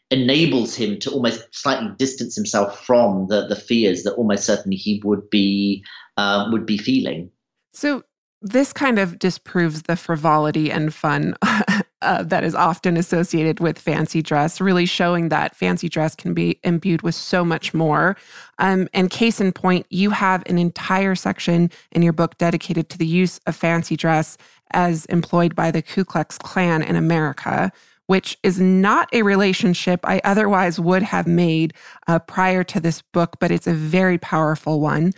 enables 0.09 0.75
him 0.75 0.99
to 0.99 1.11
almost 1.11 1.43
slightly 1.51 1.89
distance 1.97 2.35
himself 2.35 2.85
from 2.85 3.27
the, 3.27 3.47
the 3.47 3.55
fears 3.55 4.03
that 4.03 4.15
almost 4.15 4.45
certainly 4.45 4.77
he 4.77 5.01
would 5.05 5.29
be 5.29 5.83
uh, 6.17 6.49
would 6.51 6.65
be 6.65 6.77
feeling. 6.77 7.31
So 7.71 8.03
this 8.41 8.73
kind 8.73 8.99
of 8.99 9.19
disproves 9.19 9.83
the 9.83 9.95
frivolity 9.95 10.71
and 10.71 10.93
fun 10.93 11.35
uh, 12.01 12.23
that 12.23 12.43
is 12.43 12.55
often 12.55 12.97
associated 12.97 13.59
with 13.59 13.77
fancy 13.79 14.21
dress, 14.21 14.59
really 14.59 14.85
showing 14.85 15.29
that 15.29 15.55
fancy 15.55 15.89
dress 15.89 16.15
can 16.15 16.33
be 16.33 16.59
imbued 16.63 17.01
with 17.01 17.15
so 17.15 17.45
much 17.45 17.73
more. 17.73 18.17
Um, 18.59 18.87
and 18.93 19.09
case 19.09 19.39
in 19.39 19.51
point, 19.51 19.85
you 19.89 20.11
have 20.11 20.43
an 20.47 20.57
entire 20.57 21.15
section 21.15 21.69
in 21.91 22.01
your 22.01 22.13
book 22.13 22.37
dedicated 22.37 22.89
to 22.89 22.97
the 22.97 23.07
use 23.07 23.39
of 23.45 23.55
fancy 23.55 23.95
dress 23.95 24.37
as 24.71 25.05
employed 25.05 25.55
by 25.55 25.71
the 25.71 25.81
Ku 25.81 26.03
Klux 26.05 26.37
Klan 26.37 26.81
in 26.81 26.95
America, 26.95 27.71
which 28.07 28.37
is 28.43 28.59
not 28.59 29.09
a 29.13 29.21
relationship 29.21 30.01
I 30.03 30.21
otherwise 30.23 30.79
would 30.79 31.03
have 31.03 31.27
made 31.27 31.73
uh, 32.07 32.19
prior 32.19 32.63
to 32.65 32.79
this 32.79 33.01
book, 33.01 33.37
but 33.39 33.51
it's 33.51 33.67
a 33.67 33.73
very 33.73 34.17
powerful 34.17 34.79
one. 34.81 35.13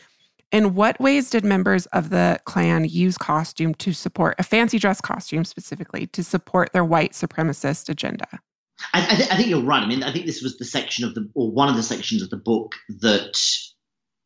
In 0.54 0.76
what 0.76 1.00
ways 1.02 1.32
did 1.32 1.44
members 1.44 1.88
of 1.88 2.12
the 2.12 2.40
Klan 2.46 2.86
use 2.86 3.18
costume 3.18 3.74
to 3.76 3.92
support 3.92 4.36
a 4.38 4.44
fancy 4.44 4.78
dress 4.78 5.02
costume 5.02 5.46
specifically 5.46 6.06
to 6.08 6.24
support 6.24 6.72
their 6.74 6.86
white 6.86 7.14
supremacist 7.14 7.90
agenda? 7.90 8.28
I, 8.94 9.16
th- 9.16 9.32
I, 9.32 9.36
think 9.36 9.50
you're 9.50 9.64
right. 9.64 9.82
I 9.82 9.88
mean, 9.88 10.04
I 10.04 10.14
think 10.14 10.28
this 10.28 10.44
was 10.44 10.58
the 10.58 10.66
section 10.66 11.06
of 11.06 11.16
the, 11.16 11.28
or 11.34 11.50
one 11.50 11.70
of 11.70 11.76
the 11.76 11.82
sections 11.82 12.22
of 12.22 12.30
the 12.30 12.38
book 12.38 12.76
that 13.02 13.40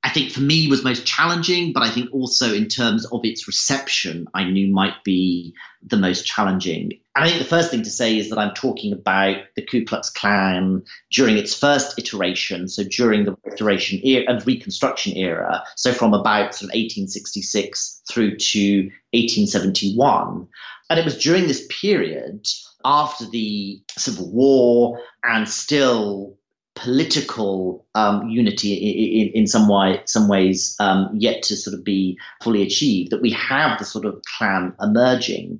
I 0.07 0.09
think 0.09 0.31
for 0.31 0.39
me 0.39 0.69
was 0.69 0.85
most 0.85 1.05
challenging, 1.05 1.73
but 1.73 1.83
I 1.83 1.89
think 1.89 2.13
also 2.13 2.53
in 2.53 2.69
terms 2.69 3.05
of 3.07 3.25
its 3.25 3.45
reception, 3.45 4.25
I 4.33 4.45
knew 4.45 4.73
might 4.73 5.03
be 5.03 5.53
the 5.83 5.97
most 5.97 6.25
challenging. 6.25 6.93
And 7.13 7.25
I 7.25 7.27
think 7.27 7.39
the 7.39 7.49
first 7.49 7.71
thing 7.71 7.83
to 7.83 7.89
say 7.89 8.17
is 8.17 8.29
that 8.29 8.39
I'm 8.39 8.53
talking 8.53 8.93
about 8.93 9.35
the 9.57 9.63
Ku 9.63 9.83
Klux 9.83 10.09
Klan 10.09 10.83
during 11.11 11.35
its 11.35 11.53
first 11.53 11.99
iteration, 11.99 12.69
so 12.69 12.83
during 12.85 13.25
the 13.25 13.35
Restoration 13.43 13.99
era 14.01 14.23
and 14.29 14.47
Reconstruction 14.47 15.17
era, 15.17 15.65
so 15.75 15.91
from 15.91 16.13
about 16.13 16.55
sort 16.55 16.69
of 16.69 16.75
1866 16.75 18.03
through 18.09 18.37
to 18.37 18.83
1871. 19.11 20.47
And 20.89 20.99
it 20.99 21.03
was 21.03 21.17
during 21.17 21.47
this 21.47 21.67
period 21.69 22.47
after 22.85 23.25
the 23.25 23.81
Civil 23.97 24.31
War 24.31 25.01
and 25.21 25.49
still 25.49 26.37
political 26.77 27.85
um, 27.95 28.29
unity 28.29 28.73
in, 28.73 29.41
in, 29.41 29.47
some 29.47 29.67
way, 29.67 30.01
some 30.05 30.27
ways 30.27 30.75
um, 30.79 31.09
yet 31.13 31.43
to 31.43 31.55
sort 31.55 31.73
of 31.73 31.83
be 31.83 32.17
fully 32.43 32.61
achieved. 32.61 33.11
That 33.11 33.21
we 33.21 33.31
have 33.31 33.79
the 33.79 33.85
sort 33.85 34.05
of 34.05 34.21
Klan 34.37 34.73
emerging. 34.81 35.59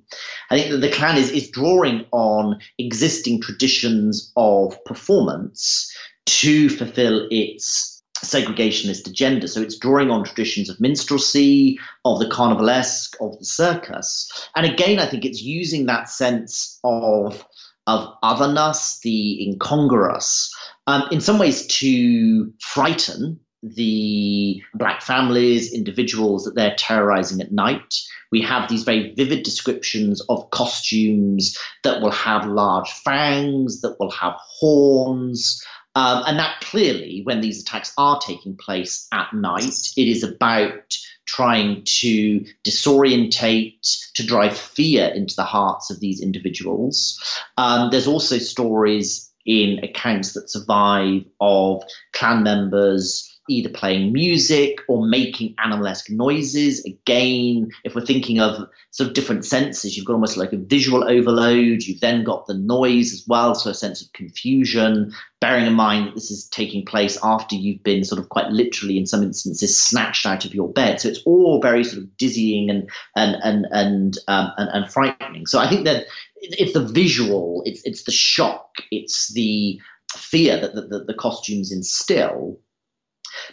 I 0.50 0.58
think 0.58 0.72
that 0.72 0.78
the 0.78 0.92
Klan 0.92 1.18
is 1.18 1.32
is 1.32 1.50
drawing 1.50 2.06
on 2.12 2.60
existing 2.78 3.42
traditions 3.42 4.32
of 4.36 4.84
performance 4.86 5.92
to 6.26 6.70
fulfill 6.70 7.28
its 7.32 8.02
segregationist 8.18 9.08
agenda. 9.08 9.48
So 9.48 9.62
it's 9.62 9.78
drawing 9.78 10.10
on 10.10 10.24
traditions 10.24 10.70
of 10.70 10.80
minstrelsy, 10.80 11.80
of 12.06 12.20
the 12.20 12.26
carnivalesque, 12.26 13.16
of 13.22 13.38
the 13.40 13.46
circus. 13.46 14.30
And 14.56 14.66
again, 14.66 15.00
I 15.00 15.06
think 15.06 15.26
it's 15.26 15.42
using 15.42 15.86
that 15.86 16.10
sense 16.10 16.80
of 16.84 17.46
of 17.88 18.14
otherness, 18.22 19.00
the 19.02 19.48
incongruous, 19.48 20.54
um, 20.88 21.04
in 21.12 21.22
some 21.22 21.38
ways 21.38 21.68
to 21.68 22.52
frighten 22.60 23.40
the 23.62 24.62
black 24.74 25.02
families, 25.02 25.74
individuals 25.74 26.46
that 26.46 26.56
they're 26.56 26.76
terrorizing 26.78 27.42
at 27.42 27.52
night. 27.52 27.96
We 28.32 28.42
have 28.42 28.70
these 28.70 28.84
very 28.84 29.14
vivid 29.16 29.44
descriptions 29.44 30.22
of 30.30 30.50
costumes 30.52 31.58
that 31.84 32.02
will 32.02 32.12
have 32.12 32.46
large 32.46 32.90
fangs, 32.90 33.82
that 33.82 33.98
will 34.00 34.12
have 34.12 34.36
horns. 34.38 35.64
Um, 35.96 36.24
and 36.28 36.38
that 36.38 36.62
clearly, 36.62 37.22
when 37.24 37.42
these 37.42 37.64
attacks 37.64 37.92
are 37.98 38.20
taking 38.20 38.56
place 38.56 39.08
at 39.12 39.34
night, 39.34 39.92
it 39.98 40.08
is 40.08 40.24
about 40.24 40.96
trying 41.26 41.84
to 41.86 42.46
disorientate, 42.64 44.14
to 44.14 44.26
drive 44.26 44.56
fear 44.56 45.08
into 45.08 45.36
the 45.36 45.44
hearts 45.44 45.90
of 45.90 46.00
these 46.00 46.22
individuals. 46.22 47.20
Um, 47.58 47.90
there's 47.90 48.08
also 48.08 48.38
stories 48.38 49.34
in 49.48 49.80
accounts 49.84 50.34
that 50.34 50.50
survive 50.50 51.24
of 51.40 51.82
Klan 52.14 52.44
members 52.44 53.37
either 53.50 53.70
playing 53.70 54.14
music 54.14 54.80
or 54.88 55.06
making 55.06 55.56
animal-esque 55.64 56.10
noises. 56.10 56.84
Again, 56.86 57.70
if 57.84 57.96
we're 57.96 58.06
thinking 58.06 58.40
of 58.40 58.68
sort 58.92 59.10
of 59.10 59.14
different 59.14 59.46
senses, 59.46 59.96
you've 59.96 60.06
got 60.06 60.14
almost 60.14 60.38
like 60.38 60.54
a 60.54 60.58
visual 60.58 61.04
overload. 61.10 61.84
You've 61.84 62.00
then 62.00 62.24
got 62.24 62.48
the 62.48 62.54
noise 62.54 63.14
as 63.14 63.26
well, 63.28 63.56
so 63.56 63.70
a 63.70 63.74
sense 63.74 64.02
of 64.02 64.12
confusion. 64.14 65.14
Bearing 65.40 65.68
in 65.68 65.74
mind 65.74 66.08
that 66.08 66.16
this 66.16 66.32
is 66.32 66.48
taking 66.50 66.84
place 66.86 67.20
after 67.24 67.56
you've 67.56 67.84
been 67.84 68.04
sort 68.04 68.20
of 68.20 68.30
quite 68.30 68.50
literally, 68.50 68.98
in 68.98 69.06
some 69.06 69.24
instances, 69.24 69.82
snatched 69.82 70.26
out 70.26 70.46
of 70.46 70.56
your 70.56 70.72
bed. 70.72 71.00
So 71.00 71.10
it's 71.10 71.22
all 71.26 71.62
very 71.62 71.84
sort 71.84 72.04
of 72.04 72.18
dizzying 72.18 72.70
and 72.70 72.90
and 73.16 73.36
and 73.44 73.68
and 73.72 74.18
um, 74.28 74.52
and, 74.58 74.70
and 74.74 74.92
frightening. 74.92 75.46
So 75.46 75.60
I 75.60 75.70
think 75.70 75.86
that 75.86 76.06
it's 76.36 76.74
the 76.74 76.84
visual, 76.84 77.62
it's 77.66 77.82
it's 77.84 78.04
the 78.04 78.12
shock, 78.12 78.70
it's 78.92 79.32
the 79.34 79.80
fear 80.16 80.60
that 80.60 80.74
the, 80.74 80.82
the, 80.82 81.04
the 81.06 81.14
costumes 81.14 81.72
instill. 81.72 82.60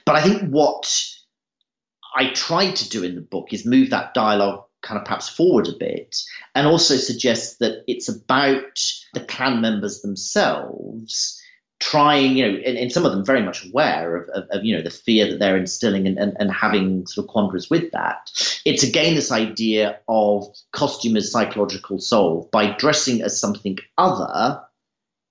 But 0.05 0.17
I 0.17 0.23
think 0.23 0.51
what 0.51 0.91
I 2.15 2.31
tried 2.31 2.77
to 2.77 2.89
do 2.89 3.03
in 3.03 3.15
the 3.15 3.21
book 3.21 3.53
is 3.53 3.67
move 3.67 3.91
that 3.91 4.15
dialogue 4.15 4.65
kind 4.83 4.99
of 4.99 5.05
perhaps 5.05 5.29
forward 5.29 5.67
a 5.67 5.73
bit 5.73 6.17
and 6.55 6.67
also 6.67 6.97
suggest 6.97 7.59
that 7.59 7.83
it's 7.87 8.09
about 8.09 8.79
the 9.15 9.21
Klan 9.21 9.61
members 9.61 10.03
themselves 10.03 11.41
trying, 11.81 12.37
you 12.37 12.47
know, 12.47 12.59
and, 12.65 12.79
and 12.79 12.93
some 12.93 13.05
of 13.05 13.13
them 13.13 13.25
very 13.25 13.43
much 13.43 13.67
aware 13.67 14.17
of, 14.17 14.29
of, 14.31 14.45
of, 14.51 14.65
you 14.65 14.77
know, 14.77 14.83
the 14.83 14.91
fear 14.91 15.29
that 15.29 15.39
they're 15.39 15.57
instilling 15.57 16.07
and, 16.07 16.19
and, 16.19 16.35
and 16.39 16.51
having 16.53 17.07
sort 17.07 17.25
of 17.25 17.31
quandaries 17.31 17.69
with 17.69 17.91
that. 17.93 18.31
It's 18.65 18.83
again 18.83 19.15
this 19.15 19.33
idea 19.33 19.99
of 20.09 20.47
costume 20.73 21.17
as 21.17 21.31
psychological 21.31 21.99
soul. 21.99 22.49
By 22.53 22.77
dressing 22.77 23.23
as 23.23 23.39
something 23.39 23.79
other, 23.99 24.63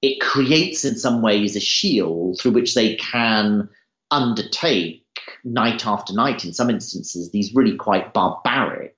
it 0.01 0.19
creates 0.19 0.83
in 0.83 0.95
some 0.95 1.21
ways 1.21 1.55
a 1.55 1.61
shield 1.61 2.39
through 2.39 2.51
which 2.51 2.75
they 2.75 2.95
can 2.95 3.69
undertake 4.13 5.03
night 5.43 5.85
after 5.85 6.13
night, 6.13 6.45
in 6.45 6.53
some 6.53 6.69
instances, 6.69 7.31
these 7.31 7.53
really 7.53 7.75
quite 7.75 8.13
barbaric 8.13 8.95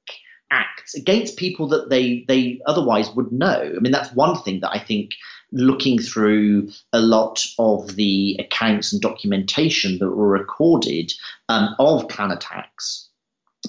acts 0.51 0.93
against 0.93 1.38
people 1.38 1.68
that 1.70 1.89
they 1.89 2.24
they 2.28 2.59
otherwise 2.66 3.09
would 3.16 3.32
know. 3.32 3.74
I 3.76 3.80
mean, 3.80 3.91
that's 3.91 4.13
one 4.13 4.41
thing 4.43 4.59
that 4.59 4.72
I 4.72 4.80
think 4.80 5.11
looking 5.51 5.97
through 5.99 6.70
a 6.91 6.99
lot 6.99 7.43
of 7.57 7.95
the 7.95 8.36
accounts 8.39 8.91
and 8.91 9.01
documentation 9.01 9.99
that 9.99 10.09
were 10.09 10.28
recorded 10.28 11.11
um, 11.49 11.76
of 11.80 12.07
Klan 12.09 12.32
attacks, 12.32 13.09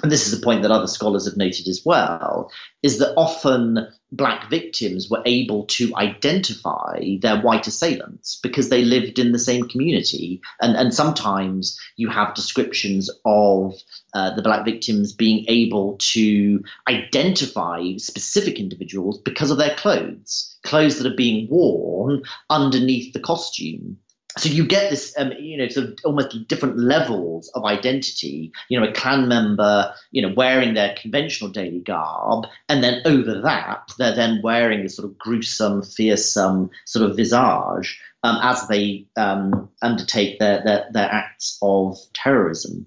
and 0.03 0.13
this 0.13 0.27
is 0.27 0.39
a 0.39 0.43
point 0.43 0.63
that 0.63 0.71
other 0.71 0.87
scholars 0.87 1.27
have 1.27 1.37
noted 1.37 1.69
as 1.69 1.83
well, 1.85 2.51
is 2.83 2.99
that 2.99 3.15
often 3.17 3.89
black 4.13 4.49
victims 4.51 5.09
were 5.11 5.23
able 5.27 5.65
to 5.67 5.95
identify 5.97 7.17
their 7.21 7.41
white 7.41 7.67
assailants 7.67 8.39
because 8.43 8.69
they 8.69 8.85
lived 8.85 9.19
in 9.19 9.33
the 9.33 9.39
same 9.39 9.69
community. 9.69 10.41
And, 10.61 10.77
and 10.77 10.95
sometimes 10.95 11.79
you 11.97 12.09
have 12.09 12.35
descriptions 12.35 13.11
of 13.25 13.75
uh, 14.15 14.35
the 14.35 14.43
black 14.43 14.65
victims 14.65 15.13
being 15.13 15.45
able 15.49 15.97
to 16.13 16.63
identify 16.89 17.97
specific 17.97 18.59
individuals 18.61 19.19
because 19.19 19.51
of 19.51 19.59
their 19.59 19.75
clothes, 19.77 20.59
clothes 20.63 20.99
that 20.99 21.11
are 21.11 21.17
being 21.17 21.49
worn 21.51 22.23
underneath 22.51 23.13
the 23.13 23.21
costume 23.21 23.99
so 24.39 24.49
you 24.49 24.67
get 24.67 24.91
this, 24.91 25.15
um, 25.17 25.33
you 25.39 25.57
know, 25.57 25.69
sort 25.69 25.87
of 25.89 25.99
almost 26.05 26.49
different 26.49 26.79
levels 26.79 27.51
of 27.55 27.65
identity. 27.65 28.53
You 28.69 28.79
know, 28.79 28.87
a 28.87 28.93
Klan 28.93 29.29
member, 29.29 29.95
you 30.11 30.21
know, 30.21 30.33
wearing 30.37 30.75
their 30.75 30.95
conventional 30.95 31.51
daily 31.51 31.81
garb, 31.81 32.47
and 32.69 32.83
then 32.83 33.03
over 33.07 33.41
that, 33.41 33.93
they're 33.99 34.15
then 34.15 34.41
wearing 34.43 34.83
this 34.83 34.97
sort 34.97 35.09
of 35.09 35.19
gruesome, 35.19 35.83
fearsome 35.83 36.71
sort 36.85 37.09
of 37.09 37.17
visage 37.17 37.99
um, 38.23 38.39
as 38.43 38.67
they 38.69 39.07
um, 39.17 39.71
undertake 39.83 40.39
their, 40.39 40.63
their 40.65 40.87
their 40.93 41.11
acts 41.11 41.59
of 41.63 41.99
terrorism. 42.13 42.87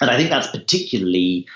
And 0.00 0.10
I 0.10 0.16
think 0.16 0.30
that's 0.30 0.48
particularly 0.48 1.46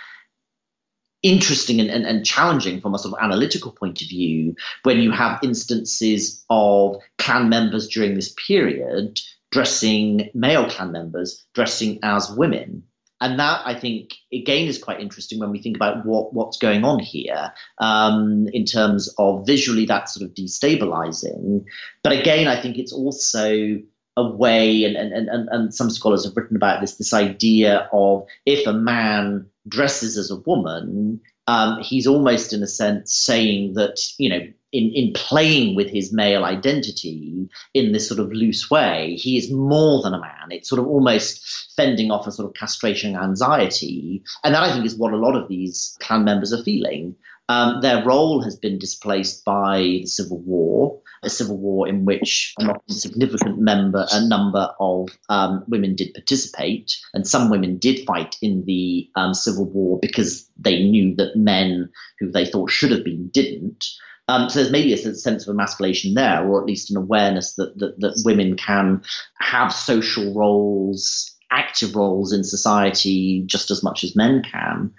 interesting 1.22 1.80
and, 1.80 1.90
and, 1.90 2.06
and, 2.06 2.24
challenging 2.24 2.80
from 2.80 2.94
a 2.94 2.98
sort 2.98 3.14
of 3.14 3.22
analytical 3.22 3.72
point 3.72 4.00
of 4.00 4.08
view 4.08 4.54
when 4.84 5.00
you 5.00 5.10
have 5.10 5.38
instances 5.42 6.44
of 6.48 6.96
Klan 7.18 7.48
members 7.48 7.88
during 7.88 8.14
this 8.14 8.34
period 8.46 9.20
dressing 9.50 10.30
male 10.32 10.68
Klan 10.68 10.92
members 10.92 11.44
dressing 11.54 11.98
as 12.02 12.30
women 12.30 12.84
and 13.20 13.38
that 13.38 13.62
I 13.64 13.78
think 13.78 14.14
again 14.32 14.66
is 14.66 14.82
quite 14.82 15.00
interesting 15.00 15.38
when 15.38 15.50
we 15.50 15.60
think 15.60 15.76
about 15.76 16.06
what 16.06 16.32
what's 16.32 16.56
going 16.56 16.84
on 16.84 16.98
here 16.98 17.52
um, 17.78 18.48
in 18.52 18.64
terms 18.64 19.14
of 19.18 19.46
visually 19.46 19.84
that 19.86 20.08
sort 20.08 20.28
of 20.28 20.34
destabilizing. 20.34 21.64
But 22.02 22.12
again, 22.12 22.48
I 22.48 22.60
think 22.60 22.78
it's 22.78 22.92
also 22.92 23.78
a 24.16 24.28
way, 24.28 24.84
and, 24.84 24.96
and, 24.96 25.28
and, 25.28 25.48
and 25.50 25.74
some 25.74 25.90
scholars 25.90 26.24
have 26.24 26.36
written 26.36 26.56
about 26.56 26.80
this, 26.80 26.96
this 26.96 27.12
idea 27.12 27.88
of 27.92 28.26
if 28.44 28.66
a 28.66 28.72
man 28.72 29.46
dresses 29.68 30.18
as 30.18 30.30
a 30.30 30.36
woman, 30.36 31.20
um, 31.46 31.80
he's 31.80 32.06
almost 32.06 32.52
in 32.52 32.62
a 32.62 32.66
sense 32.66 33.14
saying 33.14 33.74
that, 33.74 34.00
you 34.18 34.28
know, 34.28 34.40
in, 34.72 34.92
in 34.94 35.12
playing 35.14 35.74
with 35.74 35.88
his 35.90 36.12
male 36.12 36.44
identity 36.44 37.48
in 37.74 37.92
this 37.92 38.06
sort 38.06 38.20
of 38.20 38.32
loose 38.32 38.70
way, 38.70 39.16
he 39.16 39.36
is 39.36 39.50
more 39.50 40.00
than 40.02 40.14
a 40.14 40.20
man. 40.20 40.50
It's 40.50 40.68
sort 40.68 40.80
of 40.80 40.86
almost 40.86 41.72
fending 41.76 42.12
off 42.12 42.26
a 42.26 42.32
sort 42.32 42.48
of 42.48 42.54
castration 42.54 43.16
anxiety. 43.16 44.22
And 44.44 44.54
that 44.54 44.62
I 44.62 44.72
think 44.72 44.86
is 44.86 44.96
what 44.96 45.12
a 45.12 45.16
lot 45.16 45.34
of 45.34 45.48
these 45.48 45.96
Klan 46.00 46.24
members 46.24 46.52
are 46.52 46.62
feeling. 46.62 47.16
Um, 47.48 47.80
their 47.80 48.04
role 48.04 48.42
has 48.44 48.54
been 48.54 48.78
displaced 48.78 49.44
by 49.44 49.78
the 49.78 50.06
Civil 50.06 50.38
War, 50.38 50.99
a 51.22 51.30
civil 51.30 51.58
war 51.58 51.86
in 51.86 52.04
which 52.04 52.54
a 52.58 52.64
not 52.64 52.82
significant 52.88 53.58
member, 53.58 54.06
a 54.10 54.26
number 54.26 54.72
of 54.80 55.08
um, 55.28 55.64
women 55.68 55.94
did 55.94 56.14
participate, 56.14 56.96
and 57.12 57.26
some 57.26 57.50
women 57.50 57.78
did 57.78 58.06
fight 58.06 58.36
in 58.40 58.64
the 58.64 59.08
um, 59.16 59.34
Civil 59.34 59.66
War 59.66 59.98
because 60.00 60.48
they 60.58 60.82
knew 60.82 61.14
that 61.16 61.36
men 61.36 61.90
who 62.18 62.30
they 62.30 62.46
thought 62.46 62.70
should 62.70 62.90
have 62.90 63.04
been 63.04 63.28
didn't. 63.28 63.84
Um, 64.28 64.48
so 64.48 64.60
there's 64.60 64.70
maybe 64.70 64.92
a 64.92 64.96
sense 64.96 65.46
of 65.46 65.52
emasculation 65.52 66.14
there, 66.14 66.46
or 66.46 66.60
at 66.60 66.66
least 66.66 66.90
an 66.90 66.96
awareness 66.96 67.54
that, 67.54 67.76
that, 67.78 67.98
that 67.98 68.22
women 68.24 68.56
can 68.56 69.02
have 69.40 69.72
social 69.72 70.32
roles, 70.32 71.34
active 71.50 71.96
roles 71.96 72.32
in 72.32 72.44
society 72.44 73.42
just 73.46 73.70
as 73.70 73.82
much 73.82 74.04
as 74.04 74.14
men 74.14 74.42
can. 74.42 74.92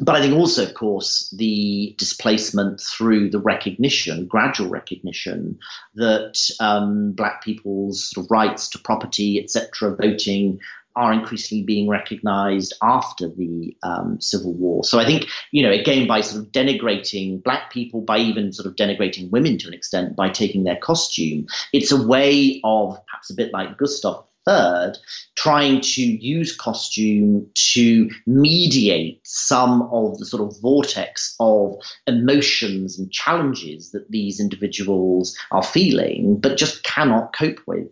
But 0.00 0.14
I 0.14 0.20
think 0.20 0.34
also, 0.34 0.62
of 0.62 0.74
course, 0.74 1.28
the 1.36 1.94
displacement 1.98 2.80
through 2.80 3.30
the 3.30 3.40
recognition, 3.40 4.26
gradual 4.26 4.68
recognition, 4.68 5.58
that 5.96 6.38
um, 6.60 7.12
black 7.12 7.42
people's 7.42 8.10
sort 8.10 8.26
of 8.26 8.30
rights 8.30 8.68
to 8.70 8.78
property, 8.78 9.42
etc., 9.42 9.96
voting, 9.96 10.60
are 10.98 11.12
increasingly 11.12 11.62
being 11.62 11.88
recognized 11.88 12.74
after 12.82 13.28
the 13.28 13.76
um, 13.84 14.20
Civil 14.20 14.52
War. 14.54 14.82
So 14.82 14.98
I 14.98 15.04
think, 15.04 15.26
you 15.52 15.62
know, 15.62 15.70
again, 15.70 16.08
by 16.08 16.22
sort 16.22 16.44
of 16.44 16.50
denigrating 16.50 17.42
black 17.42 17.70
people, 17.72 18.00
by 18.00 18.18
even 18.18 18.52
sort 18.52 18.66
of 18.66 18.74
denigrating 18.74 19.30
women 19.30 19.58
to 19.58 19.68
an 19.68 19.74
extent, 19.74 20.16
by 20.16 20.28
taking 20.28 20.64
their 20.64 20.76
costume, 20.76 21.46
it's 21.72 21.92
a 21.92 22.06
way 22.06 22.60
of 22.64 22.98
perhaps 23.06 23.30
a 23.30 23.34
bit 23.34 23.52
like 23.52 23.78
Gustav 23.78 24.27
third, 24.48 24.96
trying 25.36 25.80
to 25.80 26.02
use 26.02 26.56
costume 26.56 27.46
to 27.54 28.08
mediate 28.26 29.20
some 29.24 29.82
of 29.92 30.18
the 30.18 30.26
sort 30.26 30.42
of 30.42 30.58
vortex 30.60 31.34
of 31.38 31.74
emotions 32.06 32.98
and 32.98 33.12
challenges 33.12 33.90
that 33.92 34.10
these 34.10 34.40
individuals 34.40 35.36
are 35.50 35.62
feeling, 35.62 36.38
but 36.40 36.56
just 36.56 36.82
cannot 36.84 37.34
cope 37.36 37.60
with. 37.66 37.86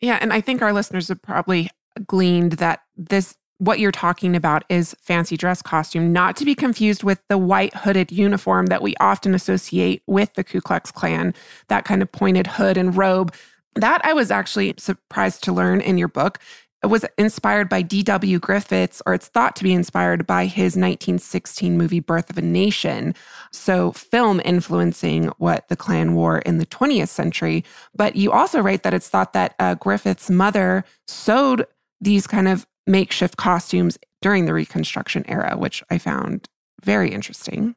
Yeah, 0.00 0.18
and 0.20 0.32
I 0.32 0.40
think 0.40 0.62
our 0.62 0.72
listeners 0.72 1.08
have 1.08 1.22
probably 1.22 1.70
gleaned 2.06 2.52
that 2.52 2.80
this 2.96 3.36
what 3.60 3.78
you're 3.78 3.92
talking 3.92 4.34
about 4.34 4.64
is 4.70 4.96
fancy 5.02 5.36
dress 5.36 5.60
costume, 5.60 6.14
not 6.14 6.34
to 6.34 6.46
be 6.46 6.54
confused 6.54 7.04
with 7.04 7.20
the 7.28 7.36
white 7.36 7.74
hooded 7.74 8.10
uniform 8.10 8.66
that 8.66 8.80
we 8.80 8.94
often 9.00 9.34
associate 9.34 10.02
with 10.06 10.32
the 10.32 10.42
Ku 10.42 10.62
Klux 10.62 10.90
Klan, 10.90 11.34
that 11.68 11.84
kind 11.84 12.00
of 12.00 12.10
pointed 12.10 12.46
hood 12.46 12.78
and 12.78 12.96
robe. 12.96 13.34
That 13.76 14.04
I 14.04 14.12
was 14.12 14.30
actually 14.30 14.74
surprised 14.78 15.44
to 15.44 15.52
learn 15.52 15.80
in 15.80 15.98
your 15.98 16.08
book. 16.08 16.38
It 16.82 16.86
was 16.86 17.04
inspired 17.18 17.68
by 17.68 17.82
D.W. 17.82 18.38
Griffiths, 18.38 19.02
or 19.04 19.12
it's 19.12 19.28
thought 19.28 19.54
to 19.56 19.64
be 19.64 19.74
inspired 19.74 20.26
by 20.26 20.46
his 20.46 20.76
1916 20.76 21.76
movie 21.76 22.00
Birth 22.00 22.30
of 22.30 22.38
a 22.38 22.42
Nation. 22.42 23.14
So, 23.52 23.92
film 23.92 24.40
influencing 24.44 25.26
what 25.36 25.68
the 25.68 25.76
Klan 25.76 26.14
wore 26.14 26.38
in 26.38 26.56
the 26.56 26.64
20th 26.64 27.08
century. 27.08 27.64
But 27.94 28.16
you 28.16 28.32
also 28.32 28.60
write 28.60 28.82
that 28.82 28.94
it's 28.94 29.10
thought 29.10 29.34
that 29.34 29.54
uh, 29.58 29.74
Griffiths' 29.74 30.30
mother 30.30 30.84
sewed 31.06 31.66
these 32.00 32.26
kind 32.26 32.48
of 32.48 32.66
makeshift 32.86 33.36
costumes 33.36 33.98
during 34.22 34.46
the 34.46 34.54
Reconstruction 34.54 35.24
era, 35.28 35.56
which 35.58 35.82
I 35.90 35.98
found 35.98 36.48
very 36.82 37.10
interesting. 37.10 37.74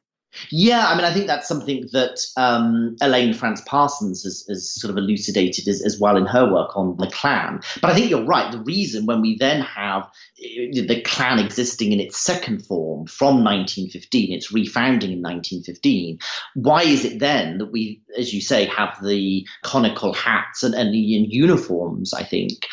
Yeah, 0.50 0.86
I 0.86 0.94
mean, 0.96 1.04
I 1.04 1.12
think 1.12 1.26
that's 1.26 1.48
something 1.48 1.88
that 1.92 2.24
um, 2.36 2.96
Elaine 3.00 3.34
Frantz 3.34 3.62
Parsons 3.66 4.22
has, 4.24 4.44
has 4.48 4.70
sort 4.70 4.90
of 4.90 4.98
elucidated 4.98 5.68
as, 5.68 5.82
as, 5.82 5.98
well 5.98 6.16
in 6.16 6.26
her 6.26 6.50
work 6.52 6.76
on 6.76 6.96
the 6.96 7.06
Klan. 7.06 7.60
But 7.80 7.90
I 7.90 7.94
think 7.94 8.10
you're 8.10 8.24
right. 8.24 8.50
The 8.50 8.60
reason 8.60 9.06
when 9.06 9.20
we 9.20 9.36
then 9.36 9.60
have 9.60 10.10
eh, 10.42 10.70
the 10.72 11.02
Klan 11.04 11.38
existing 11.38 11.92
in 11.92 12.00
its 12.00 12.18
second 12.18 12.64
form 12.66 13.06
from 13.06 13.44
1915, 13.44 14.32
its 14.32 14.52
refounding 14.52 15.12
in 15.12 15.22
1915, 15.22 16.18
why 16.54 16.82
is 16.82 17.04
it 17.04 17.20
then 17.20 17.58
that 17.58 17.72
we, 17.72 18.02
as 18.18 18.34
you 18.34 18.40
say, 18.40 18.66
have 18.66 18.98
the 19.02 19.46
conical 19.62 20.12
hats 20.12 20.62
and, 20.62 20.74
and 20.74 20.92
the 20.92 20.98
uniforms, 20.98 22.12
I 22.12 22.24
think, 22.24 22.66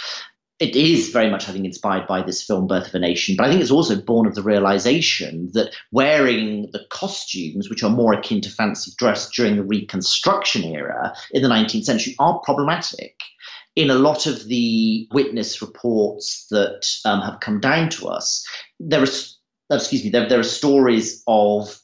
it 0.61 0.75
is 0.75 1.09
very 1.09 1.27
much, 1.27 1.49
I 1.49 1.53
think, 1.53 1.65
inspired 1.65 2.05
by 2.05 2.21
this 2.21 2.43
film, 2.43 2.67
Birth 2.67 2.89
of 2.89 2.95
a 2.95 2.99
Nation. 2.99 3.35
But 3.35 3.47
I 3.47 3.49
think 3.49 3.61
it's 3.61 3.71
also 3.71 3.99
born 3.99 4.27
of 4.27 4.35
the 4.35 4.43
realization 4.43 5.49
that 5.53 5.73
wearing 5.91 6.69
the 6.71 6.85
costumes, 6.91 7.67
which 7.67 7.83
are 7.83 7.89
more 7.89 8.13
akin 8.13 8.41
to 8.41 8.49
fancy 8.49 8.91
dress 8.95 9.31
during 9.31 9.55
the 9.55 9.63
Reconstruction 9.63 10.63
era 10.63 11.15
in 11.31 11.41
the 11.41 11.49
19th 11.49 11.85
century, 11.85 12.15
are 12.19 12.39
problematic. 12.45 13.15
In 13.75 13.89
a 13.89 13.95
lot 13.95 14.27
of 14.27 14.45
the 14.45 15.07
witness 15.11 15.63
reports 15.63 16.45
that 16.51 16.87
um, 17.05 17.21
have 17.21 17.39
come 17.39 17.59
down 17.59 17.89
to 17.89 18.07
us, 18.07 18.45
there 18.79 19.01
are, 19.01 19.75
excuse 19.75 20.03
me, 20.03 20.11
there, 20.11 20.29
there 20.29 20.39
are 20.39 20.43
stories 20.43 21.23
of 21.25 21.81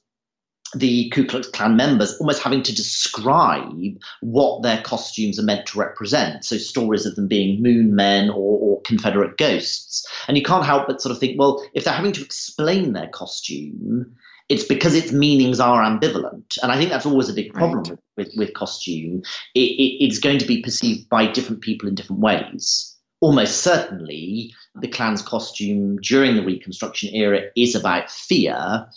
the 0.75 1.09
Ku 1.09 1.25
Klux 1.25 1.47
Klan 1.47 1.75
members 1.75 2.17
almost 2.19 2.41
having 2.41 2.63
to 2.63 2.75
describe 2.75 3.97
what 4.21 4.63
their 4.63 4.81
costumes 4.81 5.39
are 5.39 5.43
meant 5.43 5.65
to 5.67 5.79
represent. 5.79 6.45
So 6.45 6.57
stories 6.57 7.05
of 7.05 7.15
them 7.15 7.27
being 7.27 7.61
moon 7.61 7.95
men 7.95 8.29
or, 8.29 8.35
or, 8.35 8.81
Confederate 8.83 9.37
ghosts. 9.37 10.07
And 10.27 10.37
you 10.37 10.43
can't 10.43 10.65
help 10.65 10.87
but 10.87 11.01
sort 11.01 11.11
of 11.11 11.19
think, 11.19 11.37
well, 11.37 11.61
if 11.73 11.83
they're 11.83 11.93
having 11.93 12.13
to 12.13 12.23
explain 12.23 12.93
their 12.93 13.07
costume, 13.07 14.15
it's 14.49 14.63
because 14.63 14.95
its 14.95 15.11
meanings 15.11 15.59
are 15.59 15.81
ambivalent. 15.81 16.57
And 16.61 16.71
I 16.71 16.77
think 16.77 16.89
that's 16.89 17.05
always 17.05 17.27
a 17.27 17.33
big 17.33 17.53
problem 17.53 17.83
right. 17.83 17.99
with, 18.15 18.31
with, 18.37 18.53
costume. 18.53 19.23
It, 19.55 19.59
it, 19.59 20.05
it's 20.05 20.19
going 20.19 20.37
to 20.37 20.45
be 20.45 20.61
perceived 20.61 21.09
by 21.09 21.27
different 21.27 21.61
people 21.61 21.89
in 21.89 21.95
different 21.95 22.21
ways. 22.21 22.95
Almost 23.19 23.61
certainly, 23.61 24.53
the 24.79 24.87
Klan's 24.87 25.21
costume 25.21 25.97
during 25.97 26.35
the 26.35 26.45
Reconstruction 26.45 27.13
era 27.13 27.41
is 27.55 27.75
about 27.75 28.11
fear 28.11 28.87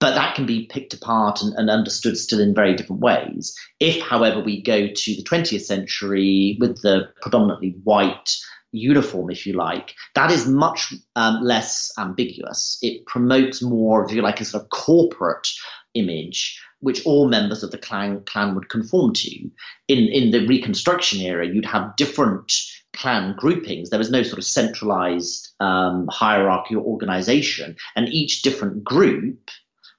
but 0.00 0.14
that 0.14 0.34
can 0.34 0.46
be 0.46 0.66
picked 0.66 0.94
apart 0.94 1.42
and, 1.42 1.54
and, 1.56 1.68
understood 1.70 2.16
still 2.16 2.40
in 2.40 2.54
very 2.54 2.74
different 2.74 3.02
ways. 3.02 3.54
If, 3.78 4.00
however, 4.02 4.40
we 4.40 4.62
go 4.62 4.88
to 4.88 5.14
the 5.14 5.22
20th 5.22 5.60
century 5.60 6.56
with 6.58 6.80
the 6.80 7.10
predominantly 7.20 7.76
white 7.84 8.34
uniform, 8.72 9.30
if 9.30 9.46
you 9.46 9.52
like, 9.52 9.94
that 10.14 10.30
is 10.30 10.48
much 10.48 10.94
um, 11.16 11.42
less 11.42 11.92
ambiguous. 11.98 12.78
It 12.80 13.04
promotes 13.06 13.62
more, 13.62 14.04
if 14.04 14.12
you 14.12 14.22
like, 14.22 14.40
a 14.40 14.44
sort 14.44 14.64
of 14.64 14.70
corporate 14.70 15.46
image, 15.94 16.58
which 16.80 17.04
all 17.04 17.28
members 17.28 17.62
of 17.62 17.70
the 17.70 17.78
Klan, 17.78 18.22
Klan 18.24 18.54
would 18.54 18.70
conform 18.70 19.12
to. 19.12 19.50
In, 19.88 20.08
in 20.08 20.30
the 20.30 20.46
Reconstruction 20.46 21.20
era, 21.20 21.46
you'd 21.46 21.66
have 21.66 21.96
different 21.96 22.52
Klan 22.94 23.34
groupings. 23.36 23.90
There 23.90 23.98
was 23.98 24.10
no 24.10 24.22
sort 24.22 24.38
of 24.38 24.44
centralized 24.44 25.50
um, 25.60 26.08
hierarchy 26.10 26.74
or 26.74 26.82
organization, 26.82 27.76
and 27.96 28.08
each 28.08 28.42
different 28.42 28.82
group 28.82 29.50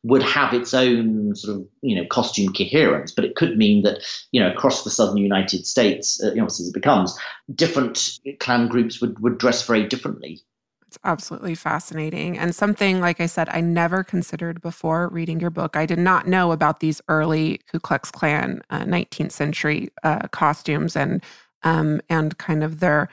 would 0.03 0.23
have 0.23 0.53
its 0.53 0.73
own 0.73 1.35
sort 1.35 1.57
of 1.57 1.67
you 1.81 1.95
know 1.95 2.05
costume 2.09 2.53
coherence, 2.53 3.11
but 3.11 3.25
it 3.25 3.35
could 3.35 3.57
mean 3.57 3.83
that 3.83 3.99
you 4.31 4.41
know 4.41 4.51
across 4.51 4.83
the 4.83 4.89
southern 4.89 5.17
United 5.17 5.65
States, 5.65 6.21
uh, 6.23 6.29
you 6.29 6.37
know, 6.37 6.45
as 6.45 6.59
it 6.59 6.73
becomes, 6.73 7.17
different 7.53 8.19
Klan 8.39 8.67
groups 8.67 9.01
would 9.01 9.19
would 9.19 9.37
dress 9.37 9.65
very 9.65 9.85
differently. 9.87 10.41
It's 10.87 10.97
absolutely 11.05 11.55
fascinating 11.55 12.37
and 12.37 12.53
something 12.53 12.99
like 12.99 13.21
I 13.21 13.25
said 13.25 13.47
I 13.47 13.61
never 13.61 14.03
considered 14.03 14.61
before 14.61 15.07
reading 15.07 15.39
your 15.39 15.49
book. 15.49 15.77
I 15.77 15.85
did 15.85 15.99
not 15.99 16.27
know 16.27 16.51
about 16.51 16.81
these 16.81 17.01
early 17.07 17.61
Ku 17.71 17.79
Klux 17.79 18.11
Klan 18.11 18.61
uh, 18.69 18.83
19th 18.83 19.31
century 19.31 19.89
uh, 20.03 20.27
costumes 20.29 20.97
and 20.97 21.23
um, 21.63 22.01
and 22.09 22.37
kind 22.39 22.61
of 22.63 22.81
their 22.81 23.07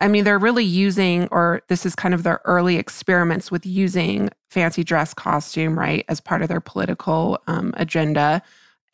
I 0.00 0.08
mean, 0.08 0.24
they're 0.24 0.38
really 0.38 0.64
using, 0.64 1.26
or 1.30 1.62
this 1.68 1.84
is 1.84 1.96
kind 1.96 2.14
of 2.14 2.22
their 2.22 2.40
early 2.44 2.76
experiments 2.76 3.50
with 3.50 3.66
using 3.66 4.30
fancy 4.48 4.84
dress 4.84 5.12
costume, 5.12 5.78
right, 5.78 6.04
as 6.08 6.20
part 6.20 6.42
of 6.42 6.48
their 6.48 6.60
political 6.60 7.38
um, 7.46 7.74
agenda 7.76 8.42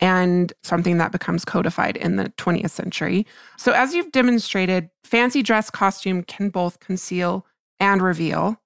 and 0.00 0.52
something 0.62 0.98
that 0.98 1.12
becomes 1.12 1.44
codified 1.44 1.96
in 1.96 2.16
the 2.16 2.30
20th 2.30 2.70
century. 2.70 3.26
So, 3.56 3.72
as 3.72 3.94
you've 3.94 4.12
demonstrated, 4.12 4.90
fancy 5.04 5.42
dress 5.42 5.70
costume 5.70 6.24
can 6.24 6.50
both 6.50 6.80
conceal 6.80 7.46
and 7.78 8.02
reveal. 8.02 8.60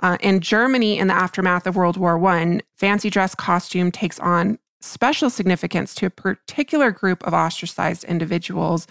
Uh, 0.00 0.18
in 0.20 0.40
Germany, 0.40 0.98
in 0.98 1.06
the 1.06 1.14
aftermath 1.14 1.66
of 1.66 1.76
World 1.76 1.96
War 1.96 2.22
I, 2.26 2.60
fancy 2.76 3.08
dress 3.08 3.34
costume 3.34 3.90
takes 3.90 4.18
on 4.20 4.58
special 4.80 5.30
significance 5.30 5.94
to 5.94 6.06
a 6.06 6.10
particular 6.10 6.90
group 6.90 7.26
of 7.26 7.32
ostracized 7.32 8.04
individuals. 8.04 8.86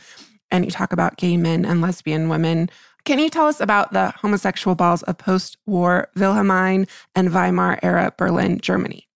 And 0.49 0.65
you 0.65 0.71
talk 0.71 0.93
about 0.93 1.17
gay 1.17 1.37
men 1.37 1.65
and 1.65 1.81
lesbian 1.81 2.29
women. 2.29 2.69
Can 3.05 3.19
you 3.19 3.29
tell 3.29 3.47
us 3.47 3.59
about 3.59 3.91
the 3.91 4.11
homosexual 4.11 4.75
balls 4.75 5.03
of 5.03 5.17
post 5.17 5.57
war 5.65 6.07
Wilhelmine 6.15 6.87
and 7.15 7.33
Weimar 7.33 7.79
era 7.83 8.13
Berlin, 8.17 8.59
Germany? 8.61 9.07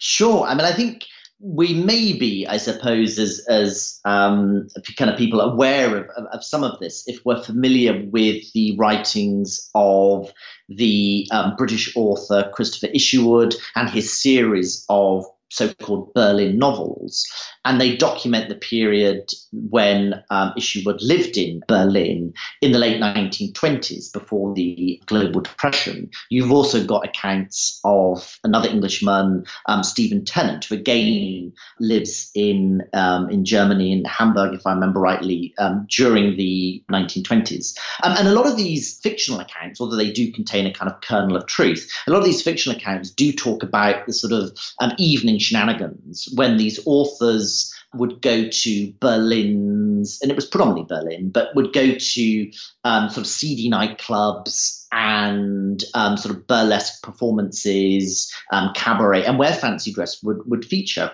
Sure. 0.00 0.44
I 0.44 0.54
mean, 0.54 0.64
I 0.64 0.72
think 0.72 1.04
we 1.38 1.74
may 1.74 2.12
be, 2.12 2.46
I 2.46 2.56
suppose, 2.56 3.18
as 3.18 3.44
as 3.48 4.00
um, 4.04 4.68
kind 4.96 5.10
of 5.10 5.18
people 5.18 5.40
aware 5.40 5.96
of, 5.96 6.08
of, 6.16 6.24
of, 6.32 6.44
some 6.44 6.64
of 6.64 6.78
this, 6.80 7.04
if 7.06 7.20
we're 7.24 7.42
familiar 7.42 8.04
with 8.10 8.42
the 8.52 8.74
writings 8.78 9.70
of 9.74 10.32
the 10.68 11.28
um, 11.30 11.54
British 11.56 11.94
author 11.94 12.50
Christopher 12.52 12.92
Isherwood 12.92 13.54
and 13.74 13.88
his 13.90 14.20
series 14.20 14.84
of 14.88 15.24
so-called 15.48 16.12
Berlin 16.14 16.58
novels, 16.58 17.26
and 17.64 17.80
they 17.80 17.96
document 17.96 18.48
the 18.48 18.54
period 18.54 19.30
when 19.52 20.22
um, 20.30 20.52
Isherwood 20.56 21.00
lived 21.02 21.36
in 21.36 21.62
Berlin 21.68 22.32
in 22.60 22.72
the 22.72 22.78
late 22.78 23.00
1920s, 23.00 24.12
before 24.12 24.54
the 24.54 25.00
global 25.06 25.40
depression. 25.40 26.10
You've 26.30 26.52
also 26.52 26.84
got 26.84 27.04
accounts 27.04 27.80
of 27.84 28.38
another 28.44 28.68
Englishman, 28.68 29.44
um, 29.66 29.82
Stephen 29.82 30.24
Tennant, 30.24 30.64
who 30.64 30.74
again 30.74 31.52
lives 31.80 32.30
in 32.34 32.82
um, 32.92 33.30
in 33.30 33.44
Germany, 33.44 33.92
in 33.92 34.04
Hamburg, 34.04 34.54
if 34.54 34.66
I 34.66 34.72
remember 34.72 35.00
rightly, 35.00 35.54
um, 35.58 35.86
during 35.90 36.36
the 36.36 36.82
1920s. 36.90 37.76
Um, 38.02 38.16
and 38.16 38.28
a 38.28 38.32
lot 38.32 38.46
of 38.46 38.56
these 38.56 38.98
fictional 39.00 39.40
accounts, 39.40 39.80
although 39.80 39.96
they 39.96 40.12
do 40.12 40.32
contain 40.32 40.66
a 40.66 40.72
kind 40.72 40.90
of 40.90 41.00
kernel 41.00 41.36
of 41.36 41.46
truth, 41.46 41.90
a 42.06 42.10
lot 42.10 42.18
of 42.18 42.24
these 42.24 42.42
fictional 42.42 42.76
accounts 42.76 43.10
do 43.10 43.32
talk 43.32 43.62
about 43.62 44.06
the 44.06 44.12
sort 44.12 44.32
of 44.32 44.56
um, 44.80 44.92
evening 45.36 45.40
shenanigans 45.40 46.28
when 46.34 46.56
these 46.56 46.80
authors 46.86 47.72
would 47.94 48.20
go 48.20 48.48
to 48.48 48.92
Berlin's, 49.00 50.20
and 50.20 50.30
it 50.30 50.34
was 50.34 50.46
predominantly 50.46 50.96
Berlin, 50.96 51.30
but 51.30 51.54
would 51.54 51.72
go 51.72 51.94
to 51.94 52.50
um, 52.84 53.08
sort 53.08 53.26
of 53.26 53.26
seedy 53.26 53.70
nightclubs 53.70 54.86
and 54.92 55.82
um, 55.94 56.16
sort 56.16 56.34
of 56.34 56.46
burlesque 56.46 57.02
performances, 57.02 58.32
um, 58.52 58.72
cabaret, 58.74 59.24
and 59.24 59.38
where 59.38 59.52
fancy 59.52 59.92
dress 59.92 60.22
would, 60.22 60.38
would 60.46 60.64
feature. 60.64 61.10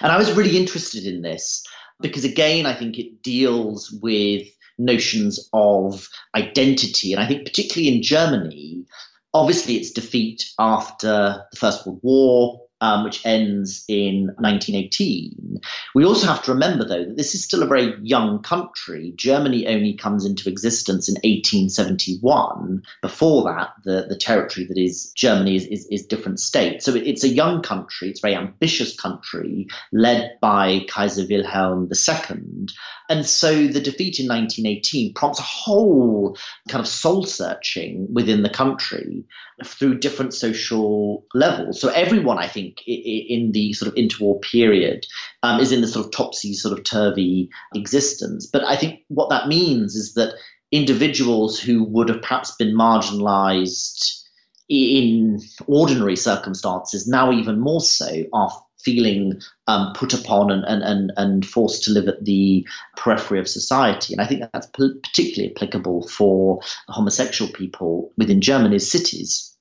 And 0.00 0.12
I 0.12 0.18
was 0.18 0.32
really 0.32 0.56
interested 0.56 1.06
in 1.06 1.22
this 1.22 1.64
because, 2.00 2.24
again, 2.24 2.66
I 2.66 2.74
think 2.74 2.98
it 2.98 3.22
deals 3.22 3.90
with 4.02 4.46
notions 4.78 5.48
of 5.52 6.08
identity. 6.34 7.12
And 7.12 7.22
I 7.22 7.28
think, 7.28 7.46
particularly 7.46 7.94
in 7.94 8.02
Germany, 8.02 8.84
obviously 9.32 9.76
its 9.76 9.92
defeat 9.92 10.44
after 10.58 11.44
the 11.50 11.56
First 11.56 11.86
World 11.86 12.00
War, 12.02 12.65
um, 12.80 13.04
which 13.04 13.24
ends 13.24 13.84
in 13.88 14.26
1918. 14.38 15.60
We 15.94 16.04
also 16.04 16.26
have 16.26 16.42
to 16.44 16.52
remember, 16.52 16.84
though, 16.84 17.04
that 17.04 17.16
this 17.16 17.34
is 17.34 17.44
still 17.44 17.62
a 17.62 17.66
very 17.66 17.94
young 18.02 18.42
country. 18.42 19.12
Germany 19.16 19.66
only 19.66 19.94
comes 19.94 20.24
into 20.24 20.48
existence 20.48 21.08
in 21.08 21.14
1871. 21.14 22.82
Before 23.02 23.44
that, 23.44 23.70
the, 23.84 24.06
the 24.08 24.16
territory 24.16 24.66
that 24.66 24.78
is 24.78 25.12
Germany 25.16 25.56
is, 25.56 25.66
is, 25.66 25.86
is 25.90 26.06
different 26.06 26.40
states. 26.40 26.84
So 26.84 26.94
it, 26.94 27.06
it's 27.06 27.24
a 27.24 27.28
young 27.28 27.62
country, 27.62 28.10
it's 28.10 28.20
a 28.20 28.26
very 28.26 28.34
ambitious 28.34 28.98
country, 28.98 29.68
led 29.92 30.38
by 30.40 30.86
Kaiser 30.88 31.24
Wilhelm 31.28 31.88
II. 31.90 32.66
And 33.08 33.24
so 33.24 33.66
the 33.68 33.80
defeat 33.80 34.18
in 34.18 34.28
1918 34.28 35.14
prompts 35.14 35.38
a 35.38 35.42
whole 35.42 36.36
kind 36.68 36.80
of 36.80 36.88
soul 36.88 37.24
searching 37.24 38.08
within 38.12 38.42
the 38.42 38.50
country 38.50 39.24
through 39.64 39.98
different 39.98 40.34
social 40.34 41.24
levels. 41.34 41.80
So 41.80 41.88
everyone, 41.88 42.38
I 42.38 42.48
think, 42.48 42.65
in 42.86 43.52
the 43.52 43.72
sort 43.72 43.90
of 43.90 43.94
interwar 43.96 44.40
period 44.42 45.06
um, 45.42 45.60
is 45.60 45.72
in 45.72 45.80
the 45.80 45.88
sort 45.88 46.06
of 46.06 46.12
topsy 46.12 46.54
sort 46.54 46.76
of 46.76 46.84
turvy 46.84 47.48
existence. 47.74 48.46
But 48.46 48.64
I 48.64 48.76
think 48.76 49.00
what 49.08 49.30
that 49.30 49.48
means 49.48 49.94
is 49.94 50.14
that 50.14 50.34
individuals 50.72 51.60
who 51.60 51.84
would 51.84 52.08
have 52.08 52.22
perhaps 52.22 52.54
been 52.56 52.74
marginalized 52.74 54.22
in 54.68 55.40
ordinary 55.66 56.16
circumstances 56.16 57.06
now 57.06 57.30
even 57.30 57.60
more 57.60 57.80
so 57.80 58.24
are 58.32 58.50
feeling 58.80 59.40
um, 59.66 59.92
put 59.94 60.14
upon 60.14 60.50
and, 60.50 60.64
and, 60.64 61.12
and 61.16 61.46
forced 61.46 61.82
to 61.84 61.90
live 61.90 62.06
at 62.06 62.24
the 62.24 62.66
periphery 62.96 63.40
of 63.40 63.48
society. 63.48 64.14
And 64.14 64.20
I 64.20 64.26
think 64.26 64.42
that's 64.52 64.68
particularly 64.68 65.52
applicable 65.54 66.06
for 66.08 66.60
homosexual 66.88 67.50
people 67.52 68.12
within 68.16 68.40
Germany's 68.40 68.90
cities 68.90 69.55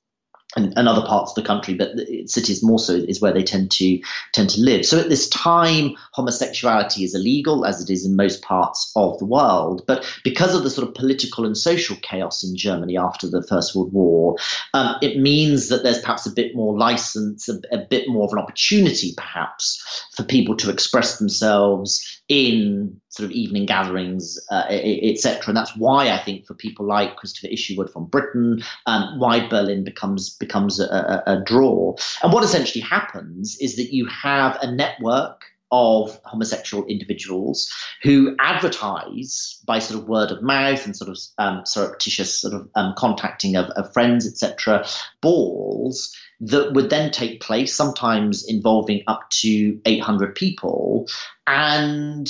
and, 0.56 0.74
and, 0.78 0.88
other 0.88 1.06
parts 1.06 1.32
of 1.32 1.36
the 1.36 1.48
country, 1.48 1.74
but 1.74 1.92
cities 2.28 2.64
more 2.64 2.80
so 2.80 2.94
is 2.94 3.22
where 3.22 3.34
they 3.34 3.44
tend 3.44 3.72
to 3.72 4.00
tend 4.32 4.50
to 4.52 4.62
live. 4.62 4.86
So 4.86 5.00
at 5.00 5.10
this 5.10 5.28
time, 5.30 5.96
homosexuality 6.14 7.04
is 7.04 7.14
illegal, 7.14 7.66
as 7.66 7.82
it 7.82 7.90
is 7.90 8.06
in 8.06 8.16
most 8.16 8.42
parts 8.42 8.92
of 8.96 9.18
the 9.20 9.26
world. 9.26 9.84
But 9.86 10.06
because 10.24 10.56
of 10.56 10.64
the 10.64 10.70
sort 10.70 10.88
of 10.88 10.94
political 10.94 11.46
and 11.46 11.58
social 11.58 11.98
chaos 12.02 12.44
in 12.44 12.56
Germany 12.56 12.98
after 12.98 13.28
the 13.28 13.44
First 13.44 13.76
World 13.76 13.94
War, 13.94 14.38
um, 14.74 14.96
it 15.02 15.20
means 15.20 15.70
that 15.70 15.84
there's 15.84 16.00
perhaps 16.00 16.26
a 16.26 16.32
bit 16.32 16.56
more 16.56 16.78
license, 16.78 17.50
a, 17.50 17.60
a 17.72 17.78
bit 17.78 18.08
more 18.08 18.26
of 18.26 18.34
an 18.34 18.40
opportunity, 18.40 19.14
perhaps, 19.16 20.06
for 20.16 20.24
people 20.24 20.56
to 20.58 20.70
express 20.70 21.20
themselves 21.20 22.22
in 22.28 23.00
sort 23.16 23.26
of 23.26 23.32
evening 23.32 23.66
gatherings, 23.66 24.38
uh, 24.52 24.66
etc. 24.70 25.44
And 25.48 25.58
that's 25.58 25.76
why 25.78 26.10
I 26.10 26.18
think 26.18 26.46
for 26.46 26.54
people 26.54 26.86
like 26.86 27.16
Christopher 27.16 27.48
Isherwood 27.48 27.90
from 27.90 28.06
Britain, 28.06 28.62
um, 28.86 29.20
why 29.20 29.48
Berlin 29.48 29.84
becomes 29.84 30.36
becomes 30.36 30.80
a, 30.80 30.86
a, 30.86 31.34
a 31.34 31.44
draw. 31.44 31.96
And 32.22 32.34
what 32.34 32.44
essentially 32.44 32.82
happens 32.82 33.58
is 33.62 33.78
that 33.78 33.94
you 33.94 34.06
have 34.08 34.58
a 34.62 34.70
network 34.70 35.46
of 35.72 36.20
homosexual 36.26 36.86
individuals 36.86 37.72
who 38.04 38.36
advertise 38.40 39.60
by 39.66 39.80
sort 39.80 40.00
of 40.00 40.08
word 40.08 40.32
of 40.32 40.42
mouth 40.42 40.86
and 40.86 40.96
sort 40.96 41.10
of 41.10 41.18
um, 41.38 41.66
surreptitious 41.66 42.40
sort 42.40 42.54
of 42.54 42.70
um, 42.76 42.94
contacting 42.98 43.56
of, 43.56 43.66
of 43.72 43.92
friends, 43.92 44.28
etc., 44.28 44.86
balls 45.22 46.16
that 46.40 46.74
would 46.74 46.90
then 46.90 47.12
take 47.12 47.42
place, 47.42 47.74
sometimes 47.74 48.46
involving 48.48 49.04
up 49.08 49.30
to 49.30 49.80
800 49.86 50.36
people. 50.36 51.08
And 51.48 52.28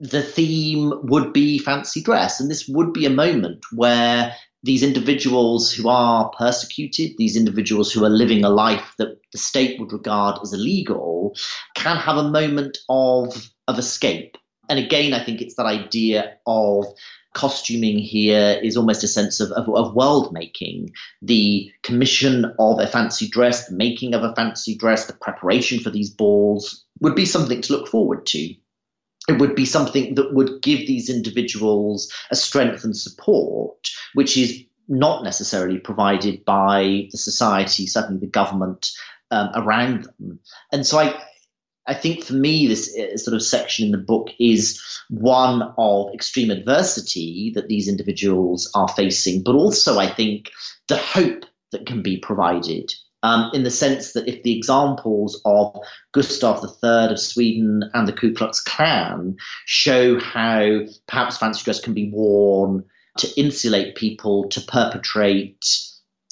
the 0.00 0.22
theme 0.22 0.92
would 1.02 1.32
be 1.32 1.58
fancy 1.58 2.02
dress. 2.02 2.40
And 2.40 2.50
this 2.50 2.68
would 2.68 2.92
be 2.92 3.06
a 3.06 3.10
moment 3.10 3.64
where 3.72 4.34
these 4.62 4.82
individuals 4.82 5.72
who 5.72 5.88
are 5.88 6.30
persecuted, 6.36 7.12
these 7.16 7.36
individuals 7.36 7.92
who 7.92 8.04
are 8.04 8.10
living 8.10 8.44
a 8.44 8.50
life 8.50 8.94
that 8.98 9.18
the 9.32 9.38
state 9.38 9.78
would 9.78 9.92
regard 9.92 10.38
as 10.42 10.52
illegal, 10.52 11.36
can 11.74 11.96
have 11.96 12.16
a 12.16 12.30
moment 12.30 12.78
of, 12.88 13.50
of 13.66 13.78
escape. 13.78 14.36
And 14.68 14.78
again, 14.78 15.14
I 15.14 15.24
think 15.24 15.40
it's 15.40 15.54
that 15.54 15.66
idea 15.66 16.36
of 16.46 16.84
costuming 17.34 17.98
here 17.98 18.58
is 18.62 18.76
almost 18.76 19.04
a 19.04 19.08
sense 19.08 19.40
of, 19.40 19.52
of, 19.52 19.68
of, 19.68 19.94
world 19.94 20.32
making. 20.32 20.90
The 21.22 21.70
commission 21.82 22.52
of 22.58 22.80
a 22.80 22.86
fancy 22.86 23.28
dress, 23.28 23.68
the 23.68 23.76
making 23.76 24.14
of 24.14 24.24
a 24.24 24.34
fancy 24.34 24.76
dress, 24.76 25.06
the 25.06 25.12
preparation 25.12 25.78
for 25.78 25.90
these 25.90 26.10
balls 26.10 26.84
would 27.00 27.14
be 27.14 27.26
something 27.26 27.62
to 27.62 27.72
look 27.72 27.88
forward 27.88 28.26
to 28.26 28.54
it 29.28 29.38
would 29.38 29.54
be 29.54 29.66
something 29.66 30.14
that 30.14 30.32
would 30.32 30.62
give 30.62 30.80
these 30.80 31.10
individuals 31.10 32.10
a 32.30 32.36
strength 32.36 32.82
and 32.82 32.96
support, 32.96 33.76
which 34.14 34.36
is 34.36 34.64
not 34.88 35.22
necessarily 35.22 35.78
provided 35.78 36.44
by 36.46 37.08
the 37.12 37.18
society, 37.18 37.86
certainly 37.86 38.20
the 38.20 38.26
government 38.26 38.88
um, 39.30 39.50
around 39.54 40.04
them. 40.04 40.40
And 40.72 40.86
so 40.86 40.98
I, 40.98 41.22
I 41.86 41.92
think 41.92 42.24
for 42.24 42.32
me, 42.32 42.66
this 42.66 42.96
uh, 42.96 43.18
sort 43.18 43.34
of 43.34 43.42
section 43.42 43.84
in 43.86 43.92
the 43.92 43.98
book 43.98 44.30
is 44.40 44.82
one 45.10 45.74
of 45.76 46.14
extreme 46.14 46.50
adversity 46.50 47.52
that 47.54 47.68
these 47.68 47.86
individuals 47.86 48.70
are 48.74 48.88
facing, 48.88 49.42
but 49.42 49.54
also 49.54 49.98
I 49.98 50.08
think 50.08 50.50
the 50.88 50.96
hope 50.96 51.44
that 51.72 51.84
can 51.84 52.02
be 52.02 52.16
provided 52.16 52.94
um, 53.22 53.50
in 53.52 53.64
the 53.64 53.70
sense 53.70 54.12
that 54.12 54.28
if 54.28 54.42
the 54.42 54.56
examples 54.56 55.40
of 55.44 55.76
Gustav 56.12 56.62
III 56.62 57.12
of 57.12 57.20
Sweden 57.20 57.90
and 57.94 58.06
the 58.06 58.12
Ku 58.12 58.32
Klux 58.32 58.60
Klan 58.60 59.36
show 59.66 60.20
how 60.20 60.80
perhaps 61.06 61.38
fancy 61.38 61.64
dress 61.64 61.80
can 61.80 61.94
be 61.94 62.10
worn 62.10 62.84
to 63.18 63.40
insulate 63.40 63.96
people 63.96 64.48
to 64.50 64.60
perpetrate 64.60 65.64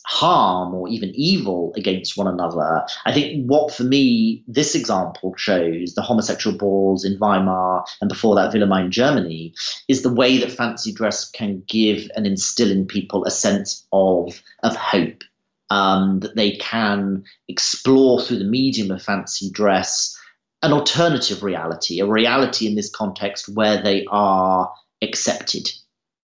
harm 0.07 0.73
or 0.73 0.89
even 0.89 1.11
evil 1.17 1.73
against 1.77 2.17
one 2.17 2.29
another. 2.29 2.85
I 3.05 3.13
think 3.13 3.51
what 3.51 3.75
for 3.75 3.83
me 3.83 4.45
this 4.47 4.77
example 4.77 5.35
shows, 5.37 5.95
the 5.95 6.03
homosexual 6.03 6.57
balls 6.57 7.05
in 7.05 7.19
Weimar 7.19 7.85
and 8.01 8.09
before 8.09 8.37
that 8.37 8.53
Wilhelmine 8.53 8.91
Germany, 8.91 9.53
is 9.89 10.03
the 10.03 10.13
way 10.13 10.39
that 10.39 10.53
fancy 10.53 10.93
dress 10.93 11.29
can 11.29 11.65
give 11.67 12.09
and 12.15 12.25
instill 12.25 12.71
in 12.71 12.87
people 12.87 13.25
a 13.25 13.33
sense 13.33 13.85
of 13.93 14.41
of 14.63 14.77
hope 14.77 15.25
um, 15.71 16.21
that 16.21 16.37
they 16.37 16.53
can 16.53 17.25
explore 17.49 18.21
through 18.21 18.39
the 18.39 18.45
medium 18.45 18.91
of 18.91 19.03
fancy 19.03 19.51
dress 19.51 20.17
an 20.63 20.73
alternative 20.73 21.43
reality, 21.43 22.01
a 22.01 22.07
reality 22.07 22.67
in 22.67 22.75
this 22.75 22.91
context 22.91 23.49
where 23.49 23.83
they 23.83 24.05
are 24.11 24.73
accepted. 25.03 25.71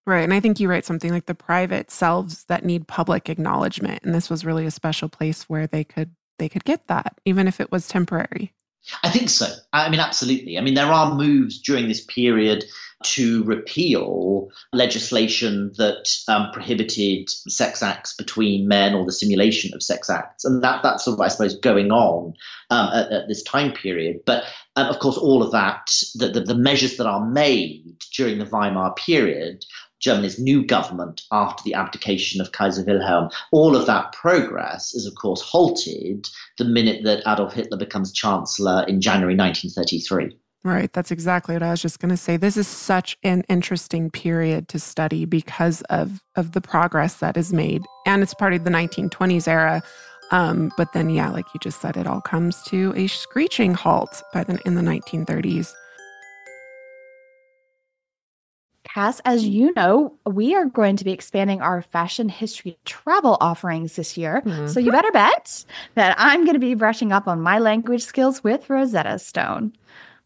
Right. 0.07 0.25
And 0.25 0.35
I 0.35 0.41
think 0.41 0.59
you 0.59 0.69
write 0.69 0.85
something 0.85 1.13
like 1.13 1.27
the 1.27 1.35
private 1.35 1.91
selves 1.91 2.45
that 2.45 2.65
need 2.65 2.89
public 2.89 3.29
acknowledgement. 3.29 4.03
And 4.03 4.15
this 4.15 4.29
was 4.29 4.45
really 4.45 4.67
a 4.67 4.71
special 4.71 5.09
place 5.09 5.49
where 5.49 5.67
they 5.67 5.85
could 5.85 6.11
they 6.39 6.49
could 6.49 6.65
get 6.65 6.89
that, 6.89 7.15
even 7.25 7.47
if 7.47 7.61
it 7.61 7.71
was 7.71 7.87
temporary. 7.87 8.53
I 9.05 9.11
think 9.11 9.29
so. 9.29 9.47
I 9.73 9.89
mean, 9.91 10.01
absolutely. 10.01 10.59
I 10.59 10.61
mean, 10.61 10.75
there 10.75 10.87
are 10.87 11.15
moves 11.15 11.61
during 11.61 11.87
this 11.87 12.05
period 12.05 12.65
to 13.05 13.45
repeal 13.45 14.49
legislation 14.73 15.73
that 15.77 16.11
um, 16.29 16.51
prohibited 16.53 17.29
sex 17.29 17.83
acts 17.83 18.15
between 18.15 18.69
men 18.69 18.95
or 18.95 19.05
the 19.05 19.13
simulation 19.13 19.73
of 19.75 19.83
sex 19.83 20.09
acts. 20.11 20.45
And 20.45 20.63
that, 20.63 20.83
that's 20.83 21.05
sort 21.05 21.15
of, 21.15 21.21
I 21.21 21.29
suppose, 21.29 21.59
going 21.59 21.93
on 21.93 22.35
um, 22.71 22.89
at, 22.93 23.13
at, 23.13 23.29
this 23.29 23.43
time 23.43 23.73
period. 23.73 24.21
But 24.25 24.45
um, 24.77 24.89
of 24.89 24.99
course, 24.99 25.17
all 25.17 25.43
of 25.43 25.53
that, 25.53 25.91
the, 26.15 26.29
the, 26.29 26.41
the 26.41 26.55
measures 26.55 26.97
that 26.97 27.07
are 27.07 27.25
made 27.25 27.97
during 28.15 28.39
the 28.39 28.47
Weimar 28.47 28.95
period 28.95 29.65
Germany's 30.03 30.39
new 30.39 30.67
government 30.67 31.23
after 31.31 31.63
the 31.63 31.75
abdication 31.75 32.41
of 32.41 32.53
Kaiser 32.53 32.85
Wilhelm. 32.85 33.31
All 33.53 33.77
of 33.77 33.87
that 33.87 34.13
progress 34.13 34.93
is, 34.95 35.07
of 35.07 35.15
course, 35.15 35.41
halted 35.41 36.29
the 36.59 36.65
minute 36.65 37.05
that 37.05 37.23
Adolf 37.27 37.55
Hitler 37.55 37.79
becomes 37.79 38.13
chancellor 38.13 38.85
in 38.89 39.01
January 39.01 39.37
1933. 39.37 40.37
Right. 40.65 40.93
That's 40.93 41.11
exactly 41.11 41.57
what 41.57 41.63
I 41.65 41.71
was 41.71 41.83
just 41.83 41.99
going 41.99 42.11
to 42.11 42.17
say. 42.17 42.37
This 42.37 42.57
is 42.57 42.69
such 42.69 43.19
an 43.25 43.43
interesting 43.49 44.11
period 44.11 44.69
to 44.69 44.79
study 44.79 45.25
because 45.25 45.83
of, 45.83 46.23
of 46.37 46.53
the 46.53 46.61
progress 46.61 47.17
that 47.17 47.37
is 47.37 47.53
made. 47.53 47.83
And 48.07 48.23
it's 48.23 48.35
part 48.35 48.53
of 48.53 48.63
the 48.63 48.71
1920s 48.71 49.49
era. 49.49 49.83
Um, 50.31 50.71
but 50.77 50.93
then, 50.93 51.11
yeah, 51.11 51.31
like 51.31 51.47
you 51.53 51.59
just 51.61 51.81
said, 51.81 51.97
it 51.97 52.07
all 52.07 52.21
comes 52.21 52.63
to 52.65 52.93
a 52.97 53.09
screeching 53.09 53.75
halt 53.75 54.23
by 54.33 54.45
the, 54.45 54.61
in 54.65 54.77
the 54.77 54.83
1930s. 54.83 55.73
Cass, 58.85 59.21
as 59.25 59.47
you 59.47 59.73
know, 59.75 60.15
we 60.27 60.55
are 60.55 60.67
going 60.67 60.97
to 60.97 61.05
be 61.05 61.13
expanding 61.13 61.61
our 61.61 61.83
fashion 61.83 62.29
history 62.29 62.79
travel 62.85 63.37
offerings 63.41 63.97
this 63.97 64.17
year. 64.17 64.43
Mm-hmm. 64.45 64.69
So 64.69 64.79
you 64.79 64.93
better 64.93 65.11
bet 65.11 65.65
that 65.95 66.15
I'm 66.19 66.45
going 66.45 66.55
to 66.55 66.61
be 66.61 66.75
brushing 66.75 67.11
up 67.11 67.27
on 67.27 67.41
my 67.41 67.59
language 67.59 68.03
skills 68.03 68.45
with 68.45 68.71
Rosetta 68.71 69.19
Stone. 69.19 69.73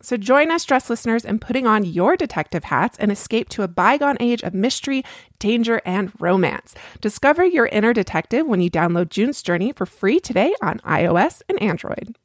So 0.00 0.16
join 0.16 0.50
us, 0.50 0.64
Dressed 0.64 0.90
listeners, 0.90 1.24
in 1.24 1.40
putting 1.40 1.66
on 1.66 1.84
your 1.84 2.16
detective 2.16 2.64
hats 2.64 2.96
and 2.98 3.10
escape 3.10 3.48
to 3.50 3.62
a 3.62 3.68
bygone 3.68 4.16
age 4.20 4.42
of 4.42 4.54
mystery, 4.54 5.02
danger, 5.38 5.82
and 5.84 6.12
romance. 6.20 6.74
Discover 7.00 7.46
your 7.46 7.66
inner 7.66 7.92
detective 7.92 8.46
when 8.46 8.60
you 8.60 8.70
download 8.70 9.08
June's 9.10 9.42
Journey 9.42 9.72
for 9.72 9.86
free 9.86 10.20
today 10.20 10.54
on 10.62 10.78
iOS 10.80 11.42
and 11.48 11.60
Android. 11.60 12.16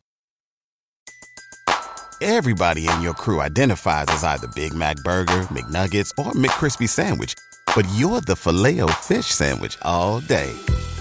Everybody 2.21 2.87
in 2.87 3.01
your 3.01 3.13
crew 3.13 3.41
identifies 3.41 4.05
as 4.07 4.23
either 4.23 4.47
Big 4.55 4.73
Mac 4.73 4.95
Burger, 4.97 5.41
McNuggets, 5.51 6.11
or 6.23 6.31
McCrispy 6.31 6.87
Sandwich, 6.87 7.33
but 7.75 7.85
you're 7.95 8.21
the 8.21 8.35
filet 8.35 8.79
fish 9.01 9.25
Sandwich 9.25 9.77
all 9.81 10.21
day. 10.21 10.53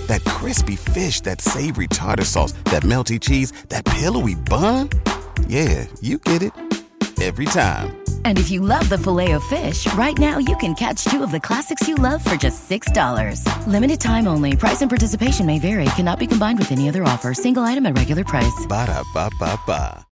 That 0.07 0.25
crispy 0.25 0.75
fish, 0.75 1.21
that 1.21 1.41
savory 1.41 1.87
tartar 1.87 2.25
sauce, 2.25 2.53
that 2.65 2.83
melty 2.83 3.21
cheese, 3.21 3.53
that 3.69 3.85
pillowy 3.85 4.35
bun. 4.35 4.89
Yeah, 5.47 5.87
you 6.01 6.19
get 6.19 6.43
it 6.43 6.53
every 7.23 7.45
time. 7.45 8.03
And 8.25 8.39
if 8.39 8.51
you 8.51 8.61
love 8.61 8.89
the 8.89 8.99
Filet-O-Fish, 8.99 9.93
right 9.95 10.19
now 10.19 10.39
you 10.39 10.57
can 10.57 10.75
catch 10.75 11.05
two 11.05 11.23
of 11.23 11.31
the 11.31 11.39
classics 11.39 11.87
you 11.87 11.95
love 11.95 12.25
for 12.25 12.35
just 12.35 12.69
$6. 12.69 13.47
Limited 13.69 14.01
time 14.01 14.27
only. 14.27 14.57
Price 14.57 14.83
and 14.83 14.91
participation 14.91 15.47
may 15.47 15.61
vary. 15.61 15.85
Cannot 15.95 16.19
be 16.19 16.27
combined 16.27 16.59
with 16.59 16.73
any 16.73 16.89
other 16.89 17.05
offer. 17.05 17.33
Single 17.33 17.63
item 17.63 17.87
at 17.87 17.97
regular 17.97 18.25
price. 18.25 18.67
Ba 18.69 18.87
da 18.87 19.05
ba 19.15 19.31
ba 19.39 19.59
ba. 19.67 20.07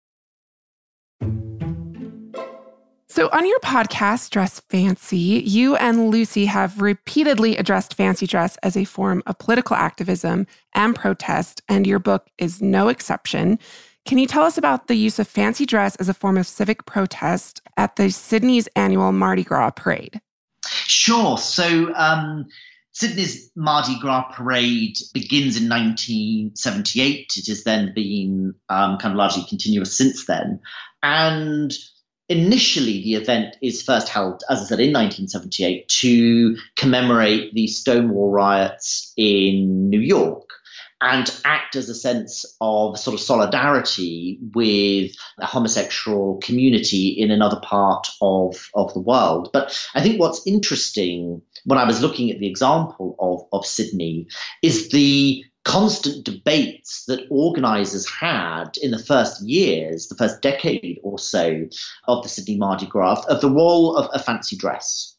So, 3.09 3.29
on 3.33 3.45
your 3.45 3.59
podcast, 3.59 4.31
Dress 4.31 4.61
Fancy, 4.69 5.43
you 5.45 5.75
and 5.75 6.11
Lucy 6.11 6.47
have 6.47 6.81
repeatedly 6.81 7.57
addressed 7.57 7.95
fancy 7.95 8.25
dress 8.25 8.57
as 8.63 8.77
a 8.77 8.85
form 8.85 9.25
of 9.27 9.37
political 9.39 9.75
activism 9.75 10.47
and 10.77 10.95
protest, 10.95 11.61
and 11.69 11.89
your 11.89 11.99
book 11.99 12.29
is 12.39 12.63
no 12.63 12.87
exception. 12.87 13.59
Can 14.11 14.19
you 14.19 14.27
tell 14.27 14.43
us 14.43 14.59
about 14.59 14.89
the 14.89 14.97
use 14.97 15.21
of 15.21 15.29
fancy 15.29 15.65
dress 15.65 15.95
as 15.95 16.09
a 16.09 16.15
form 16.15 16.37
of 16.37 16.45
civic 16.45 16.85
protest 16.85 17.63
at 17.77 17.95
the 17.95 18.11
Sydney's 18.11 18.67
annual 18.75 19.13
Mardi 19.13 19.45
Gras 19.45 19.71
parade? 19.71 20.21
Sure. 20.67 21.39
So, 21.39 21.95
um, 21.95 22.47
Sydney's 22.91 23.53
Mardi 23.55 23.97
Gras 24.01 24.33
parade 24.35 24.97
begins 25.15 25.57
in 25.57 25.69
1978. 25.69 27.35
It 27.37 27.47
has 27.47 27.63
then 27.63 27.93
been 27.95 28.53
um, 28.69 28.99
kind 28.99 29.13
of 29.13 29.17
largely 29.17 29.45
continuous 29.49 29.97
since 29.97 30.27
then. 30.27 30.59
And 31.05 31.73
initially, 32.29 33.05
the 33.05 33.15
event 33.15 33.59
is 33.63 33.81
first 33.81 34.09
held, 34.09 34.43
as 34.51 34.59
I 34.61 34.65
said, 34.65 34.81
in 34.81 34.93
1978 34.93 35.87
to 36.01 36.57
commemorate 36.75 37.55
the 37.55 37.69
Stonewall 37.69 38.33
riots 38.33 39.13
in 39.17 39.89
New 39.89 40.01
York 40.01 40.49
and 41.01 41.41
act 41.45 41.77
as 41.77 41.89
a 41.89 41.95
sense 41.95 42.45
of 42.61 42.99
sort 42.99 43.15
of 43.15 43.21
solidarity 43.21 44.39
with 44.55 45.13
a 45.39 45.47
homosexual 45.47 46.39
community 46.43 47.09
in 47.09 47.31
another 47.31 47.61
part 47.63 48.09
of, 48.21 48.71
of 48.75 48.93
the 48.95 49.01
world. 49.01 49.51
But 49.53 49.77
I 49.95 50.03
think 50.03 50.21
what's 50.21 50.47
interesting 50.47 51.43
when 51.65 51.79
I 51.79 51.85
was 51.85 52.03
looking 52.03 52.31
at 52.31 52.39
the 52.39 52.49
example 52.49 53.17
of, 53.19 53.59
of 53.59 53.67
Sydney 53.67 54.27
is 54.63 54.91
the 54.91 55.45
constant 55.65 56.25
debates 56.25 57.05
that 57.07 57.27
organizers 57.31 58.09
had 58.09 58.71
in 58.83 58.91
the 58.91 58.99
first 58.99 59.43
years, 59.43 60.09
the 60.09 60.17
first 60.17 60.41
decade 60.41 60.99
or 61.03 61.19
so 61.19 61.67
of 62.09 62.23
the 62.23 62.29
Sydney 62.29 62.57
Mardi 62.57 62.87
Gras, 62.87 63.25
of 63.27 63.41
the 63.41 63.51
role 63.51 63.97
of 63.97 64.09
a 64.13 64.19
fancy 64.19 64.57
dress 64.57 65.17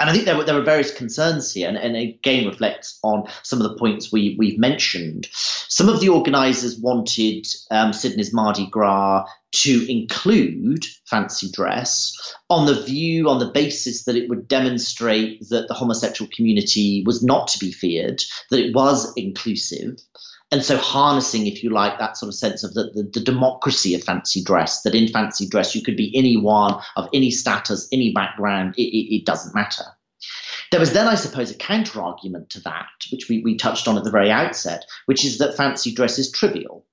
and 0.00 0.10
I 0.10 0.12
think 0.12 0.24
there 0.24 0.36
were, 0.36 0.44
there 0.44 0.54
were 0.54 0.62
various 0.62 0.92
concerns 0.92 1.52
here, 1.52 1.68
and, 1.68 1.76
and 1.76 1.96
again 1.96 2.46
reflects 2.46 2.98
on 3.02 3.28
some 3.42 3.60
of 3.60 3.68
the 3.68 3.76
points 3.76 4.12
we, 4.12 4.36
we've 4.38 4.58
mentioned. 4.58 5.28
Some 5.32 5.88
of 5.88 6.00
the 6.00 6.08
organisers 6.08 6.78
wanted 6.78 7.46
um, 7.70 7.92
Sydney's 7.92 8.32
Mardi 8.32 8.66
Gras 8.66 9.24
to 9.52 9.90
include 9.90 10.84
fancy 11.06 11.50
dress 11.50 12.12
on 12.50 12.66
the 12.66 12.82
view, 12.82 13.28
on 13.28 13.38
the 13.38 13.50
basis 13.50 14.04
that 14.04 14.16
it 14.16 14.28
would 14.28 14.48
demonstrate 14.48 15.40
that 15.48 15.68
the 15.68 15.74
homosexual 15.74 16.30
community 16.34 17.02
was 17.06 17.22
not 17.22 17.48
to 17.48 17.58
be 17.58 17.72
feared, 17.72 18.22
that 18.50 18.60
it 18.60 18.74
was 18.74 19.12
inclusive. 19.16 19.96
And 20.52 20.64
so, 20.64 20.76
harnessing, 20.76 21.46
if 21.48 21.64
you 21.64 21.70
like, 21.70 21.98
that 21.98 22.16
sort 22.16 22.28
of 22.28 22.34
sense 22.34 22.62
of 22.62 22.72
the, 22.74 22.90
the, 22.94 23.10
the, 23.14 23.20
democracy 23.20 23.94
of 23.94 24.04
fancy 24.04 24.44
dress, 24.44 24.82
that 24.82 24.94
in 24.94 25.08
fancy 25.08 25.48
dress 25.48 25.74
you 25.74 25.82
could 25.82 25.96
be 25.96 26.16
anyone 26.16 26.80
of 26.94 27.08
any 27.12 27.32
status, 27.32 27.88
any 27.92 28.12
background, 28.12 28.74
it, 28.76 28.82
it, 28.82 29.16
it 29.16 29.26
doesn't 29.26 29.56
matter. 29.56 29.84
There 30.70 30.80
was 30.80 30.92
then, 30.92 31.08
I 31.08 31.16
suppose, 31.16 31.50
a 31.50 31.56
counter 31.56 32.00
argument 32.00 32.50
to 32.50 32.60
that, 32.60 32.86
which 33.10 33.28
we, 33.28 33.42
we 33.42 33.56
touched 33.56 33.88
on 33.88 33.96
at 33.96 34.04
the 34.04 34.10
very 34.10 34.30
outset, 34.30 34.84
which 35.06 35.24
is 35.24 35.38
that 35.38 35.56
fancy 35.56 35.92
dress 35.92 36.18
is 36.18 36.30
trivial. 36.30 36.86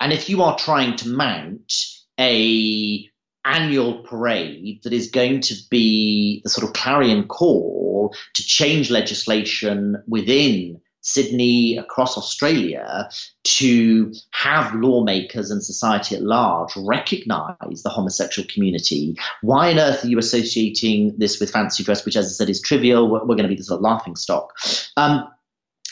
And 0.00 0.12
if 0.12 0.28
you 0.28 0.42
are 0.42 0.58
trying 0.58 0.96
to 0.96 1.08
mount 1.08 1.72
a 2.20 3.08
annual 3.44 4.02
parade 4.02 4.80
that 4.82 4.92
is 4.92 5.10
going 5.10 5.40
to 5.40 5.54
be 5.70 6.42
the 6.44 6.50
sort 6.50 6.66
of 6.66 6.74
clarion 6.74 7.26
call 7.26 8.14
to 8.34 8.42
change 8.42 8.90
legislation 8.90 10.02
within 10.06 10.80
Sydney, 11.00 11.76
across 11.76 12.18
Australia, 12.18 13.08
to 13.44 14.12
have 14.32 14.74
lawmakers 14.74 15.50
and 15.50 15.62
society 15.62 16.16
at 16.16 16.22
large 16.22 16.72
recognize 16.76 17.82
the 17.82 17.90
homosexual 17.90 18.48
community. 18.52 19.16
Why 19.42 19.70
on 19.70 19.78
earth 19.78 20.04
are 20.04 20.08
you 20.08 20.18
associating 20.18 21.14
this 21.18 21.40
with 21.40 21.50
fancy 21.50 21.82
dress, 21.84 22.04
which, 22.04 22.16
as 22.16 22.26
I 22.26 22.30
said, 22.30 22.50
is 22.50 22.60
trivial? 22.60 23.08
We're, 23.08 23.20
we're 23.20 23.36
going 23.36 23.42
to 23.42 23.48
be 23.48 23.56
the 23.56 23.64
sort 23.64 23.78
of 23.78 23.82
laughing 23.82 24.16
stock. 24.16 24.52
Um, 24.96 25.28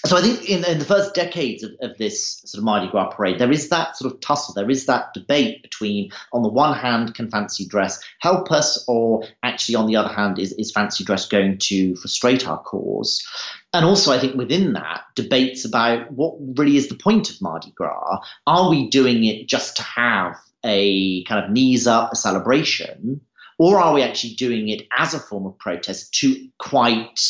so 0.06 0.16
I 0.16 0.22
think 0.22 0.48
in, 0.48 0.64
in, 0.64 0.78
the 0.78 0.84
first 0.84 1.14
decades 1.14 1.62
of, 1.62 1.72
of, 1.80 1.96
this 1.98 2.42
sort 2.44 2.58
of 2.58 2.64
Mardi 2.64 2.88
Gras 2.88 3.10
parade, 3.10 3.38
there 3.38 3.50
is 3.50 3.68
that 3.68 3.96
sort 3.96 4.12
of 4.12 4.20
tussle, 4.20 4.54
there 4.54 4.70
is 4.70 4.86
that 4.86 5.12
debate 5.14 5.62
between, 5.62 6.10
on 6.32 6.42
the 6.42 6.48
one 6.48 6.76
hand, 6.76 7.14
can 7.14 7.30
fancy 7.30 7.66
dress 7.66 8.02
help 8.20 8.50
us, 8.50 8.84
or 8.88 9.24
actually, 9.42 9.74
on 9.74 9.86
the 9.86 9.96
other 9.96 10.12
hand, 10.12 10.38
is, 10.38 10.52
is 10.52 10.72
fancy 10.72 11.04
dress 11.04 11.26
going 11.26 11.58
to 11.58 11.94
frustrate 11.96 12.46
our 12.46 12.62
cause? 12.62 13.26
And 13.72 13.84
also, 13.84 14.12
I 14.12 14.18
think 14.18 14.36
within 14.36 14.72
that, 14.74 15.02
debates 15.14 15.64
about 15.64 16.10
what 16.12 16.36
really 16.56 16.76
is 16.76 16.88
the 16.88 16.94
point 16.94 17.30
of 17.30 17.40
Mardi 17.42 17.72
Gras. 17.76 18.20
Are 18.46 18.70
we 18.70 18.88
doing 18.88 19.24
it 19.24 19.48
just 19.48 19.76
to 19.76 19.82
have 19.82 20.36
a 20.64 21.24
kind 21.24 21.44
of 21.44 21.50
knees 21.50 21.86
up, 21.86 22.12
a 22.12 22.16
celebration, 22.16 23.20
or 23.58 23.78
are 23.78 23.94
we 23.94 24.02
actually 24.02 24.34
doing 24.34 24.68
it 24.68 24.86
as 24.96 25.14
a 25.14 25.20
form 25.20 25.46
of 25.46 25.58
protest 25.58 26.12
to 26.14 26.48
quite 26.58 27.20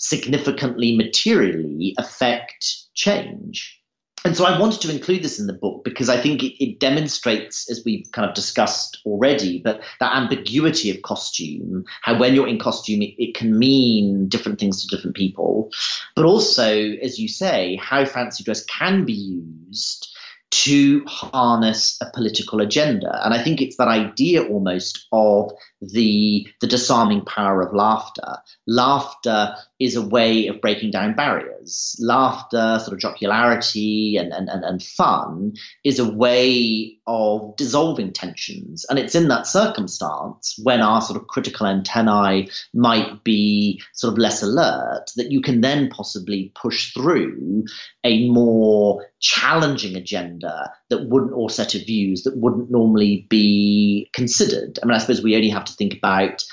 significantly, 0.00 0.96
materially 0.96 1.94
affect 1.98 2.94
change. 2.94 3.76
And 4.24 4.36
so 4.36 4.44
I 4.44 4.58
wanted 4.58 4.82
to 4.82 4.94
include 4.94 5.22
this 5.22 5.38
in 5.38 5.46
the 5.46 5.54
book 5.54 5.82
because 5.84 6.10
I 6.10 6.20
think 6.20 6.42
it, 6.42 6.62
it, 6.62 6.78
demonstrates, 6.78 7.70
as 7.70 7.82
we've 7.86 8.06
kind 8.12 8.28
of 8.28 8.34
discussed 8.34 9.00
already, 9.06 9.60
but 9.62 9.80
that 9.98 10.14
ambiguity 10.14 10.90
of 10.90 11.00
costume, 11.02 11.84
how 12.02 12.18
when 12.18 12.34
you're 12.34 12.48
in 12.48 12.58
costume, 12.58 13.00
it, 13.00 13.14
it 13.16 13.34
can 13.34 13.58
mean 13.58 14.28
different 14.28 14.58
things 14.58 14.82
to 14.82 14.94
different 14.94 15.16
people. 15.16 15.70
But 16.16 16.26
also, 16.26 16.70
as 17.02 17.18
you 17.18 17.28
say, 17.28 17.76
how 17.76 18.04
fancy 18.04 18.44
dress 18.44 18.64
can 18.64 19.06
be 19.06 19.42
used 19.68 20.14
to 20.50 21.04
harness 21.06 21.96
a 22.00 22.10
political 22.12 22.60
agenda. 22.60 23.24
And 23.24 23.32
I 23.32 23.42
think 23.42 23.60
it's 23.60 23.76
that 23.76 23.88
idea 23.88 24.42
almost 24.42 25.06
of 25.12 25.52
the, 25.80 26.46
the 26.60 26.66
disarming 26.66 27.24
power 27.24 27.62
of 27.62 27.74
laughter. 27.74 28.36
Laughter 28.66 29.54
is 29.80 29.96
a 29.96 30.06
way 30.06 30.46
of 30.46 30.60
breaking 30.60 30.90
down 30.90 31.14
barriers. 31.14 31.96
Laughter, 31.98 32.78
sort 32.78 32.92
of 32.92 32.98
jocularity 32.98 34.18
and, 34.18 34.30
and, 34.30 34.48
and, 34.50 34.62
and 34.62 34.82
fun 34.82 35.54
is 35.84 35.98
a 35.98 36.08
way 36.08 36.98
of 37.06 37.56
dissolving 37.56 38.12
tensions. 38.12 38.84
And 38.88 38.98
it's 38.98 39.14
in 39.14 39.28
that 39.28 39.46
circumstance 39.46 40.60
when 40.62 40.82
our 40.82 41.00
sort 41.00 41.20
of 41.20 41.28
critical 41.28 41.66
antennae 41.66 42.50
might 42.74 43.24
be 43.24 43.82
sort 43.94 44.12
of 44.12 44.18
less 44.18 44.42
alert 44.42 45.06
that 45.16 45.32
you 45.32 45.40
can 45.40 45.62
then 45.62 45.88
possibly 45.88 46.52
push 46.54 46.92
through 46.92 47.64
a 48.04 48.28
more 48.28 49.10
challenging 49.18 49.96
agenda 49.96 50.72
that 50.90 51.08
wouldn't, 51.08 51.32
or 51.32 51.48
set 51.48 51.74
of 51.74 51.86
views 51.86 52.22
that 52.24 52.36
wouldn't 52.36 52.70
normally 52.70 53.26
be 53.30 54.10
considered. 54.12 54.78
I 54.82 54.86
mean, 54.86 54.94
I 54.94 54.98
suppose 54.98 55.22
we 55.22 55.36
only 55.36 55.50
have 55.50 55.64
to 55.64 55.72
think 55.72 55.94
about 55.94 56.44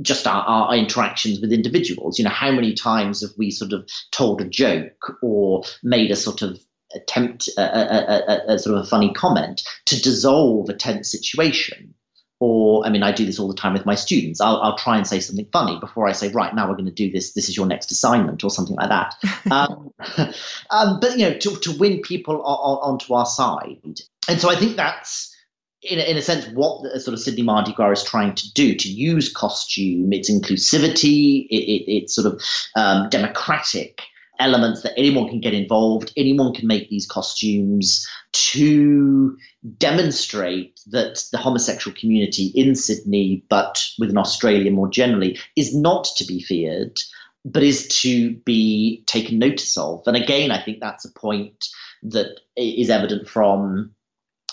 just 0.00 0.26
our, 0.26 0.42
our, 0.42 0.76
interactions 0.76 1.40
with 1.40 1.52
individuals. 1.52 2.18
You 2.18 2.24
know, 2.24 2.30
how 2.30 2.52
many 2.52 2.74
times 2.74 3.22
have 3.22 3.30
we 3.36 3.50
sort 3.50 3.72
of 3.72 3.88
told 4.10 4.40
a 4.40 4.44
joke 4.44 5.16
or 5.22 5.64
made 5.82 6.10
a 6.10 6.16
sort 6.16 6.42
of 6.42 6.60
attempt, 6.94 7.48
a, 7.58 7.60
a, 7.60 8.52
a, 8.52 8.54
a 8.54 8.58
sort 8.58 8.76
of 8.78 8.84
a 8.84 8.88
funny 8.88 9.12
comment 9.12 9.62
to 9.86 10.00
dissolve 10.00 10.68
a 10.68 10.74
tense 10.74 11.10
situation? 11.10 11.94
Or, 12.40 12.86
I 12.86 12.90
mean, 12.90 13.02
I 13.02 13.10
do 13.10 13.26
this 13.26 13.40
all 13.40 13.48
the 13.48 13.54
time 13.54 13.72
with 13.72 13.84
my 13.84 13.96
students. 13.96 14.40
I'll, 14.40 14.58
I'll 14.58 14.78
try 14.78 14.96
and 14.96 15.04
say 15.04 15.18
something 15.18 15.48
funny 15.52 15.80
before 15.80 16.06
I 16.06 16.12
say, 16.12 16.28
right, 16.28 16.54
now 16.54 16.68
we're 16.68 16.76
going 16.76 16.86
to 16.86 16.92
do 16.92 17.10
this. 17.10 17.32
This 17.32 17.48
is 17.48 17.56
your 17.56 17.66
next 17.66 17.90
assignment 17.90 18.44
or 18.44 18.50
something 18.50 18.76
like 18.76 18.90
that. 18.90 19.14
um, 19.50 19.92
um, 20.70 21.00
but, 21.00 21.18
you 21.18 21.28
know, 21.28 21.36
to, 21.36 21.56
to 21.56 21.76
win 21.78 22.00
people 22.00 22.36
on, 22.36 22.42
on, 22.42 22.92
onto 22.92 23.12
our 23.12 23.26
side. 23.26 23.80
And 24.28 24.40
so 24.40 24.48
I 24.48 24.54
think 24.54 24.76
that's, 24.76 25.34
in 25.82 25.98
in 25.98 26.16
a 26.16 26.22
sense, 26.22 26.46
what 26.48 26.82
the, 26.82 27.00
sort 27.00 27.14
of 27.14 27.20
Sydney 27.20 27.42
Mardi 27.42 27.72
Gras 27.72 27.92
is 27.92 28.04
trying 28.04 28.34
to 28.34 28.52
do 28.52 28.74
to 28.74 28.88
use 28.88 29.32
costume, 29.32 30.12
its 30.12 30.30
inclusivity, 30.30 31.46
it, 31.50 31.56
it, 31.56 31.90
its 31.90 32.14
sort 32.14 32.26
of 32.26 32.42
um, 32.76 33.08
democratic 33.08 34.02
elements 34.40 34.82
that 34.82 34.92
anyone 34.96 35.28
can 35.28 35.40
get 35.40 35.54
involved, 35.54 36.12
anyone 36.16 36.54
can 36.54 36.66
make 36.66 36.88
these 36.88 37.06
costumes 37.06 38.06
to 38.32 39.36
demonstrate 39.78 40.78
that 40.86 41.24
the 41.32 41.38
homosexual 41.38 41.96
community 41.98 42.52
in 42.54 42.74
Sydney, 42.74 43.44
but 43.48 43.84
within 43.98 44.18
Australia 44.18 44.70
more 44.70 44.88
generally, 44.88 45.38
is 45.56 45.74
not 45.74 46.06
to 46.16 46.24
be 46.24 46.40
feared, 46.40 47.00
but 47.44 47.62
is 47.62 47.88
to 48.02 48.34
be 48.44 49.02
taken 49.06 49.38
notice 49.38 49.76
of. 49.76 50.02
And 50.06 50.16
again, 50.16 50.50
I 50.50 50.62
think 50.62 50.78
that's 50.80 51.04
a 51.04 51.12
point 51.12 51.66
that 52.02 52.40
is 52.56 52.90
evident 52.90 53.28
from 53.28 53.92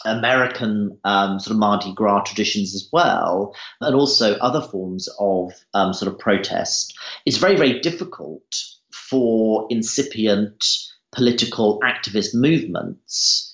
American 0.06 0.98
um, 1.04 1.40
sort 1.40 1.54
of 1.54 1.60
Mardi 1.60 1.94
Gras 1.94 2.24
traditions 2.24 2.74
as 2.76 2.88
well, 2.92 3.56
and 3.82 3.96
also 3.96 4.36
other 4.36 4.62
forms 4.62 5.10
of 5.20 5.52
um, 5.74 5.94
sort 5.94 6.12
of 6.12 6.20
protest, 6.20 6.98
it's 7.26 7.38
very, 7.38 7.56
very 7.56 7.80
difficult 7.80 8.44
for 8.92 9.68
incipient 9.70 10.64
political 11.12 11.80
activist 11.82 12.34
movements, 12.34 13.54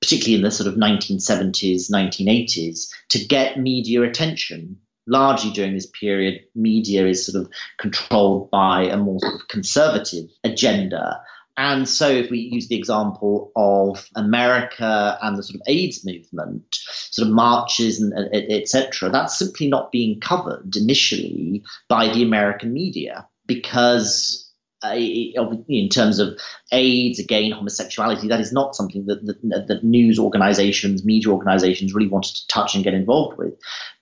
particularly 0.00 0.36
in 0.36 0.42
the 0.42 0.50
sort 0.50 0.68
of 0.68 0.74
1970s, 0.74 1.90
1980s, 1.90 2.88
to 3.10 3.24
get 3.24 3.58
media 3.58 4.02
attention. 4.02 4.76
Largely 5.06 5.50
during 5.50 5.74
this 5.74 5.90
period, 5.98 6.42
media 6.54 7.06
is 7.06 7.26
sort 7.26 7.42
of 7.42 7.50
controlled 7.78 8.50
by 8.50 8.84
a 8.84 8.96
more 8.96 9.18
sort 9.18 9.34
of 9.34 9.48
conservative 9.48 10.30
agenda 10.44 11.20
and 11.56 11.88
so, 11.88 12.08
if 12.08 12.30
we 12.30 12.38
use 12.38 12.68
the 12.68 12.76
example 12.76 13.52
of 13.56 14.08
America 14.16 15.18
and 15.20 15.36
the 15.36 15.42
sort 15.42 15.56
of 15.56 15.62
AIDS 15.66 16.04
movement, 16.04 16.78
sort 17.10 17.28
of 17.28 17.34
marches 17.34 18.00
and 18.00 18.14
etc., 18.32 19.10
that's 19.10 19.38
simply 19.38 19.68
not 19.68 19.92
being 19.92 20.20
covered 20.20 20.76
initially 20.76 21.62
by 21.88 22.12
the 22.12 22.22
American 22.22 22.72
media 22.72 23.26
because. 23.46 24.46
Uh, 24.82 24.94
in 24.96 25.90
terms 25.90 26.18
of 26.18 26.40
AIDS, 26.72 27.18
again, 27.18 27.52
homosexuality, 27.52 28.28
that 28.28 28.40
is 28.40 28.50
not 28.50 28.74
something 28.74 29.04
that, 29.04 29.22
that, 29.26 29.66
that 29.68 29.84
news 29.84 30.18
organizations, 30.18 31.04
media 31.04 31.30
organizations 31.30 31.92
really 31.92 32.08
wanted 32.08 32.34
to 32.34 32.46
touch 32.46 32.74
and 32.74 32.82
get 32.82 32.94
involved 32.94 33.36
with. 33.36 33.52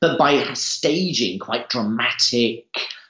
But 0.00 0.18
by 0.18 0.52
staging 0.52 1.40
quite 1.40 1.68
dramatic, 1.68 2.66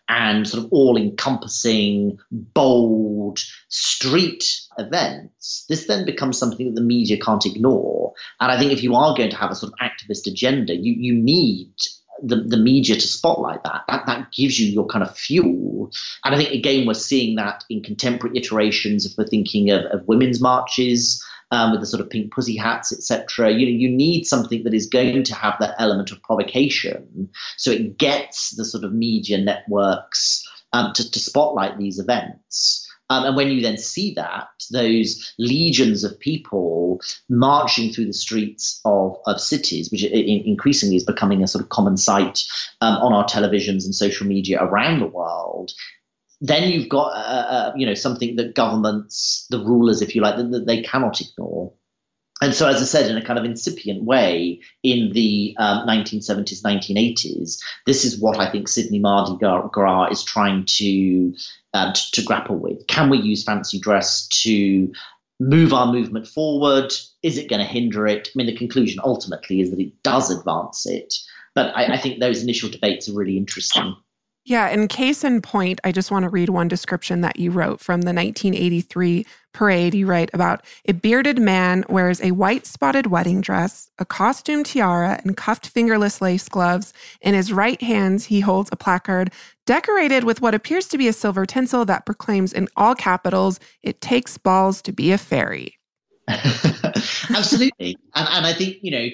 and 0.08 0.48
sort 0.48 0.64
of 0.64 0.72
all 0.72 0.96
encompassing, 0.96 2.18
bold 2.30 3.40
street 3.68 4.60
events, 4.78 5.66
this 5.68 5.86
then 5.86 6.04
becomes 6.04 6.38
something 6.38 6.66
that 6.66 6.74
the 6.74 6.86
media 6.86 7.18
can't 7.18 7.44
ignore. 7.44 8.14
And 8.40 8.50
I 8.50 8.58
think 8.58 8.72
if 8.72 8.82
you 8.82 8.94
are 8.94 9.14
going 9.14 9.30
to 9.30 9.36
have 9.36 9.50
a 9.50 9.54
sort 9.54 9.72
of 9.72 9.78
activist 9.78 10.26
agenda, 10.26 10.74
you, 10.74 10.94
you 10.94 11.14
need 11.14 11.72
the, 12.22 12.36
the 12.36 12.56
media 12.56 12.96
to 12.96 13.06
spotlight 13.06 13.62
that. 13.64 13.82
that. 13.88 14.06
That 14.06 14.32
gives 14.32 14.58
you 14.58 14.66
your 14.66 14.86
kind 14.86 15.04
of 15.04 15.16
fuel. 15.16 15.92
And 16.24 16.34
I 16.34 16.38
think, 16.38 16.50
again, 16.52 16.86
we're 16.86 16.94
seeing 16.94 17.36
that 17.36 17.64
in 17.68 17.82
contemporary 17.82 18.36
iterations 18.36 19.06
if 19.06 19.12
we're 19.16 19.26
thinking 19.26 19.70
of, 19.70 19.84
of 19.86 20.08
women's 20.08 20.40
marches 20.40 21.24
um, 21.50 21.72
with 21.72 21.80
the 21.80 21.86
sort 21.86 22.00
of 22.00 22.10
pink 22.10 22.32
pussy 22.32 22.56
hats, 22.56 22.92
etc. 22.92 23.50
You 23.50 23.66
know, 23.66 23.72
you 23.72 23.88
need 23.88 24.24
something 24.24 24.64
that 24.64 24.74
is 24.74 24.86
going 24.86 25.22
to 25.22 25.34
have 25.34 25.56
that 25.60 25.74
element 25.78 26.10
of 26.10 26.22
provocation, 26.22 27.30
so 27.56 27.70
it 27.70 27.98
gets 27.98 28.56
the 28.56 28.64
sort 28.64 28.84
of 28.84 28.92
media 28.92 29.38
networks 29.38 30.46
um, 30.72 30.92
to, 30.94 31.10
to 31.10 31.18
spotlight 31.18 31.78
these 31.78 31.98
events. 31.98 32.84
Um, 33.10 33.24
and 33.24 33.36
when 33.36 33.48
you 33.48 33.62
then 33.62 33.78
see 33.78 34.12
that, 34.14 34.48
those 34.70 35.32
legions 35.38 36.04
of 36.04 36.18
people 36.20 37.00
marching 37.30 37.92
through 37.92 38.06
the 38.06 38.12
streets 38.12 38.80
of, 38.84 39.16
of 39.26 39.40
cities, 39.40 39.90
which 39.90 40.04
increasingly 40.04 40.96
is 40.96 41.04
becoming 41.04 41.42
a 41.42 41.48
sort 41.48 41.64
of 41.64 41.70
common 41.70 41.96
sight 41.96 42.44
um, 42.82 42.96
on 42.96 43.14
our 43.14 43.24
televisions 43.24 43.84
and 43.84 43.94
social 43.94 44.26
media 44.26 44.62
around 44.62 45.00
the 45.00 45.06
world, 45.06 45.72
then 46.40 46.70
you've 46.70 46.88
got 46.88 47.08
uh, 47.08 47.46
uh, 47.48 47.72
you 47.76 47.86
know 47.86 47.94
something 47.94 48.36
that 48.36 48.54
governments, 48.54 49.46
the 49.50 49.58
rulers, 49.58 50.02
if 50.02 50.14
you 50.14 50.22
like, 50.22 50.36
that, 50.36 50.50
that, 50.50 50.66
they 50.66 50.82
cannot 50.82 51.20
ignore. 51.20 51.72
And 52.40 52.54
so, 52.54 52.68
as 52.68 52.80
I 52.80 52.84
said, 52.84 53.10
in 53.10 53.16
a 53.16 53.24
kind 53.24 53.38
of 53.38 53.44
incipient 53.44 54.04
way, 54.04 54.60
in 54.84 55.12
the 55.12 55.56
um, 55.58 55.88
1970s, 55.88 56.62
1980s, 56.62 57.58
this 57.84 58.04
is 58.04 58.20
what 58.20 58.38
I 58.38 58.48
think 58.48 58.68
Sydney 58.68 59.00
Mardi 59.00 59.36
Gras 59.38 60.08
is 60.10 60.22
trying 60.22 60.64
to, 60.66 61.34
uh, 61.74 61.92
to, 61.92 62.10
to 62.12 62.22
grapple 62.22 62.56
with. 62.56 62.86
Can 62.86 63.10
we 63.10 63.18
use 63.18 63.42
fancy 63.42 63.80
dress 63.80 64.28
to 64.42 64.92
move 65.40 65.72
our 65.72 65.92
movement 65.92 66.28
forward? 66.28 66.92
Is 67.24 67.38
it 67.38 67.50
going 67.50 67.60
to 67.60 67.66
hinder 67.66 68.06
it? 68.06 68.28
I 68.28 68.30
mean, 68.36 68.46
the 68.46 68.56
conclusion 68.56 69.00
ultimately 69.02 69.60
is 69.60 69.70
that 69.70 69.80
it 69.80 70.00
does 70.04 70.30
advance 70.30 70.86
it. 70.86 71.14
But 71.56 71.76
I, 71.76 71.94
I 71.94 71.98
think 71.98 72.20
those 72.20 72.44
initial 72.44 72.70
debates 72.70 73.08
are 73.08 73.14
really 73.14 73.36
interesting. 73.36 73.96
Yeah, 74.48 74.70
in 74.70 74.88
case 74.88 75.24
in 75.24 75.42
point, 75.42 75.78
I 75.84 75.92
just 75.92 76.10
want 76.10 76.22
to 76.22 76.30
read 76.30 76.48
one 76.48 76.68
description 76.68 77.20
that 77.20 77.38
you 77.38 77.50
wrote 77.50 77.80
from 77.80 78.00
the 78.00 78.14
1983 78.14 79.26
parade. 79.52 79.92
You 79.92 80.06
write 80.06 80.30
about 80.32 80.64
a 80.86 80.94
bearded 80.94 81.38
man 81.38 81.84
wears 81.90 82.22
a 82.22 82.30
white 82.30 82.64
spotted 82.64 83.08
wedding 83.08 83.42
dress, 83.42 83.90
a 83.98 84.06
costume 84.06 84.64
tiara, 84.64 85.20
and 85.22 85.36
cuffed 85.36 85.66
fingerless 85.66 86.22
lace 86.22 86.48
gloves. 86.48 86.94
In 87.20 87.34
his 87.34 87.52
right 87.52 87.80
hands, 87.82 88.24
he 88.24 88.40
holds 88.40 88.70
a 88.72 88.76
placard 88.76 89.30
decorated 89.66 90.24
with 90.24 90.40
what 90.40 90.54
appears 90.54 90.88
to 90.88 90.96
be 90.96 91.08
a 91.08 91.12
silver 91.12 91.44
tinsel 91.44 91.84
that 91.84 92.06
proclaims 92.06 92.54
in 92.54 92.68
all 92.74 92.94
capitals, 92.94 93.60
It 93.82 94.00
takes 94.00 94.38
balls 94.38 94.80
to 94.80 94.92
be 94.92 95.12
a 95.12 95.18
fairy. 95.18 95.78
Absolutely. 96.26 97.98
And, 98.14 98.28
and 98.30 98.46
I 98.46 98.54
think, 98.54 98.78
you 98.80 98.92
know, 98.92 99.08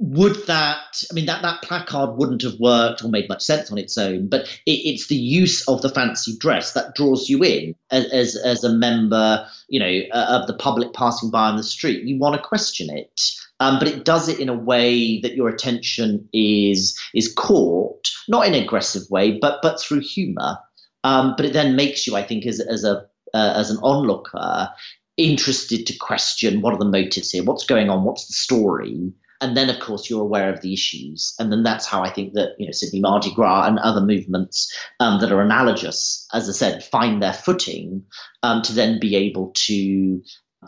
would 0.00 0.46
that 0.46 1.02
i 1.10 1.14
mean 1.14 1.26
that 1.26 1.42
that 1.42 1.60
placard 1.60 2.16
wouldn't 2.16 2.40
have 2.40 2.58
worked 2.58 3.04
or 3.04 3.08
made 3.10 3.28
much 3.28 3.42
sense 3.42 3.70
on 3.70 3.76
its 3.76 3.98
own 3.98 4.26
but 4.28 4.48
it, 4.64 4.72
it's 4.72 5.08
the 5.08 5.14
use 5.14 5.66
of 5.68 5.82
the 5.82 5.90
fancy 5.90 6.34
dress 6.38 6.72
that 6.72 6.94
draws 6.94 7.28
you 7.28 7.44
in 7.44 7.74
as, 7.90 8.06
as, 8.06 8.36
as 8.36 8.64
a 8.64 8.72
member 8.72 9.46
you 9.68 9.78
know 9.78 10.00
uh, 10.14 10.40
of 10.40 10.46
the 10.46 10.56
public 10.56 10.94
passing 10.94 11.30
by 11.30 11.48
on 11.48 11.56
the 11.56 11.62
street. 11.62 12.02
You 12.04 12.18
want 12.18 12.34
to 12.34 12.42
question 12.42 12.88
it 12.90 13.20
um, 13.60 13.78
but 13.78 13.88
it 13.88 14.06
does 14.06 14.26
it 14.26 14.40
in 14.40 14.48
a 14.48 14.54
way 14.54 15.20
that 15.20 15.34
your 15.34 15.50
attention 15.50 16.26
is 16.32 16.98
is 17.14 17.32
caught 17.34 18.08
not 18.26 18.46
in 18.46 18.54
an 18.54 18.62
aggressive 18.62 19.02
way 19.10 19.38
but 19.38 19.60
but 19.62 19.78
through 19.78 20.00
humor 20.00 20.56
um, 21.04 21.34
but 21.36 21.44
it 21.44 21.52
then 21.52 21.76
makes 21.76 22.06
you 22.06 22.16
i 22.16 22.22
think 22.22 22.46
as, 22.46 22.58
as 22.58 22.84
a 22.84 23.06
uh, 23.34 23.52
as 23.54 23.70
an 23.70 23.76
onlooker 23.82 24.70
interested 25.18 25.86
to 25.86 25.96
question 25.98 26.62
what 26.62 26.72
are 26.72 26.78
the 26.78 26.86
motives 26.86 27.30
here 27.30 27.44
what's 27.44 27.66
going 27.66 27.90
on 27.90 28.02
what's 28.02 28.26
the 28.26 28.32
story 28.32 29.12
and 29.40 29.56
then 29.56 29.70
of 29.70 29.80
course 29.80 30.08
you're 30.10 30.22
aware 30.22 30.52
of 30.52 30.60
the 30.60 30.72
issues. 30.72 31.34
And 31.38 31.50
then 31.52 31.62
that's 31.62 31.86
how 31.86 32.02
i 32.02 32.10
think 32.10 32.34
that 32.34 32.50
you 32.58 32.66
know 32.66 32.72
Sydney 32.72 33.00
mardi 33.00 33.32
gras 33.34 33.66
and 33.66 33.78
other 33.78 34.00
movements 34.00 34.72
um, 35.00 35.20
that 35.20 35.32
are 35.32 35.40
analogous 35.40 36.26
as 36.32 36.48
i 36.48 36.52
said 36.52 36.84
find 36.84 37.22
their 37.22 37.32
footing 37.32 38.04
um, 38.42 38.62
to 38.62 38.72
then 38.72 39.00
be 39.00 39.16
able 39.16 39.52
to 39.54 40.22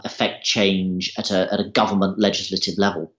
affect 0.04 0.44
change 0.44 1.12
at 1.18 1.30
a, 1.30 1.52
at 1.52 1.60
a 1.60 1.68
government 1.68 2.18
legislative 2.18 2.78
level. 2.78 3.12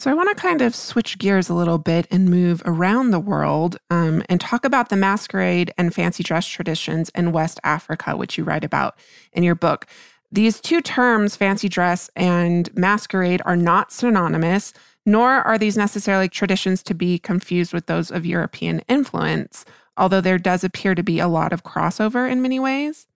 So, 0.00 0.10
I 0.10 0.14
want 0.14 0.28
to 0.28 0.40
kind 0.40 0.62
of 0.62 0.76
switch 0.76 1.18
gears 1.18 1.48
a 1.48 1.54
little 1.54 1.78
bit 1.78 2.06
and 2.10 2.30
move 2.30 2.62
around 2.64 3.10
the 3.10 3.18
world 3.18 3.78
um, 3.90 4.22
and 4.28 4.40
talk 4.40 4.64
about 4.64 4.90
the 4.90 4.96
masquerade 4.96 5.72
and 5.76 5.92
fancy 5.92 6.22
dress 6.22 6.46
traditions 6.46 7.10
in 7.16 7.32
West 7.32 7.58
Africa, 7.64 8.16
which 8.16 8.38
you 8.38 8.44
write 8.44 8.62
about 8.62 8.96
in 9.32 9.42
your 9.42 9.56
book. 9.56 9.86
These 10.30 10.60
two 10.60 10.82
terms, 10.82 11.34
fancy 11.34 11.68
dress 11.68 12.10
and 12.14 12.72
masquerade, 12.76 13.42
are 13.44 13.56
not 13.56 13.90
synonymous 13.90 14.72
nor 15.06 15.42
are 15.42 15.58
these 15.58 15.76
necessarily 15.76 16.28
traditions 16.28 16.82
to 16.84 16.94
be 16.94 17.18
confused 17.18 17.72
with 17.72 17.86
those 17.86 18.10
of 18.10 18.26
European 18.26 18.80
influence, 18.88 19.64
although 19.96 20.20
there 20.20 20.38
does 20.38 20.64
appear 20.64 20.94
to 20.94 21.02
be 21.02 21.18
a 21.18 21.28
lot 21.28 21.52
of 21.52 21.64
crossover 21.64 22.30
in 22.30 22.42
many 22.42 22.60
ways. 22.60 23.06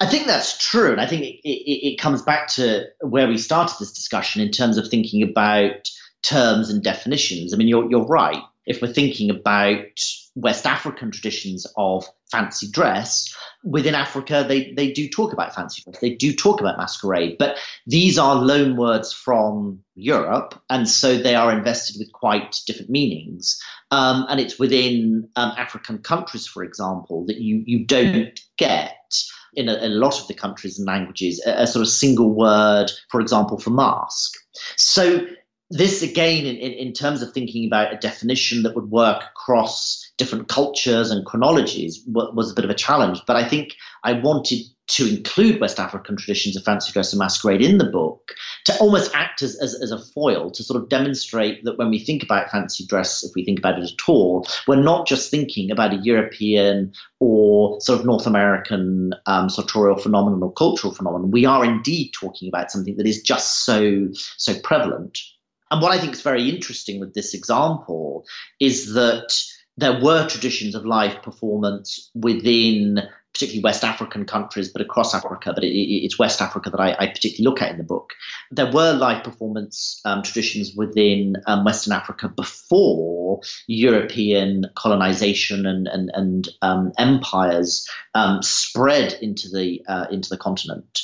I 0.00 0.06
think 0.06 0.26
that's 0.26 0.58
true. 0.58 0.92
And 0.92 1.00
I 1.00 1.06
think 1.06 1.22
it, 1.22 1.48
it, 1.48 1.92
it 1.92 2.00
comes 2.00 2.22
back 2.22 2.48
to 2.48 2.86
where 3.00 3.28
we 3.28 3.38
started 3.38 3.76
this 3.78 3.92
discussion 3.92 4.42
in 4.42 4.50
terms 4.50 4.76
of 4.76 4.88
thinking 4.88 5.22
about 5.22 5.88
terms 6.22 6.70
and 6.70 6.82
definitions. 6.82 7.52
I 7.52 7.56
mean, 7.56 7.68
you're, 7.68 7.88
you're 7.90 8.06
right. 8.06 8.42
If 8.66 8.80
we're 8.80 8.92
thinking 8.92 9.30
about 9.30 10.00
West 10.34 10.66
African 10.66 11.10
traditions 11.10 11.66
of 11.76 12.06
fancy 12.30 12.70
dress, 12.70 13.34
within 13.64 13.94
Africa, 13.94 14.44
they, 14.46 14.72
they 14.72 14.92
do 14.92 15.08
talk 15.08 15.32
about 15.32 15.54
fancy 15.54 15.82
dress, 15.82 16.00
they 16.00 16.14
do 16.14 16.32
talk 16.32 16.60
about 16.60 16.78
masquerade, 16.78 17.36
but 17.38 17.58
these 17.86 18.18
are 18.18 18.36
loan 18.36 18.76
words 18.76 19.12
from 19.12 19.82
Europe, 19.94 20.60
and 20.70 20.88
so 20.88 21.16
they 21.18 21.34
are 21.34 21.52
invested 21.52 21.96
with 21.98 22.12
quite 22.12 22.60
different 22.66 22.90
meanings. 22.90 23.60
Um, 23.90 24.26
and 24.28 24.40
it's 24.40 24.58
within 24.58 25.28
um, 25.36 25.52
African 25.58 25.98
countries, 25.98 26.46
for 26.46 26.64
example, 26.64 27.26
that 27.26 27.38
you, 27.38 27.62
you 27.66 27.84
don't 27.84 28.38
get. 28.56 28.96
In 29.54 29.68
a, 29.68 29.74
a 29.74 29.88
lot 29.88 30.18
of 30.18 30.28
the 30.28 30.34
countries 30.34 30.78
and 30.78 30.88
languages, 30.88 31.42
a, 31.46 31.64
a 31.64 31.66
sort 31.66 31.82
of 31.82 31.88
single 31.88 32.30
word, 32.30 32.90
for 33.10 33.20
example, 33.20 33.58
for 33.58 33.68
mask. 33.68 34.32
So 34.78 35.26
this 35.72 36.02
again 36.02 36.44
in, 36.44 36.56
in, 36.56 36.92
terms 36.92 37.22
of 37.22 37.32
thinking 37.32 37.66
about 37.66 37.92
a 37.92 37.96
definition 37.96 38.62
that 38.62 38.74
would 38.74 38.90
work 38.90 39.22
across 39.22 40.12
different 40.18 40.48
cultures 40.48 41.10
and 41.10 41.24
chronologies 41.24 42.02
was 42.06 42.52
a 42.52 42.54
bit 42.54 42.64
of 42.64 42.70
a 42.70 42.74
challenge. 42.74 43.20
But 43.26 43.36
i 43.36 43.48
think 43.48 43.74
i 44.04 44.12
wanted 44.12 44.58
to 44.88 45.08
include 45.08 45.60
west 45.60 45.78
african 45.78 46.16
traditions 46.16 46.56
of 46.56 46.62
fancy 46.64 46.92
dress 46.92 47.12
and 47.12 47.18
masquerade 47.18 47.62
in 47.62 47.78
the 47.78 47.84
book 47.84 48.34
to 48.64 48.76
almost 48.78 49.14
act 49.14 49.40
as, 49.40 49.58
as, 49.60 49.74
as, 49.80 49.90
a 49.90 49.98
foil 49.98 50.50
to 50.50 50.62
sort 50.62 50.80
of 50.80 50.88
demonstrate 50.88 51.64
that 51.64 51.78
when 51.78 51.88
we 51.88 51.98
think 51.98 52.22
about 52.22 52.50
fancy 52.50 52.84
dress 52.86 53.24
if 53.24 53.32
we 53.34 53.44
think 53.44 53.58
about 53.58 53.78
it 53.78 53.84
at 53.84 54.08
all 54.08 54.46
we're 54.66 54.76
not 54.76 55.06
just 55.06 55.30
thinking 55.30 55.70
about 55.70 55.94
a 55.94 55.96
european 55.96 56.92
or 57.20 57.80
sort 57.80 57.98
of 57.98 58.04
north 58.04 58.26
american 58.26 59.14
um, 59.26 59.48
sartorial 59.48 59.96
phenomenon 59.96 60.42
or 60.42 60.52
cultural 60.52 60.92
phenomenon. 60.92 61.30
We 61.30 61.46
are 61.46 61.64
indeed 61.64 62.12
talking 62.12 62.48
about 62.48 62.70
something 62.70 62.96
that 62.96 63.06
is 63.06 63.22
just 63.22 63.64
so 63.64 64.08
so 64.12 64.58
prevalent 64.60 65.18
and 65.72 65.80
what 65.80 65.90
I 65.90 65.98
think 65.98 66.12
is 66.12 66.22
very 66.22 66.50
interesting 66.50 67.00
with 67.00 67.14
this 67.14 67.32
example 67.32 68.26
is 68.60 68.92
that 68.92 69.34
there 69.78 69.98
were 70.02 70.28
traditions 70.28 70.74
of 70.74 70.84
live 70.84 71.22
performance 71.22 72.10
within 72.14 73.00
particularly 73.32 73.64
West 73.64 73.82
African 73.82 74.26
countries, 74.26 74.68
but 74.70 74.82
across 74.82 75.14
Africa. 75.14 75.52
But 75.54 75.64
it, 75.64 75.68
it's 75.68 76.18
West 76.18 76.42
Africa 76.42 76.68
that 76.68 76.80
I, 76.80 76.94
I, 76.98 77.06
particularly 77.06 77.44
look 77.44 77.62
at 77.62 77.70
in 77.70 77.78
the 77.78 77.84
book. 77.84 78.12
There 78.50 78.70
were 78.70 78.92
live 78.92 79.24
performance 79.24 79.98
um, 80.04 80.22
traditions 80.22 80.74
within 80.76 81.36
um, 81.46 81.64
Western 81.64 81.94
Africa 81.94 82.28
before 82.28 83.40
European 83.66 84.66
colonization 84.76 85.64
and 85.64 85.88
and, 85.88 86.10
and 86.12 86.48
um, 86.60 86.92
empires 86.98 87.88
um, 88.14 88.42
spread 88.42 89.14
into 89.22 89.48
the 89.48 89.82
uh, 89.88 90.06
into 90.10 90.28
the 90.28 90.36
continent. 90.36 91.00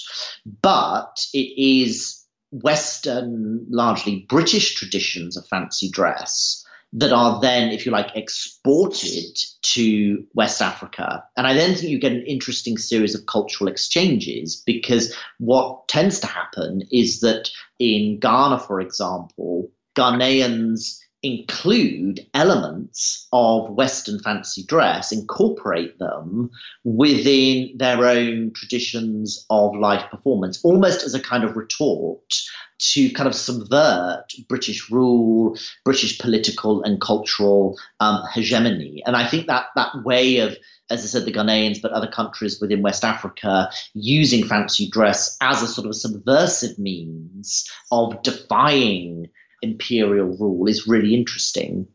But 0.61 1.25
it 1.33 1.55
is 1.57 2.18
Western, 2.51 3.67
largely 3.69 4.27
British 4.29 4.75
traditions 4.75 5.37
of 5.37 5.47
fancy 5.47 5.91
dress 5.91 6.65
that 6.93 7.13
are 7.13 7.41
then, 7.41 7.71
if 7.71 7.85
you 7.85 7.93
like, 7.93 8.17
exported 8.17 9.37
to 9.61 10.25
West 10.35 10.63
Africa. 10.63 11.23
And 11.37 11.47
I 11.47 11.53
then 11.53 11.75
think 11.75 11.91
you 11.91 11.99
get 11.99 12.13
an 12.13 12.25
interesting 12.27 12.79
series 12.79 13.15
of 13.15 13.27
cultural 13.27 13.69
exchanges 13.69 14.63
because 14.65 15.15
what 15.39 15.87
tends 15.89 16.21
to 16.21 16.27
happen 16.27 16.83
is 16.91 17.21
that 17.21 17.51
in 17.79 18.19
Ghana, 18.19 18.61
for 18.61 18.81
example, 18.81 19.71
Ghanaians 19.97 20.99
include 21.23 22.27
elements 22.35 23.27
of 23.33 23.71
Western 23.71 24.21
fancy 24.21 24.65
dress, 24.65 25.11
incorporate 25.11 25.99
them 25.99 26.51
within 26.85 27.77
their 27.77 28.05
own 28.07 28.53
traditions 28.55 29.45
of 29.51 29.75
live 29.77 30.09
performance, 30.11 30.65
almost 30.65 31.03
as 31.03 31.15
a 31.15 31.21
kind 31.21 31.45
of 31.45 31.57
retort 31.57 32.41
to 32.79 33.11
kind 33.11 33.27
of 33.27 33.35
subvert 33.35 34.33
British 34.49 34.89
rule, 34.91 35.57
British 35.85 36.19
political 36.19 36.83
and 36.83 37.01
cultural 37.01 37.77
um, 37.99 38.23
hegemony. 38.33 39.03
And 39.05 39.17
I 39.17 39.27
think 39.27 39.49
that 39.49 39.67
that 39.75 40.05
way 40.05 40.39
of 40.39 40.57
as 40.91 41.05
I 41.05 41.07
said, 41.07 41.27
the 41.27 41.33
Ghanaians, 41.33 41.83
but 41.83 41.93
other 41.93 42.07
countries 42.07 42.61
within 42.63 42.81
West 42.81 43.05
Africa 43.05 43.71
using 43.93 44.43
fancy 44.43 44.89
dress 44.89 45.37
as 45.43 45.63
a 45.63 45.67
sort 45.67 45.87
of 45.87 45.95
subversive 45.95 46.79
means 46.79 47.71
of 47.93 48.23
defying 48.23 49.29
imperial 49.63 50.37
rule 50.37 50.67
is 50.69 50.87
really 50.87 51.15
interesting. 51.15 51.87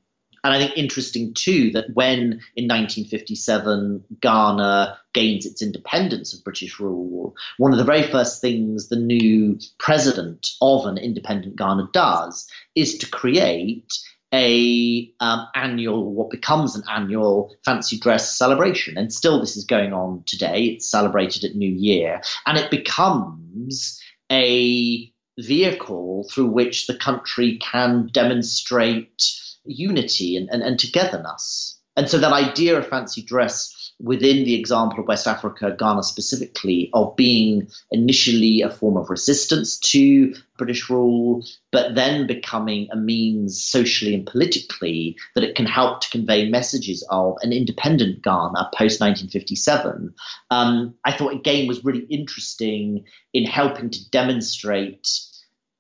And 0.44 0.54
I 0.54 0.60
think 0.60 0.78
interesting 0.78 1.34
too 1.34 1.72
that 1.72 1.94
when 1.94 2.42
in 2.56 2.68
1957 2.68 4.04
Ghana 4.20 4.98
gains 5.14 5.46
its 5.46 5.62
independence 5.62 6.34
of 6.34 6.44
British 6.44 6.80
rule, 6.80 7.34
one 7.58 7.72
of 7.72 7.78
the 7.78 7.86
very 7.86 8.04
first 8.04 8.42
things 8.42 8.90
the 8.90 8.98
new 8.98 9.58
president 9.80 10.48
of 10.62 10.86
an 10.86 10.98
independent 10.98 11.56
Ghana 11.56 11.88
does 11.94 12.46
is 12.76 12.98
to 12.98 13.10
create 13.10 13.94
a 14.34 15.14
um, 15.20 15.48
annual, 15.56 16.12
what 16.12 16.32
becomes 16.32 16.76
an 16.76 16.84
annual 16.90 17.56
fancy 17.64 17.98
dress 17.98 18.36
celebration. 18.38 18.98
And 18.98 19.14
still, 19.14 19.40
this 19.40 19.56
is 19.56 19.64
going 19.64 19.94
on 19.94 20.24
today. 20.26 20.66
It's 20.66 20.90
celebrated 20.90 21.44
at 21.44 21.56
New 21.56 21.72
Year, 21.72 22.22
and 22.46 22.58
it 22.58 22.72
becomes 22.72 24.02
a 24.32 25.13
vehicle 25.40 26.28
through 26.32 26.48
which 26.48 26.88
the 26.88 26.96
country 26.96 27.58
can 27.58 28.10
demonstrate 28.12 29.24
unity 29.66 30.38
and, 30.38 30.50
and, 30.52 30.62
and 30.62 30.80
togetherness. 30.80 31.80
And 31.96 32.10
so 32.10 32.18
that 32.20 32.34
idea 32.34 32.78
of 32.78 32.88
fancy 32.88 33.22
dress 33.24 33.73
within 34.00 34.44
the 34.44 34.56
example 34.56 35.00
of 35.00 35.08
West 35.08 35.28
Africa, 35.28 35.76
Ghana 35.78 36.04
specifically, 36.04 36.90
of 36.94 37.16
being 37.16 37.68
initially 37.92 38.62
a 38.62 38.70
form 38.70 38.98
of 38.98 39.10
resistance 39.10 39.78
to 39.80 40.34
British 40.58 40.90
rule, 40.90 41.44
but 41.72 41.96
then 41.96 42.28
becoming 42.28 42.88
a 42.92 42.96
means 42.96 43.64
socially 43.64 44.14
and 44.14 44.26
politically 44.26 45.18
that 45.36 45.44
it 45.44 45.56
can 45.56 45.66
help 45.66 46.02
to 46.02 46.10
convey 46.10 46.50
messages 46.50 47.06
of 47.10 47.38
an 47.42 47.54
independent 47.54 48.22
Ghana 48.22 48.70
post 48.76 49.00
1957, 49.00 50.14
um, 50.52 50.96
I 51.06 51.12
thought 51.12 51.34
again 51.34 51.68
was 51.68 51.84
really 51.84 52.06
interesting 52.10 53.06
in 53.34 53.46
helping 53.46 53.90
to 53.90 54.10
demonstrate, 54.10 55.08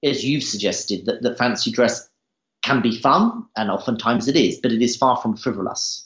as 0.03 0.23
you've 0.23 0.43
suggested, 0.43 1.05
that, 1.05 1.21
that 1.21 1.37
fancy 1.37 1.71
dress 1.71 2.09
can 2.63 2.81
be 2.81 2.97
fun, 2.97 3.45
and 3.55 3.69
oftentimes 3.69 4.27
it 4.27 4.35
is, 4.35 4.59
but 4.59 4.71
it 4.71 4.81
is 4.81 4.95
far 4.95 5.17
from 5.17 5.35
frivolous. 5.35 6.02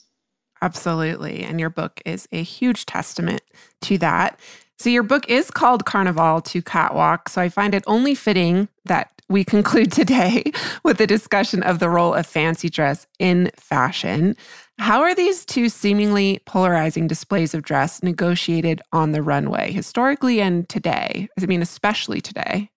Absolutely. 0.62 1.42
And 1.44 1.60
your 1.60 1.70
book 1.70 2.00
is 2.04 2.28
a 2.32 2.42
huge 2.42 2.86
testament 2.86 3.42
to 3.82 3.98
that. 3.98 4.38
So, 4.78 4.90
your 4.90 5.02
book 5.02 5.28
is 5.28 5.50
called 5.50 5.84
Carnival 5.84 6.40
to 6.42 6.62
Catwalk. 6.62 7.28
So, 7.28 7.40
I 7.40 7.48
find 7.48 7.74
it 7.74 7.84
only 7.86 8.14
fitting 8.14 8.68
that 8.84 9.10
we 9.28 9.44
conclude 9.44 9.92
today 9.92 10.44
with 10.84 11.00
a 11.00 11.06
discussion 11.06 11.62
of 11.62 11.78
the 11.78 11.90
role 11.90 12.14
of 12.14 12.26
fancy 12.26 12.68
dress 12.68 13.06
in 13.18 13.50
fashion. 13.56 14.36
How 14.78 15.00
are 15.00 15.14
these 15.14 15.44
two 15.44 15.68
seemingly 15.68 16.40
polarizing 16.46 17.08
displays 17.08 17.52
of 17.52 17.62
dress 17.62 18.02
negotiated 18.02 18.80
on 18.92 19.10
the 19.10 19.22
runway, 19.22 19.72
historically 19.72 20.40
and 20.40 20.68
today? 20.68 21.28
I 21.40 21.46
mean, 21.46 21.62
especially 21.62 22.20
today. 22.20 22.70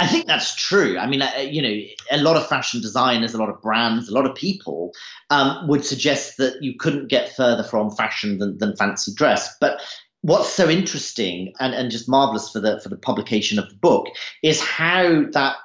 I 0.00 0.06
think 0.06 0.26
that's 0.26 0.54
true. 0.54 0.98
I 0.98 1.06
mean, 1.06 1.22
uh, 1.22 1.30
you 1.38 1.60
know, 1.62 1.86
a 2.10 2.22
lot 2.22 2.36
of 2.36 2.46
fashion 2.48 2.80
designers, 2.80 3.34
a 3.34 3.38
lot 3.38 3.50
of 3.50 3.60
brands, 3.60 4.08
a 4.08 4.14
lot 4.14 4.26
of 4.26 4.34
people 4.34 4.92
um, 5.30 5.68
would 5.68 5.84
suggest 5.84 6.38
that 6.38 6.62
you 6.62 6.74
couldn't 6.78 7.08
get 7.08 7.36
further 7.36 7.62
from 7.62 7.90
fashion 7.90 8.38
than, 8.38 8.58
than 8.58 8.76
fancy 8.76 9.12
dress. 9.14 9.54
But 9.60 9.82
what's 10.22 10.48
so 10.48 10.68
interesting 10.68 11.52
and, 11.60 11.74
and 11.74 11.90
just 11.90 12.08
marvelous 12.08 12.50
for 12.50 12.60
the 12.60 12.80
for 12.80 12.88
the 12.88 12.96
publication 12.96 13.58
of 13.58 13.68
the 13.68 13.76
book 13.76 14.08
is 14.42 14.60
how 14.60 15.24
that 15.32 15.56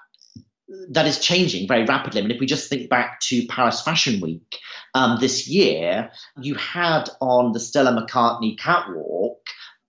that 0.89 1.07
is 1.07 1.20
changing 1.20 1.68
very 1.68 1.86
rapidly. 1.86 2.20
I 2.20 2.24
mean, 2.24 2.32
if 2.32 2.39
we 2.39 2.45
just 2.45 2.70
think 2.70 2.89
back 2.89 3.20
to 3.22 3.45
Paris 3.47 3.82
Fashion 3.82 4.22
Week 4.22 4.57
um, 4.93 5.20
this 5.20 5.47
year, 5.47 6.12
you 6.41 6.55
had 6.55 7.09
on 7.20 7.51
the 7.51 7.59
Stella 7.59 7.91
McCartney 7.91 8.57
catwalk 8.57 9.39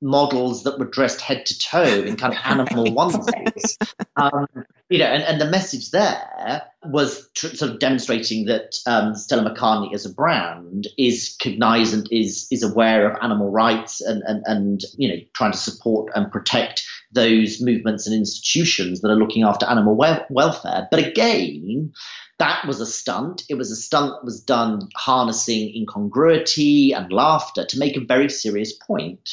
models 0.03 0.65
that 0.65 0.79
were 0.79 0.85
dressed 0.85 1.21
head 1.21 1.47
to 1.47 1.59
toe 1.59 2.03
in 2.03 2.17
kind 2.17 2.35
of 2.35 2.41
animal 2.45 2.85
onesies. 2.87 3.77
Um, 4.17 4.47
you 4.91 4.99
know, 4.99 5.07
and, 5.07 5.23
and 5.23 5.41
the 5.41 5.49
message 5.49 5.91
there 5.91 6.63
was 6.85 7.31
tr- 7.35 7.55
sort 7.55 7.71
of 7.71 7.79
demonstrating 7.79 8.47
that 8.47 8.77
um, 8.87 9.15
Stella 9.15 9.49
McCartney 9.49 9.95
as 9.95 10.05
a 10.05 10.13
brand 10.13 10.89
is 10.99 11.37
cognizant, 11.41 12.09
is 12.11 12.47
is 12.51 12.63
aware 12.63 13.11
of 13.11 13.17
animal 13.23 13.51
rights, 13.51 14.01
and 14.01 14.23
and 14.27 14.43
and 14.47 14.81
you 14.99 15.09
know, 15.09 15.17
trying 15.35 15.53
to 15.53 15.59
support 15.59 16.13
and 16.15 16.31
protect 16.31 16.85
those 17.13 17.61
movements 17.61 18.07
and 18.07 18.17
institutions 18.17 19.01
that 19.01 19.11
are 19.11 19.17
looking 19.17 19.45
after 19.45 19.67
animal 19.67 19.97
we- 19.97 20.25
welfare. 20.29 20.89
But 20.91 21.07
again, 21.07 21.93
that 22.39 22.67
was 22.67 22.81
a 22.81 22.87
stunt. 22.87 23.45
It 23.49 23.55
was 23.55 23.71
a 23.71 23.77
stunt 23.77 24.13
that 24.13 24.25
was 24.25 24.43
done 24.43 24.89
harnessing 24.97 25.75
incongruity 25.77 26.93
and 26.93 27.13
laughter 27.13 27.65
to 27.65 27.79
make 27.79 27.97
a 27.97 28.05
very 28.05 28.29
serious 28.29 28.73
point. 28.73 29.31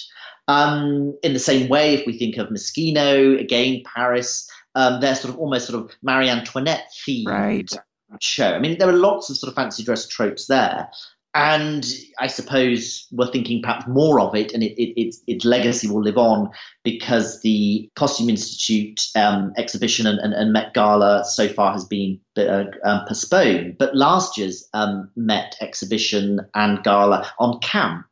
Um, 0.50 1.16
in 1.22 1.34
the 1.34 1.40
same 1.40 1.70
way, 1.70 1.94
if 1.94 2.08
we 2.08 2.18
think 2.18 2.38
of 2.38 2.48
Moschino, 2.48 3.40
again, 3.40 3.84
Paris, 3.86 4.50
um, 4.74 5.00
they're 5.00 5.14
sort 5.14 5.32
of 5.32 5.40
almost 5.40 5.68
sort 5.68 5.80
of 5.80 5.96
Marie 6.02 6.28
Antoinette 6.28 6.92
themed 7.08 7.28
right. 7.28 7.72
show. 8.20 8.54
I 8.54 8.58
mean, 8.58 8.80
there 8.80 8.90
are 8.90 8.94
lots 8.94 9.30
of 9.30 9.38
sort 9.38 9.50
of 9.50 9.56
fancy 9.56 9.84
dress 9.84 10.08
tropes 10.08 10.48
there. 10.48 10.90
And 11.36 11.86
I 12.20 12.26
suppose 12.26 13.06
we're 13.12 13.32
thinking 13.32 13.62
perhaps 13.62 13.86
more 13.88 14.20
of 14.20 14.34
it, 14.34 14.52
and 14.52 14.64
it, 14.64 14.74
it, 14.82 15.00
its, 15.00 15.22
its 15.28 15.46
legacy 15.46 15.88
will 15.88 16.02
live 16.02 16.18
on 16.18 16.50
because 16.84 17.40
the 17.42 17.88
Costume 17.96 18.32
Institute 18.32 19.00
um, 19.16 19.54
exhibition 19.56 20.08
and, 20.08 20.18
and, 20.18 20.34
and, 20.34 20.52
Met 20.52 20.74
Gala 20.74 21.24
so 21.26 21.48
far 21.48 21.72
has 21.72 21.86
been 21.86 22.20
uh, 22.36 22.64
um, 22.84 23.02
postponed. 23.08 23.78
But 23.78 23.96
last 23.96 24.40
year's 24.40 24.68
um, 24.74 25.12
Met 25.16 25.56
exhibition 25.62 26.40
and 26.56 26.84
gala 26.84 27.32
on 27.38 27.60
camp 27.60 28.08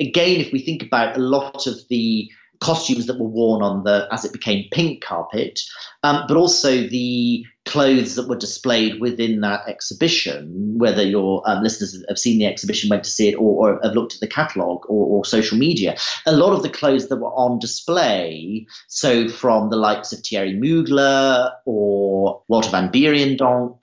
Again, 0.00 0.40
if 0.40 0.52
we 0.52 0.60
think 0.60 0.82
about 0.82 1.16
a 1.16 1.20
lot 1.20 1.66
of 1.66 1.76
the 1.88 2.30
costumes 2.60 3.06
that 3.06 3.18
were 3.18 3.28
worn 3.28 3.62
on 3.62 3.84
the 3.84 4.08
as 4.10 4.24
it 4.24 4.32
became 4.32 4.64
pink 4.72 5.02
carpet, 5.02 5.60
um, 6.02 6.24
but 6.28 6.36
also 6.36 6.70
the 6.88 7.44
clothes 7.64 8.14
that 8.14 8.28
were 8.28 8.36
displayed 8.36 9.00
within 9.00 9.40
that 9.40 9.68
exhibition, 9.68 10.78
whether 10.78 11.02
your 11.02 11.42
um, 11.48 11.62
listeners 11.62 12.02
have 12.08 12.18
seen 12.18 12.38
the 12.38 12.46
exhibition, 12.46 12.88
went 12.88 13.04
to 13.04 13.10
see 13.10 13.28
it, 13.28 13.34
or, 13.34 13.70
or 13.70 13.80
have 13.82 13.94
looked 13.94 14.14
at 14.14 14.20
the 14.20 14.28
catalogue 14.28 14.84
or, 14.88 15.18
or, 15.18 15.24
social 15.24 15.58
media, 15.58 15.96
a 16.26 16.32
lot 16.32 16.52
of 16.52 16.62
the 16.62 16.68
clothes 16.68 17.08
that 17.08 17.16
were 17.16 17.34
on 17.34 17.58
display, 17.58 18.66
so 18.86 19.28
from 19.28 19.68
the 19.68 19.76
likes 19.76 20.12
of 20.12 20.20
Thierry 20.20 20.54
Mugler 20.54 21.50
or 21.64 22.42
Walter 22.48 22.70
van 22.70 22.90
Beirendonck, 22.90 23.78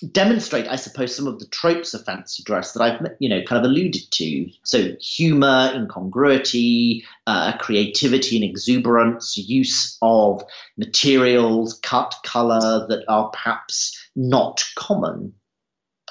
demonstrate, 0.00 0.68
I 0.68 0.76
suppose, 0.76 1.14
some 1.14 1.26
of 1.26 1.38
the 1.38 1.46
tropes 1.46 1.94
of 1.94 2.04
fancy 2.04 2.42
dress 2.42 2.72
that 2.72 2.82
I've, 2.82 3.06
you 3.18 3.28
know, 3.28 3.42
kind 3.42 3.64
of 3.64 3.70
alluded 3.70 4.10
to. 4.12 4.50
So 4.62 4.92
humor, 5.00 5.72
incongruity, 5.74 7.04
uh, 7.26 7.56
creativity 7.58 8.36
and 8.36 8.44
exuberance, 8.44 9.36
use 9.36 9.98
of 10.00 10.42
materials, 10.76 11.78
cut, 11.82 12.14
color 12.24 12.86
that 12.88 13.04
are 13.08 13.30
perhaps 13.30 13.98
not 14.14 14.64
common. 14.76 15.34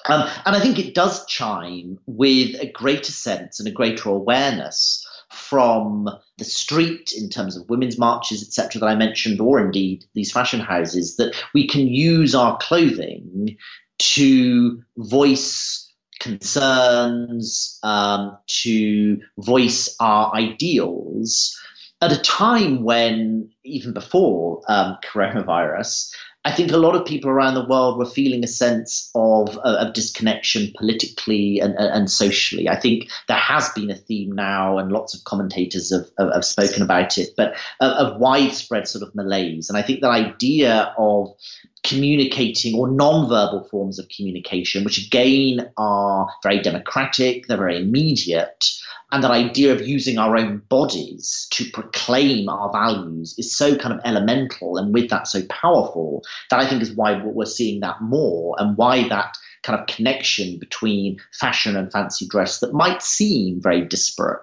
Um, 0.10 0.30
and 0.46 0.56
I 0.56 0.60
think 0.60 0.80
it 0.80 0.96
does 0.96 1.26
chime 1.26 2.00
with 2.06 2.56
a 2.62 2.72
greater 2.72 3.12
sense 3.12 3.60
and 3.60 3.68
a 3.68 3.72
greater 3.72 4.10
awareness 4.10 5.07
from 5.38 6.10
the 6.38 6.44
street 6.44 7.14
in 7.16 7.30
terms 7.30 7.56
of 7.56 7.70
women's 7.70 7.98
marches, 7.98 8.42
etc., 8.42 8.80
that 8.80 8.88
I 8.88 8.96
mentioned, 8.96 9.40
or 9.40 9.60
indeed 9.60 10.06
these 10.14 10.32
fashion 10.32 10.60
houses, 10.60 11.16
that 11.18 11.36
we 11.54 11.68
can 11.68 11.88
use 11.88 12.36
our 12.36 12.58
clothing 12.58 13.58
to 14.00 14.84
voice 14.98 15.92
concerns, 16.20 17.80
um, 17.84 18.38
to 18.48 19.20
voice 19.38 19.96
our 20.00 20.34
ideals 20.36 21.58
at 22.02 22.12
a 22.12 22.22
time 22.22 22.84
when, 22.84 23.50
even 23.64 23.94
before 23.94 24.62
um, 24.68 24.98
coronavirus, 25.04 26.14
I 26.46 26.52
think 26.52 26.72
a 26.72 26.78
lot 26.78 26.96
of 26.96 27.06
people 27.06 27.30
around 27.30 27.56
the 27.56 27.66
world 27.66 27.98
were 27.98 28.06
feeling 28.06 28.42
a 28.44 28.48
sense 28.48 29.12
of, 29.16 29.58
uh, 29.58 29.78
of 29.80 29.94
disconnection 29.94 30.72
politically 30.78 31.60
and, 31.60 31.76
and 31.76 32.10
socially. 32.10 32.70
I 32.70 32.80
think 32.80 33.10
there 33.28 33.38
has 33.38 33.70
been 33.70 33.90
a 33.90 33.96
theme 33.96 34.32
now, 34.32 34.78
and 34.78 34.90
lots 34.92 35.14
of 35.14 35.26
commentators 35.26 35.92
have, 35.92 36.10
have, 36.18 36.46
spoken 36.46 36.82
about 36.82 37.18
it, 37.18 37.32
but 37.36 37.58
of, 37.82 37.92
of 37.92 38.20
widespread 38.22 38.88
sort 38.88 39.04
of 39.06 39.14
malaise. 39.14 39.68
And 39.68 39.78
I 39.78 39.82
think 39.82 40.00
that 40.02 40.12
idea 40.12 40.94
of 40.98 41.36
communicating 41.84 42.76
or 42.76 42.90
non-verbal 42.90 43.68
forms 43.70 44.00
of 44.00 44.08
communication, 44.10 44.84
which 44.84 45.06
again 45.06 45.70
are 45.76 46.30
very 46.44 46.62
democratic, 46.62 47.48
they're 47.48 47.58
very 47.58 47.78
immediate, 47.78 48.66
and 49.12 49.24
that 49.24 49.32
idea 49.32 49.74
of 49.74 49.88
using 49.88 50.18
our 50.18 50.36
own 50.36 50.58
bodies 50.70 51.48
to 51.52 51.70
proclaim 51.72 52.50
our 52.50 52.72
values 52.72 53.36
is 53.38 53.56
so 53.56 53.76
kind 53.76 53.94
of 53.94 54.02
elemental 54.04 54.78
and 54.78 54.94
with 54.94 55.10
that 55.10 55.28
so 55.28 55.42
powerful 55.50 56.24
that 56.50 56.60
I 56.60 56.68
think 56.68 56.82
is 56.82 56.92
why 56.92 57.22
we're 57.24 57.46
seeing 57.46 57.80
that 57.82 58.02
more 58.02 58.56
and 58.60 58.76
why 58.78 59.08
that 59.08 59.38
kind 59.64 59.80
of 59.80 59.88
connection 59.88 60.60
between 60.60 61.20
fashion 61.40 61.76
and 61.76 61.92
fancy 61.92 62.28
dress 62.28 62.60
that 62.60 62.74
might 62.74 63.02
seem 63.02 63.62
very 63.62 63.86
disparate. 63.86 64.42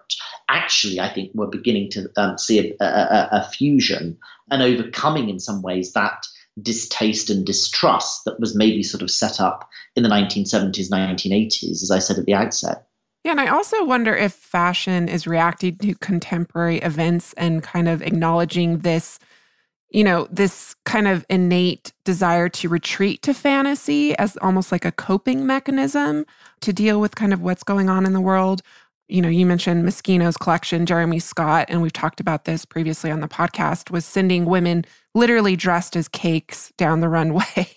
Actually, 0.48 1.00
I 1.00 1.12
think 1.12 1.30
we're 1.34 1.46
beginning 1.46 1.90
to 1.90 2.10
um, 2.16 2.38
see 2.38 2.74
a, 2.80 2.84
a, 2.84 3.28
a 3.32 3.50
fusion 3.50 4.18
and 4.50 4.62
overcoming 4.62 5.28
in 5.28 5.40
some 5.40 5.62
ways 5.62 5.92
that 5.92 6.26
distaste 6.60 7.30
and 7.30 7.44
distrust 7.44 8.24
that 8.24 8.38
was 8.38 8.54
maybe 8.54 8.82
sort 8.82 9.02
of 9.02 9.10
set 9.10 9.40
up 9.40 9.68
in 9.96 10.02
the 10.02 10.08
1970s, 10.08 10.90
1980s, 10.90 11.82
as 11.82 11.90
I 11.90 11.98
said 11.98 12.18
at 12.18 12.26
the 12.26 12.34
outset. 12.34 12.86
Yeah, 13.24 13.30
and 13.32 13.40
I 13.40 13.46
also 13.48 13.82
wonder 13.84 14.14
if 14.14 14.34
fashion 14.34 15.08
is 15.08 15.26
reacting 15.26 15.78
to 15.78 15.94
contemporary 15.96 16.78
events 16.78 17.32
and 17.38 17.62
kind 17.62 17.88
of 17.88 18.02
acknowledging 18.02 18.80
this, 18.80 19.18
you 19.90 20.04
know, 20.04 20.28
this 20.30 20.76
kind 20.84 21.08
of 21.08 21.24
innate 21.30 21.94
desire 22.04 22.50
to 22.50 22.68
retreat 22.68 23.22
to 23.22 23.32
fantasy 23.32 24.16
as 24.18 24.36
almost 24.42 24.70
like 24.70 24.84
a 24.84 24.92
coping 24.92 25.46
mechanism 25.46 26.26
to 26.60 26.72
deal 26.72 27.00
with 27.00 27.14
kind 27.14 27.32
of 27.32 27.40
what's 27.40 27.62
going 27.62 27.88
on 27.88 28.04
in 28.04 28.12
the 28.12 28.20
world. 28.20 28.60
You 29.08 29.20
know, 29.20 29.28
you 29.28 29.44
mentioned 29.44 29.84
Moschino's 29.84 30.36
collection, 30.36 30.86
Jeremy 30.86 31.18
Scott, 31.18 31.66
and 31.68 31.82
we've 31.82 31.92
talked 31.92 32.20
about 32.20 32.44
this 32.44 32.64
previously 32.64 33.10
on 33.10 33.20
the 33.20 33.28
podcast, 33.28 33.90
was 33.90 34.06
sending 34.06 34.46
women 34.46 34.84
literally 35.14 35.56
dressed 35.56 35.94
as 35.94 36.08
cakes 36.08 36.72
down 36.78 37.00
the 37.00 37.08
runway. 37.08 37.68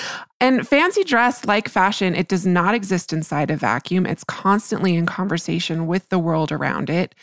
and 0.40 0.66
fancy 0.66 1.04
dress, 1.04 1.44
like 1.44 1.68
fashion, 1.68 2.14
it 2.14 2.28
does 2.28 2.46
not 2.46 2.74
exist 2.74 3.12
inside 3.12 3.50
a 3.50 3.56
vacuum. 3.56 4.06
It's 4.06 4.24
constantly 4.24 4.94
in 4.94 5.04
conversation 5.04 5.86
with 5.86 6.08
the 6.08 6.18
world 6.18 6.50
around 6.50 6.88
it. 6.88 7.14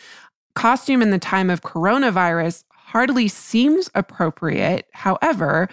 Costume 0.54 1.02
in 1.02 1.12
the 1.12 1.20
time 1.20 1.50
of 1.50 1.62
coronavirus 1.62 2.64
hardly 2.72 3.28
seems 3.28 3.90
appropriate. 3.96 4.88
However, 4.94 5.70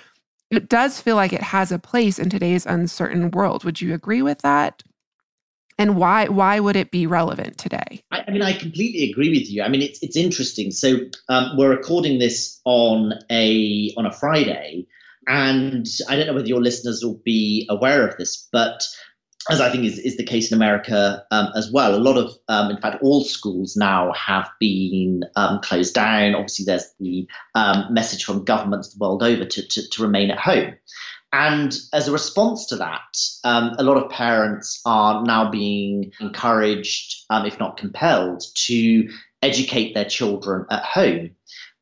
it 0.50 0.68
does 0.68 1.00
feel 1.00 1.16
like 1.16 1.32
it 1.32 1.42
has 1.42 1.72
a 1.72 1.78
place 1.78 2.18
in 2.18 2.30
today's 2.30 2.66
uncertain 2.66 3.30
world. 3.30 3.64
Would 3.64 3.80
you 3.80 3.94
agree 3.94 4.22
with 4.22 4.38
that? 4.42 4.82
And 5.78 5.96
why 5.96 6.28
why 6.28 6.60
would 6.60 6.76
it 6.76 6.90
be 6.90 7.06
relevant 7.06 7.58
today? 7.58 8.02
I, 8.10 8.24
I 8.26 8.30
mean, 8.30 8.42
I 8.42 8.52
completely 8.52 9.10
agree 9.10 9.30
with 9.30 9.50
you. 9.50 9.62
I 9.62 9.68
mean, 9.68 9.82
it's 9.82 10.02
it's 10.02 10.16
interesting. 10.16 10.70
So 10.70 10.96
um, 11.28 11.56
we're 11.56 11.70
recording 11.70 12.18
this 12.18 12.60
on 12.64 13.12
a 13.30 13.92
on 13.96 14.06
a 14.06 14.12
Friday, 14.12 14.86
and 15.26 15.86
I 16.08 16.16
don't 16.16 16.26
know 16.26 16.34
whether 16.34 16.46
your 16.46 16.62
listeners 16.62 17.02
will 17.04 17.20
be 17.24 17.66
aware 17.70 18.06
of 18.06 18.16
this, 18.16 18.48
but 18.52 18.82
as 19.48 19.60
I 19.60 19.70
think 19.70 19.84
is, 19.84 19.98
is 19.98 20.16
the 20.16 20.24
case 20.24 20.50
in 20.50 20.56
America 20.56 21.24
um, 21.30 21.48
as 21.54 21.70
well, 21.70 21.94
a 21.94 21.98
lot 21.98 22.16
of, 22.16 22.32
um, 22.48 22.70
in 22.70 22.78
fact, 22.78 23.02
all 23.02 23.22
schools 23.22 23.76
now 23.76 24.12
have 24.12 24.48
been 24.58 25.22
um, 25.36 25.60
closed 25.60 25.94
down. 25.94 26.34
Obviously, 26.34 26.64
there's 26.64 26.92
the 26.98 27.28
um, 27.54 27.86
message 27.90 28.24
from 28.24 28.44
governments 28.44 28.92
the 28.92 28.98
world 28.98 29.22
over 29.22 29.44
to, 29.44 29.68
to, 29.68 29.88
to 29.88 30.02
remain 30.02 30.30
at 30.30 30.38
home. 30.38 30.74
And 31.38 31.78
as 31.92 32.08
a 32.08 32.12
response 32.12 32.64
to 32.68 32.76
that, 32.76 33.18
um, 33.44 33.74
a 33.78 33.82
lot 33.82 34.02
of 34.02 34.10
parents 34.10 34.80
are 34.86 35.22
now 35.22 35.50
being 35.50 36.10
encouraged, 36.18 37.26
um, 37.28 37.44
if 37.44 37.60
not 37.60 37.76
compelled, 37.76 38.42
to 38.66 39.06
educate 39.42 39.92
their 39.92 40.06
children 40.06 40.64
at 40.70 40.82
home. 40.82 41.30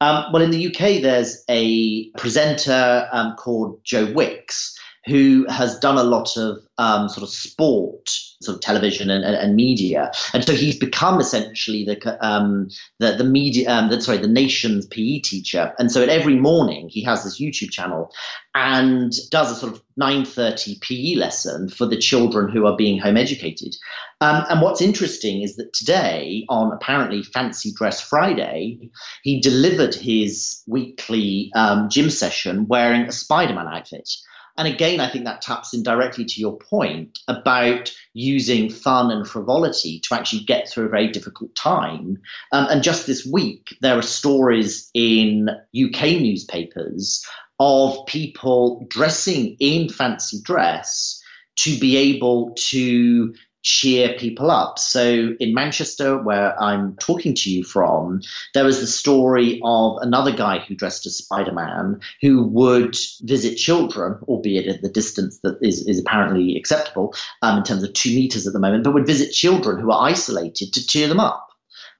Um, 0.00 0.24
well, 0.32 0.42
in 0.42 0.50
the 0.50 0.66
UK, 0.66 1.02
there's 1.02 1.44
a 1.48 2.10
presenter 2.18 3.08
um, 3.12 3.36
called 3.36 3.78
Joe 3.84 4.12
Wicks 4.12 4.76
who 5.06 5.46
has 5.48 5.78
done 5.78 5.98
a 5.98 6.02
lot 6.02 6.36
of 6.36 6.58
um, 6.78 7.08
sort 7.08 7.22
of 7.22 7.28
sport, 7.28 8.08
sort 8.42 8.56
of 8.56 8.60
television 8.60 9.10
and, 9.10 9.24
and, 9.24 9.36
and, 9.36 9.54
media, 9.54 10.10
and 10.32 10.44
so 10.44 10.52
he's 10.52 10.78
become 10.78 11.20
essentially 11.20 11.84
the 11.84 12.18
um, 12.26 12.68
the, 12.98 13.12
the 13.12 13.24
media, 13.24 13.70
um, 13.70 13.90
the, 13.90 14.00
sorry, 14.00 14.18
the 14.18 14.28
nation's 14.28 14.86
PE 14.86 15.20
teacher. 15.20 15.72
And 15.78 15.90
so 15.90 16.02
every 16.02 16.36
morning 16.36 16.88
he 16.88 17.02
has 17.04 17.24
this 17.24 17.40
YouTube 17.40 17.70
channel 17.70 18.12
and 18.54 19.12
does 19.30 19.50
a 19.50 19.54
sort 19.54 19.72
of 19.72 19.82
9:30 20.00 20.80
PE 20.80 21.14
lesson 21.14 21.68
for 21.68 21.86
the 21.86 21.96
children 21.96 22.50
who 22.50 22.66
are 22.66 22.76
being 22.76 22.98
home 22.98 23.16
educated. 23.16 23.76
Um, 24.20 24.44
and 24.48 24.60
what's 24.60 24.80
interesting 24.80 25.42
is 25.42 25.56
that 25.56 25.72
today, 25.72 26.44
on 26.48 26.72
apparently 26.72 27.22
Fancy 27.22 27.72
Dress 27.72 28.00
Friday, 28.00 28.90
he 29.22 29.40
delivered 29.40 29.94
his 29.94 30.62
weekly 30.66 31.50
um, 31.54 31.88
gym 31.88 32.10
session 32.10 32.66
wearing 32.66 33.02
a 33.02 33.12
Spider-Man 33.12 33.68
outfit. 33.68 34.08
And 34.56 34.68
again, 34.68 35.00
I 35.00 35.10
think 35.10 35.24
that 35.24 35.42
taps 35.42 35.74
in 35.74 35.82
directly 35.82 36.24
to 36.24 36.40
your 36.40 36.56
point 36.56 37.18
about 37.26 37.92
using 38.12 38.70
fun 38.70 39.10
and 39.10 39.26
frivolity 39.26 40.00
to 40.04 40.14
actually 40.14 40.44
get 40.44 40.68
through 40.68 40.86
a 40.86 40.90
very 40.90 41.08
difficult 41.08 41.54
time. 41.54 42.18
Um, 42.52 42.66
and 42.70 42.82
just 42.82 43.06
this 43.06 43.26
week, 43.26 43.76
there 43.80 43.98
are 43.98 44.02
stories 44.02 44.90
in 44.94 45.48
UK 45.74 46.20
newspapers 46.20 47.26
of 47.58 48.06
people 48.06 48.86
dressing 48.88 49.56
in 49.58 49.88
fancy 49.88 50.40
dress 50.42 51.20
to 51.56 51.78
be 51.78 51.96
able 51.96 52.52
to 52.56 53.34
cheer 53.64 54.14
people 54.18 54.50
up. 54.50 54.78
So 54.78 55.34
in 55.40 55.54
Manchester, 55.54 56.22
where 56.22 56.60
I'm 56.62 56.96
talking 56.96 57.34
to 57.34 57.50
you 57.50 57.64
from, 57.64 58.20
there 58.52 58.64
was 58.64 58.80
the 58.80 58.86
story 58.86 59.60
of 59.64 59.98
another 60.02 60.30
guy 60.30 60.58
who 60.58 60.74
dressed 60.74 61.06
as 61.06 61.16
Spider 61.16 61.52
Man 61.52 62.00
who 62.20 62.44
would 62.44 62.96
visit 63.22 63.56
children, 63.56 64.18
albeit 64.28 64.68
at 64.68 64.82
the 64.82 64.90
distance 64.90 65.40
that 65.42 65.58
is, 65.62 65.86
is 65.88 65.98
apparently 65.98 66.56
acceptable 66.56 67.14
um, 67.42 67.58
in 67.58 67.64
terms 67.64 67.82
of 67.82 67.92
two 67.94 68.10
meters 68.10 68.46
at 68.46 68.52
the 68.52 68.60
moment, 68.60 68.84
but 68.84 68.94
would 68.94 69.06
visit 69.06 69.32
children 69.32 69.80
who 69.80 69.90
are 69.90 70.08
isolated 70.08 70.72
to 70.74 70.86
cheer 70.86 71.08
them 71.08 71.20
up. 71.20 71.48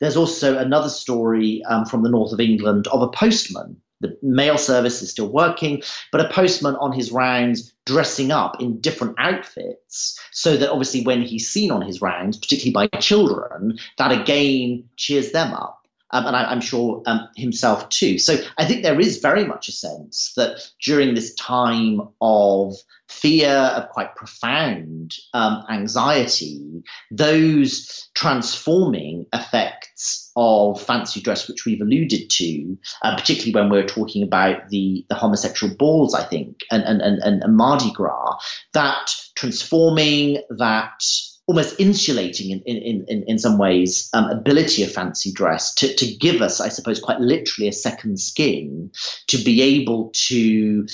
There's 0.01 0.17
also 0.17 0.59
another 0.59 0.91
story 0.91 1.63
um, 1.65 1.87
from 1.87 2.03
the 2.03 2.11
north 2.11 2.33
of 2.33 2.41
England 2.41 2.89
of 2.89 3.01
a 3.01 3.09
postman 3.09 3.81
the 4.01 4.17
mail 4.23 4.59
service 4.59 5.03
is 5.03 5.11
still 5.11 5.29
working, 5.29 5.83
but 6.13 6.21
a 6.21 6.29
postman 6.29 6.77
on 6.77 6.93
his 6.93 7.13
rounds 7.13 7.73
dressing 7.87 8.31
up 8.31 8.61
in 8.61 8.81
different 8.81 9.15
outfits 9.19 10.19
so 10.31 10.57
that 10.57 10.71
obviously 10.71 11.03
when 11.05 11.23
he's 11.23 11.49
seen 11.49 11.71
on 11.71 11.83
his 11.83 12.01
rounds, 12.01 12.37
particularly 12.37 12.89
by 12.89 12.99
children, 12.99 13.79
that 13.99 14.13
again 14.13 14.85
cheers 14.97 15.33
them 15.33 15.53
up. 15.53 15.81
Um, 16.11 16.27
and 16.27 16.37
I, 16.37 16.53
am 16.53 16.61
sure 16.61 17.03
um, 17.07 17.29
himself 17.35 17.89
too. 17.89 18.19
So 18.19 18.37
I 18.57 18.65
think 18.65 18.83
there 18.83 19.01
is 19.01 19.19
very 19.19 19.45
much 19.45 19.69
a 19.69 19.73
sense 19.73 20.33
that 20.37 20.61
during 20.81 21.15
this 21.15 21.35
time 21.35 22.01
of 22.21 22.77
fear, 23.15 23.51
of 23.51 23.89
quite 23.91 24.15
profound 24.17 25.15
um, 25.33 25.65
anxiety, 25.71 26.83
those 27.11 28.09
transforming 28.15 29.27
effects 29.33 30.31
of 30.37 30.81
fancy 30.81 31.21
dress, 31.21 31.49
which 31.49 31.65
we've 31.65 31.81
alluded 31.81 32.29
to, 32.29 32.77
uh, 33.03 33.17
particularly 33.17 33.55
when 33.55 33.71
we're 33.71 33.87
talking 33.87 34.23
about 34.23 34.69
the, 34.69 35.05
the 35.09 35.15
homosexual 35.15 35.75
balls, 35.77 36.15
I 36.15 36.25
think, 36.25 36.61
and, 36.71 36.83
and, 36.83 37.01
and, 37.01 37.43
and 37.43 37.57
Mardi 37.57 37.93
Gras, 37.93 38.37
that 38.73 39.11
transforming, 39.37 40.43
that 40.51 41.03
almost 41.47 41.79
insulating 41.79 42.51
in, 42.51 42.63
in, 42.63 43.05
in, 43.07 43.25
in 43.27 43.39
some 43.39 43.59
ways 43.59 44.09
um, 44.15 44.31
ability 44.31 44.83
of 44.83 44.91
fancy 44.91 45.31
dress 45.31 45.75
to, 45.75 45.95
to 45.95 46.07
give 46.17 46.41
us, 46.41 46.61
I 46.61 46.69
suppose, 46.69 47.01
quite 47.01 47.21
literally 47.21 47.69
a 47.69 47.73
second 47.73 48.19
skin 48.19 48.91
to 49.29 49.37
be 49.39 49.61
able 49.61 50.11
to 50.29 50.87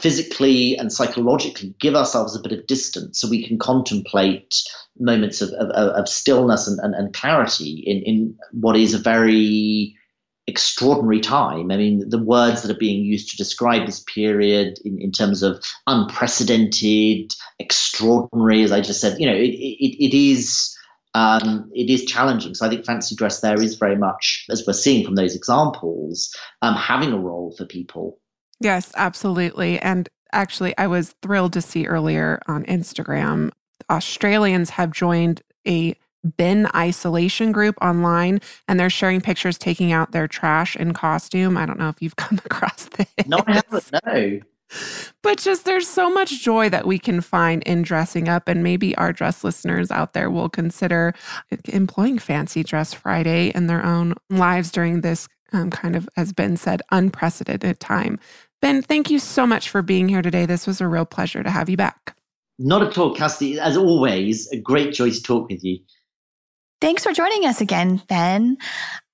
physically 0.00 0.76
and 0.76 0.92
psychologically 0.92 1.74
give 1.80 1.94
ourselves 1.94 2.36
a 2.36 2.40
bit 2.40 2.52
of 2.52 2.66
distance 2.66 3.20
so 3.20 3.28
we 3.28 3.46
can 3.46 3.58
contemplate 3.58 4.62
moments 4.98 5.40
of, 5.40 5.50
of, 5.50 5.68
of 5.70 6.08
stillness 6.08 6.66
and, 6.66 6.78
and, 6.80 6.94
and 6.94 7.14
clarity 7.14 7.82
in, 7.86 8.02
in 8.02 8.38
what 8.52 8.76
is 8.76 8.94
a 8.94 8.98
very 8.98 9.94
extraordinary 10.46 11.20
time. 11.20 11.70
I 11.70 11.76
mean, 11.76 12.08
the 12.08 12.22
words 12.22 12.62
that 12.62 12.70
are 12.70 12.78
being 12.78 13.04
used 13.04 13.30
to 13.30 13.36
describe 13.36 13.86
this 13.86 14.00
period 14.00 14.78
in, 14.84 14.98
in 15.00 15.12
terms 15.12 15.42
of 15.42 15.62
unprecedented, 15.86 17.34
extraordinary, 17.58 18.62
as 18.62 18.72
I 18.72 18.80
just 18.80 19.00
said, 19.00 19.20
you 19.20 19.26
know, 19.26 19.36
it, 19.36 19.50
it, 19.50 20.04
it 20.04 20.16
is. 20.16 20.74
Um, 21.14 21.70
it 21.74 21.90
is 21.90 22.04
challenging. 22.04 22.54
So 22.54 22.66
I 22.66 22.68
think 22.68 22.84
fancy 22.84 23.16
dress 23.16 23.40
there 23.40 23.60
is 23.60 23.76
very 23.76 23.96
much, 23.96 24.44
as 24.50 24.64
we're 24.66 24.74
seeing 24.74 25.04
from 25.04 25.16
those 25.16 25.34
examples, 25.34 26.32
um, 26.60 26.74
having 26.74 27.12
a 27.12 27.18
role 27.18 27.54
for 27.56 27.64
people. 27.64 28.20
Yes, 28.60 28.92
absolutely. 28.96 29.78
And 29.80 30.08
actually, 30.32 30.76
I 30.78 30.86
was 30.86 31.14
thrilled 31.22 31.52
to 31.54 31.62
see 31.62 31.86
earlier 31.86 32.40
on 32.46 32.64
Instagram, 32.64 33.50
Australians 33.90 34.70
have 34.70 34.90
joined 34.90 35.42
a 35.66 35.94
bin 36.36 36.68
isolation 36.74 37.52
group 37.52 37.76
online 37.80 38.40
and 38.66 38.78
they're 38.78 38.90
sharing 38.90 39.20
pictures 39.20 39.56
taking 39.56 39.92
out 39.92 40.12
their 40.12 40.26
trash 40.26 40.76
in 40.76 40.92
costume. 40.92 41.56
I 41.56 41.64
don't 41.64 41.78
know 41.78 41.88
if 41.88 42.02
you've 42.02 42.16
come 42.16 42.40
across 42.44 42.84
this. 42.86 43.06
No, 43.26 43.38
I 43.46 43.52
haven't. 43.54 43.90
No. 44.04 44.40
But 45.22 45.38
just 45.38 45.64
there's 45.64 45.88
so 45.88 46.10
much 46.10 46.42
joy 46.42 46.68
that 46.68 46.86
we 46.86 46.98
can 46.98 47.20
find 47.20 47.62
in 47.62 47.82
dressing 47.82 48.28
up. 48.28 48.48
And 48.48 48.62
maybe 48.62 48.94
our 48.96 49.12
Dressed 49.12 49.44
listeners 49.44 49.90
out 49.90 50.12
there 50.12 50.30
will 50.30 50.48
consider 50.48 51.14
employing 51.68 52.18
Fancy 52.18 52.62
Dress 52.62 52.92
Friday 52.92 53.50
in 53.54 53.66
their 53.66 53.84
own 53.84 54.14
lives 54.28 54.70
during 54.70 55.00
this 55.00 55.26
um, 55.52 55.70
kind 55.70 55.96
of, 55.96 56.08
as 56.16 56.32
Ben 56.34 56.56
said, 56.58 56.82
unprecedented 56.90 57.80
time. 57.80 58.18
Ben, 58.60 58.82
thank 58.82 59.10
you 59.10 59.18
so 59.18 59.46
much 59.46 59.70
for 59.70 59.82
being 59.82 60.08
here 60.08 60.22
today. 60.22 60.46
This 60.46 60.66
was 60.66 60.80
a 60.80 60.88
real 60.88 61.04
pleasure 61.04 61.42
to 61.42 61.50
have 61.50 61.68
you 61.68 61.76
back. 61.76 62.16
Not 62.58 62.82
at 62.82 62.98
all, 62.98 63.14
Cassie. 63.14 63.60
As 63.60 63.76
always, 63.76 64.50
a 64.50 64.58
great 64.58 64.92
joy 64.92 65.10
to 65.10 65.22
talk 65.22 65.48
with 65.48 65.62
you. 65.62 65.78
Thanks 66.80 67.02
for 67.02 67.12
joining 67.12 67.44
us 67.44 67.60
again, 67.60 68.00
Ben. 68.08 68.56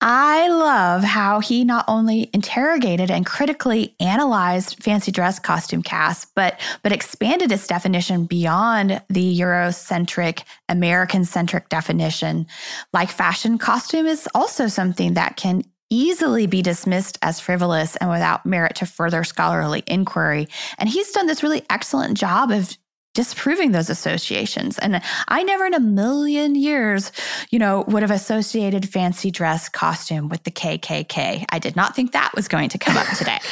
I 0.03 0.49
love 0.49 1.03
how 1.03 1.41
he 1.41 1.65
not 1.65 1.87
only 1.89 2.29
interrogated 2.35 3.11
and 3.11 3.25
critically 3.25 3.97
analyzed 4.01 4.83
fancy 4.83 5.11
dress 5.11 5.39
costume 5.39 5.83
casts, 5.83 6.31
but 6.35 6.61
but 6.83 6.93
expanded 6.93 7.51
its 7.51 7.67
definition 7.67 8.27
beyond 8.27 9.01
the 9.09 9.41
Eurocentric, 9.41 10.43
American-centric 10.69 11.71
definition. 11.71 12.47
Like 12.93 13.09
fashion, 13.09 13.57
costume 13.57 14.07
is 14.07 14.29
also 14.35 14.67
something 14.67 15.15
that 15.15 15.37
can 15.37 15.65
easily 15.95 16.47
be 16.47 16.61
dismissed 16.61 17.19
as 17.23 17.41
frivolous 17.41 17.97
and 17.97 18.11
without 18.11 18.45
merit 18.45 18.75
to 18.77 18.87
further 18.87 19.23
scholarly 19.23 19.85
inquiry. 19.87 20.49
And 20.79 20.89
he's 20.89 21.13
done 21.13 21.27
this 21.27 21.43
really 21.43 21.63
excellent 21.71 22.19
job 22.19 22.51
of 22.51 22.77
disproving 23.15 23.71
those 23.71 23.89
associations. 23.89 24.77
And 24.81 25.01
I 25.29 25.45
never 25.45 25.67
in 25.67 25.75
a 25.75 25.81
million 25.81 26.57
years, 26.57 27.13
you 27.51 27.61
know, 27.61 27.85
would 27.87 28.03
have 28.03 28.11
associated 28.11 28.89
fancy 28.89 29.31
dress 29.31 29.69
costume 29.69 30.29
with 30.29 30.43
the 30.43 30.51
KKK. 30.51 31.45
I 31.49 31.59
did 31.61 31.77
not 31.77 31.95
think 31.95 32.11
that 32.13 32.33
was 32.35 32.49
going 32.49 32.71
to 32.71 32.79
come 32.79 32.97
up 32.97 33.07
today. 33.17 33.39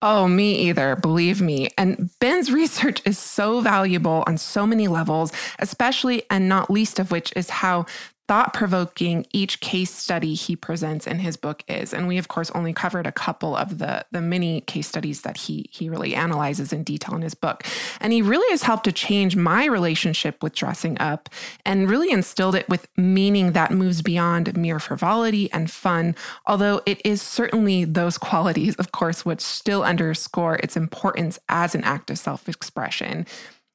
Oh, 0.00 0.28
me 0.28 0.68
either, 0.68 0.94
believe 0.94 1.40
me. 1.40 1.70
And 1.76 2.08
Ben's 2.20 2.52
research 2.52 3.02
is 3.04 3.18
so 3.18 3.60
valuable 3.60 4.22
on 4.28 4.38
so 4.38 4.64
many 4.64 4.86
levels, 4.86 5.32
especially 5.58 6.22
and 6.30 6.48
not 6.48 6.70
least 6.70 7.00
of 7.00 7.10
which 7.10 7.32
is 7.34 7.50
how 7.50 7.86
thought 8.28 8.52
provoking 8.52 9.26
each 9.32 9.60
case 9.60 9.90
study 9.90 10.34
he 10.34 10.54
presents 10.54 11.06
in 11.06 11.18
his 11.18 11.38
book 11.38 11.64
is. 11.66 11.94
And 11.94 12.06
we, 12.06 12.18
of 12.18 12.28
course, 12.28 12.50
only 12.50 12.74
covered 12.74 13.06
a 13.06 13.12
couple 13.12 13.56
of 13.56 13.78
the, 13.78 14.04
the 14.12 14.20
many 14.20 14.60
case 14.60 14.86
studies 14.86 15.22
that 15.22 15.38
he, 15.38 15.70
he 15.72 15.88
really 15.88 16.14
analyzes 16.14 16.70
in 16.70 16.82
detail 16.82 17.14
in 17.16 17.22
his 17.22 17.34
book. 17.34 17.64
And 18.02 18.12
he 18.12 18.20
really 18.20 18.48
has 18.50 18.62
helped 18.62 18.84
to 18.84 18.92
change 18.92 19.34
my 19.34 19.64
relationship 19.64 20.42
with 20.42 20.54
dressing 20.54 20.98
up 21.00 21.30
and 21.64 21.90
really 21.90 22.12
instilled 22.12 22.54
it 22.54 22.68
with 22.68 22.86
meaning 22.98 23.52
that 23.52 23.72
moves 23.72 24.02
beyond 24.02 24.54
mere 24.54 24.78
frivolity 24.78 25.50
and 25.50 25.70
fun, 25.70 26.14
although 26.46 26.82
it 26.84 27.00
is 27.06 27.22
certainly 27.22 27.86
those 27.86 28.18
qualities, 28.28 28.76
of 28.76 28.92
course, 28.92 29.24
which 29.24 29.40
still 29.40 29.82
underscore 29.82 30.56
its 30.56 30.76
importance 30.76 31.38
as 31.48 31.74
an 31.74 31.82
act 31.82 32.10
of 32.10 32.18
self 32.18 32.46
expression. 32.46 33.26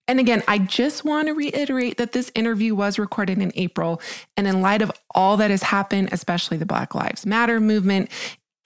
And 0.07 0.19
again, 0.19 0.43
I 0.47 0.57
just 0.57 1.05
want 1.05 1.27
to 1.27 1.33
reiterate 1.33 1.97
that 1.97 2.11
this 2.11 2.31
interview 2.35 2.75
was 2.75 2.99
recorded 2.99 3.39
in 3.39 3.51
April. 3.55 4.01
And 4.35 4.47
in 4.47 4.61
light 4.61 4.81
of 4.81 4.91
all 5.15 5.37
that 5.37 5.51
has 5.51 5.63
happened, 5.63 6.09
especially 6.11 6.57
the 6.57 6.65
Black 6.65 6.93
Lives 6.93 7.25
Matter 7.25 7.59
movement, 7.59 8.09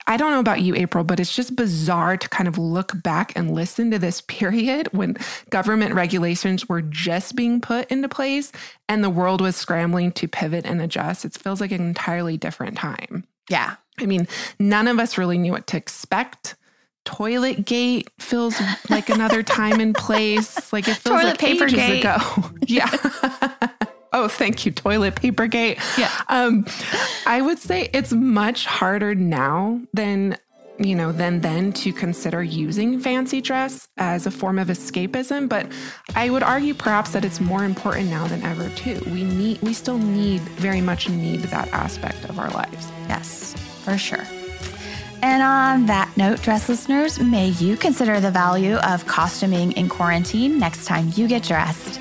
I 0.08 0.16
don't 0.16 0.32
know 0.32 0.40
about 0.40 0.62
you, 0.62 0.74
April, 0.74 1.04
but 1.04 1.20
it's 1.20 1.36
just 1.36 1.54
bizarre 1.54 2.16
to 2.16 2.28
kind 2.30 2.48
of 2.48 2.56
look 2.56 3.02
back 3.02 3.32
and 3.36 3.54
listen 3.54 3.90
to 3.90 3.98
this 3.98 4.22
period 4.22 4.88
when 4.92 5.18
government 5.50 5.94
regulations 5.94 6.66
were 6.66 6.80
just 6.80 7.36
being 7.36 7.60
put 7.60 7.90
into 7.90 8.08
place 8.08 8.50
and 8.88 9.04
the 9.04 9.10
world 9.10 9.42
was 9.42 9.54
scrambling 9.54 10.10
to 10.12 10.26
pivot 10.26 10.64
and 10.64 10.80
adjust. 10.80 11.26
It 11.26 11.34
feels 11.34 11.60
like 11.60 11.72
an 11.72 11.82
entirely 11.82 12.38
different 12.38 12.78
time. 12.78 13.24
Yeah. 13.50 13.76
I 14.00 14.06
mean, 14.06 14.26
none 14.58 14.88
of 14.88 14.98
us 14.98 15.18
really 15.18 15.36
knew 15.36 15.52
what 15.52 15.66
to 15.68 15.76
expect. 15.76 16.56
Toilet 17.08 17.64
Gate 17.64 18.10
feels 18.18 18.60
like 18.90 19.08
another 19.08 19.42
time 19.42 19.80
and 19.80 19.94
place. 19.94 20.72
Like 20.74 20.86
it 20.88 20.96
feels 20.96 21.14
Toilet 21.20 21.30
like 21.30 21.38
paper 21.38 21.64
ages 21.64 21.78
gate. 21.78 22.00
ago. 22.00 22.18
yeah. 22.66 22.90
oh, 24.12 24.28
thank 24.28 24.66
you, 24.66 24.72
Toilet 24.72 25.14
Paper 25.16 25.46
Gate. 25.46 25.78
Yeah. 25.96 26.12
Um, 26.28 26.66
I 27.26 27.40
would 27.40 27.58
say 27.58 27.88
it's 27.94 28.12
much 28.12 28.66
harder 28.66 29.14
now 29.14 29.80
than 29.94 30.36
you 30.78 30.94
know 30.94 31.10
than 31.10 31.40
then 31.40 31.72
to 31.72 31.92
consider 31.94 32.42
using 32.42 33.00
fancy 33.00 33.40
dress 33.40 33.88
as 33.96 34.26
a 34.26 34.30
form 34.30 34.60
of 34.60 34.68
escapism 34.68 35.48
but 35.48 35.66
i 36.14 36.30
would 36.30 36.44
argue 36.44 36.72
perhaps 36.72 37.10
that 37.10 37.24
it's 37.24 37.40
more 37.40 37.64
important 37.64 38.08
now 38.08 38.28
than 38.28 38.40
ever 38.44 38.68
too 38.76 39.02
we 39.06 39.24
need 39.24 39.60
we 39.60 39.74
still 39.74 39.98
need 39.98 40.40
very 40.40 40.80
much 40.80 41.08
need 41.08 41.40
that 41.40 41.66
aspect 41.72 42.22
of 42.26 42.38
our 42.38 42.50
lives 42.50 42.92
Yes, 43.08 43.54
for 43.82 43.96
sure. 43.98 44.24
And 45.22 45.42
on 45.42 45.86
that 45.86 46.16
note, 46.16 46.42
Dressed 46.42 46.68
listeners, 46.68 47.18
may 47.18 47.48
you 47.48 47.76
consider 47.76 48.20
the 48.20 48.30
value 48.30 48.76
of 48.76 49.06
costuming 49.06 49.72
in 49.72 49.88
quarantine 49.88 50.58
next 50.58 50.84
time 50.84 51.12
you 51.16 51.26
get 51.26 51.42
dressed. 51.42 52.00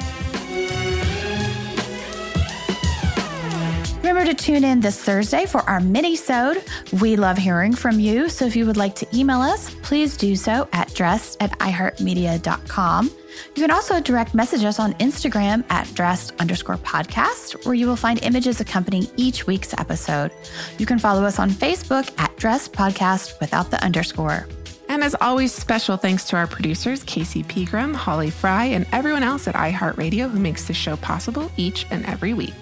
Remember 4.18 4.34
to 4.36 4.46
tune 4.46 4.64
in 4.64 4.80
this 4.80 5.00
Thursday 5.00 5.46
for 5.46 5.62
our 5.70 5.80
mini-sode. 5.80 6.64
We 7.02 7.16
love 7.18 7.38
hearing 7.38 7.76
from 7.76 8.00
you, 8.00 8.30
so 8.30 8.48
if 8.48 8.56
you 8.56 8.66
would 8.66 8.76
like 8.76 8.96
to 8.96 9.08
email 9.16 9.42
us, 9.42 9.72
please 9.84 10.18
do 10.18 10.36
so 10.36 10.68
at 10.74 10.92
dressed 10.96 11.38
at 11.40 11.52
iheartmedia.com. 11.60 13.12
You 13.56 13.62
can 13.62 13.70
also 13.70 14.00
direct 14.00 14.34
message 14.34 14.64
us 14.64 14.80
on 14.80 14.96
Instagram 14.96 15.64
at 15.70 15.94
dressed 15.94 16.34
underscore 16.40 16.78
podcast, 16.78 17.64
where 17.64 17.76
you 17.76 17.86
will 17.86 17.96
find 17.96 18.24
images 18.24 18.60
accompanying 18.60 19.06
each 19.18 19.46
week's 19.46 19.76
episode. 19.76 20.32
You 20.80 20.88
can 20.88 20.98
follow 20.98 21.24
us 21.24 21.38
on 21.38 21.52
Facebook 21.52 22.12
at 22.20 22.36
dressed 22.38 22.74
podcast 22.74 23.40
without 23.40 23.70
the 23.70 23.84
underscore. 23.86 24.48
And 24.90 25.04
as 25.04 25.16
always, 25.22 25.54
special 25.54 25.96
thanks 25.96 26.24
to 26.30 26.38
our 26.38 26.48
producers, 26.48 27.04
Casey 27.04 27.44
Pegram, 27.44 27.94
Holly 27.94 28.32
Fry, 28.32 28.66
and 28.66 28.88
everyone 28.92 29.22
else 29.22 29.48
at 29.48 29.54
iHeartRadio 29.54 30.28
who 30.32 30.40
makes 30.40 30.68
this 30.68 30.76
show 30.78 30.96
possible 30.98 31.52
each 31.56 31.86
and 31.92 32.04
every 32.08 32.34
week. 32.34 32.56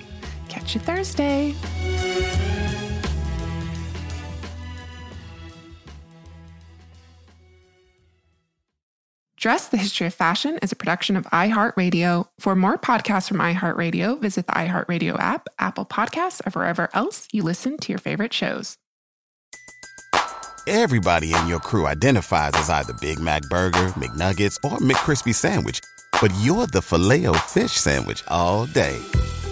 Catch 0.56 0.74
you 0.74 0.80
Thursday. 0.80 1.54
Dressed 9.36 9.72
the 9.72 9.78
History 9.78 10.08
of 10.08 10.14
Fashion 10.14 10.58
is 10.62 10.72
a 10.72 10.78
production 10.78 11.18
of 11.18 11.26
iHeartRadio. 11.26 12.30
For 12.40 12.56
more 12.56 12.78
podcasts 12.78 13.28
from 13.28 13.40
iHeartRadio, 13.40 14.22
visit 14.22 14.48
the 14.48 14.54
iHeartRadio 14.54 15.20
app, 15.20 15.50
Apple 15.60 15.86
Podcasts, 15.86 16.40
or 16.48 16.52
wherever 16.58 16.90
else 16.94 17.28
you 17.34 17.44
listen 17.44 17.78
to 17.80 17.92
your 17.92 18.00
favorite 18.00 18.32
shows. 18.32 18.78
Everybody 20.68 21.34
in 21.34 21.48
your 21.48 21.60
crew 21.60 21.86
identifies 21.86 22.54
as 22.56 22.70
either 22.70 22.94
Big 23.02 23.20
Mac 23.20 23.42
Burger, 23.50 23.90
McNuggets, 24.00 24.56
or 24.64 24.78
McCrispy 24.78 25.36
Sandwich. 25.36 25.82
But 26.22 26.32
you're 26.40 26.68
the 26.68 26.82
Filet-O-Fish 26.82 27.74
Sandwich 27.74 28.24
all 28.30 28.68
day. 28.68 28.98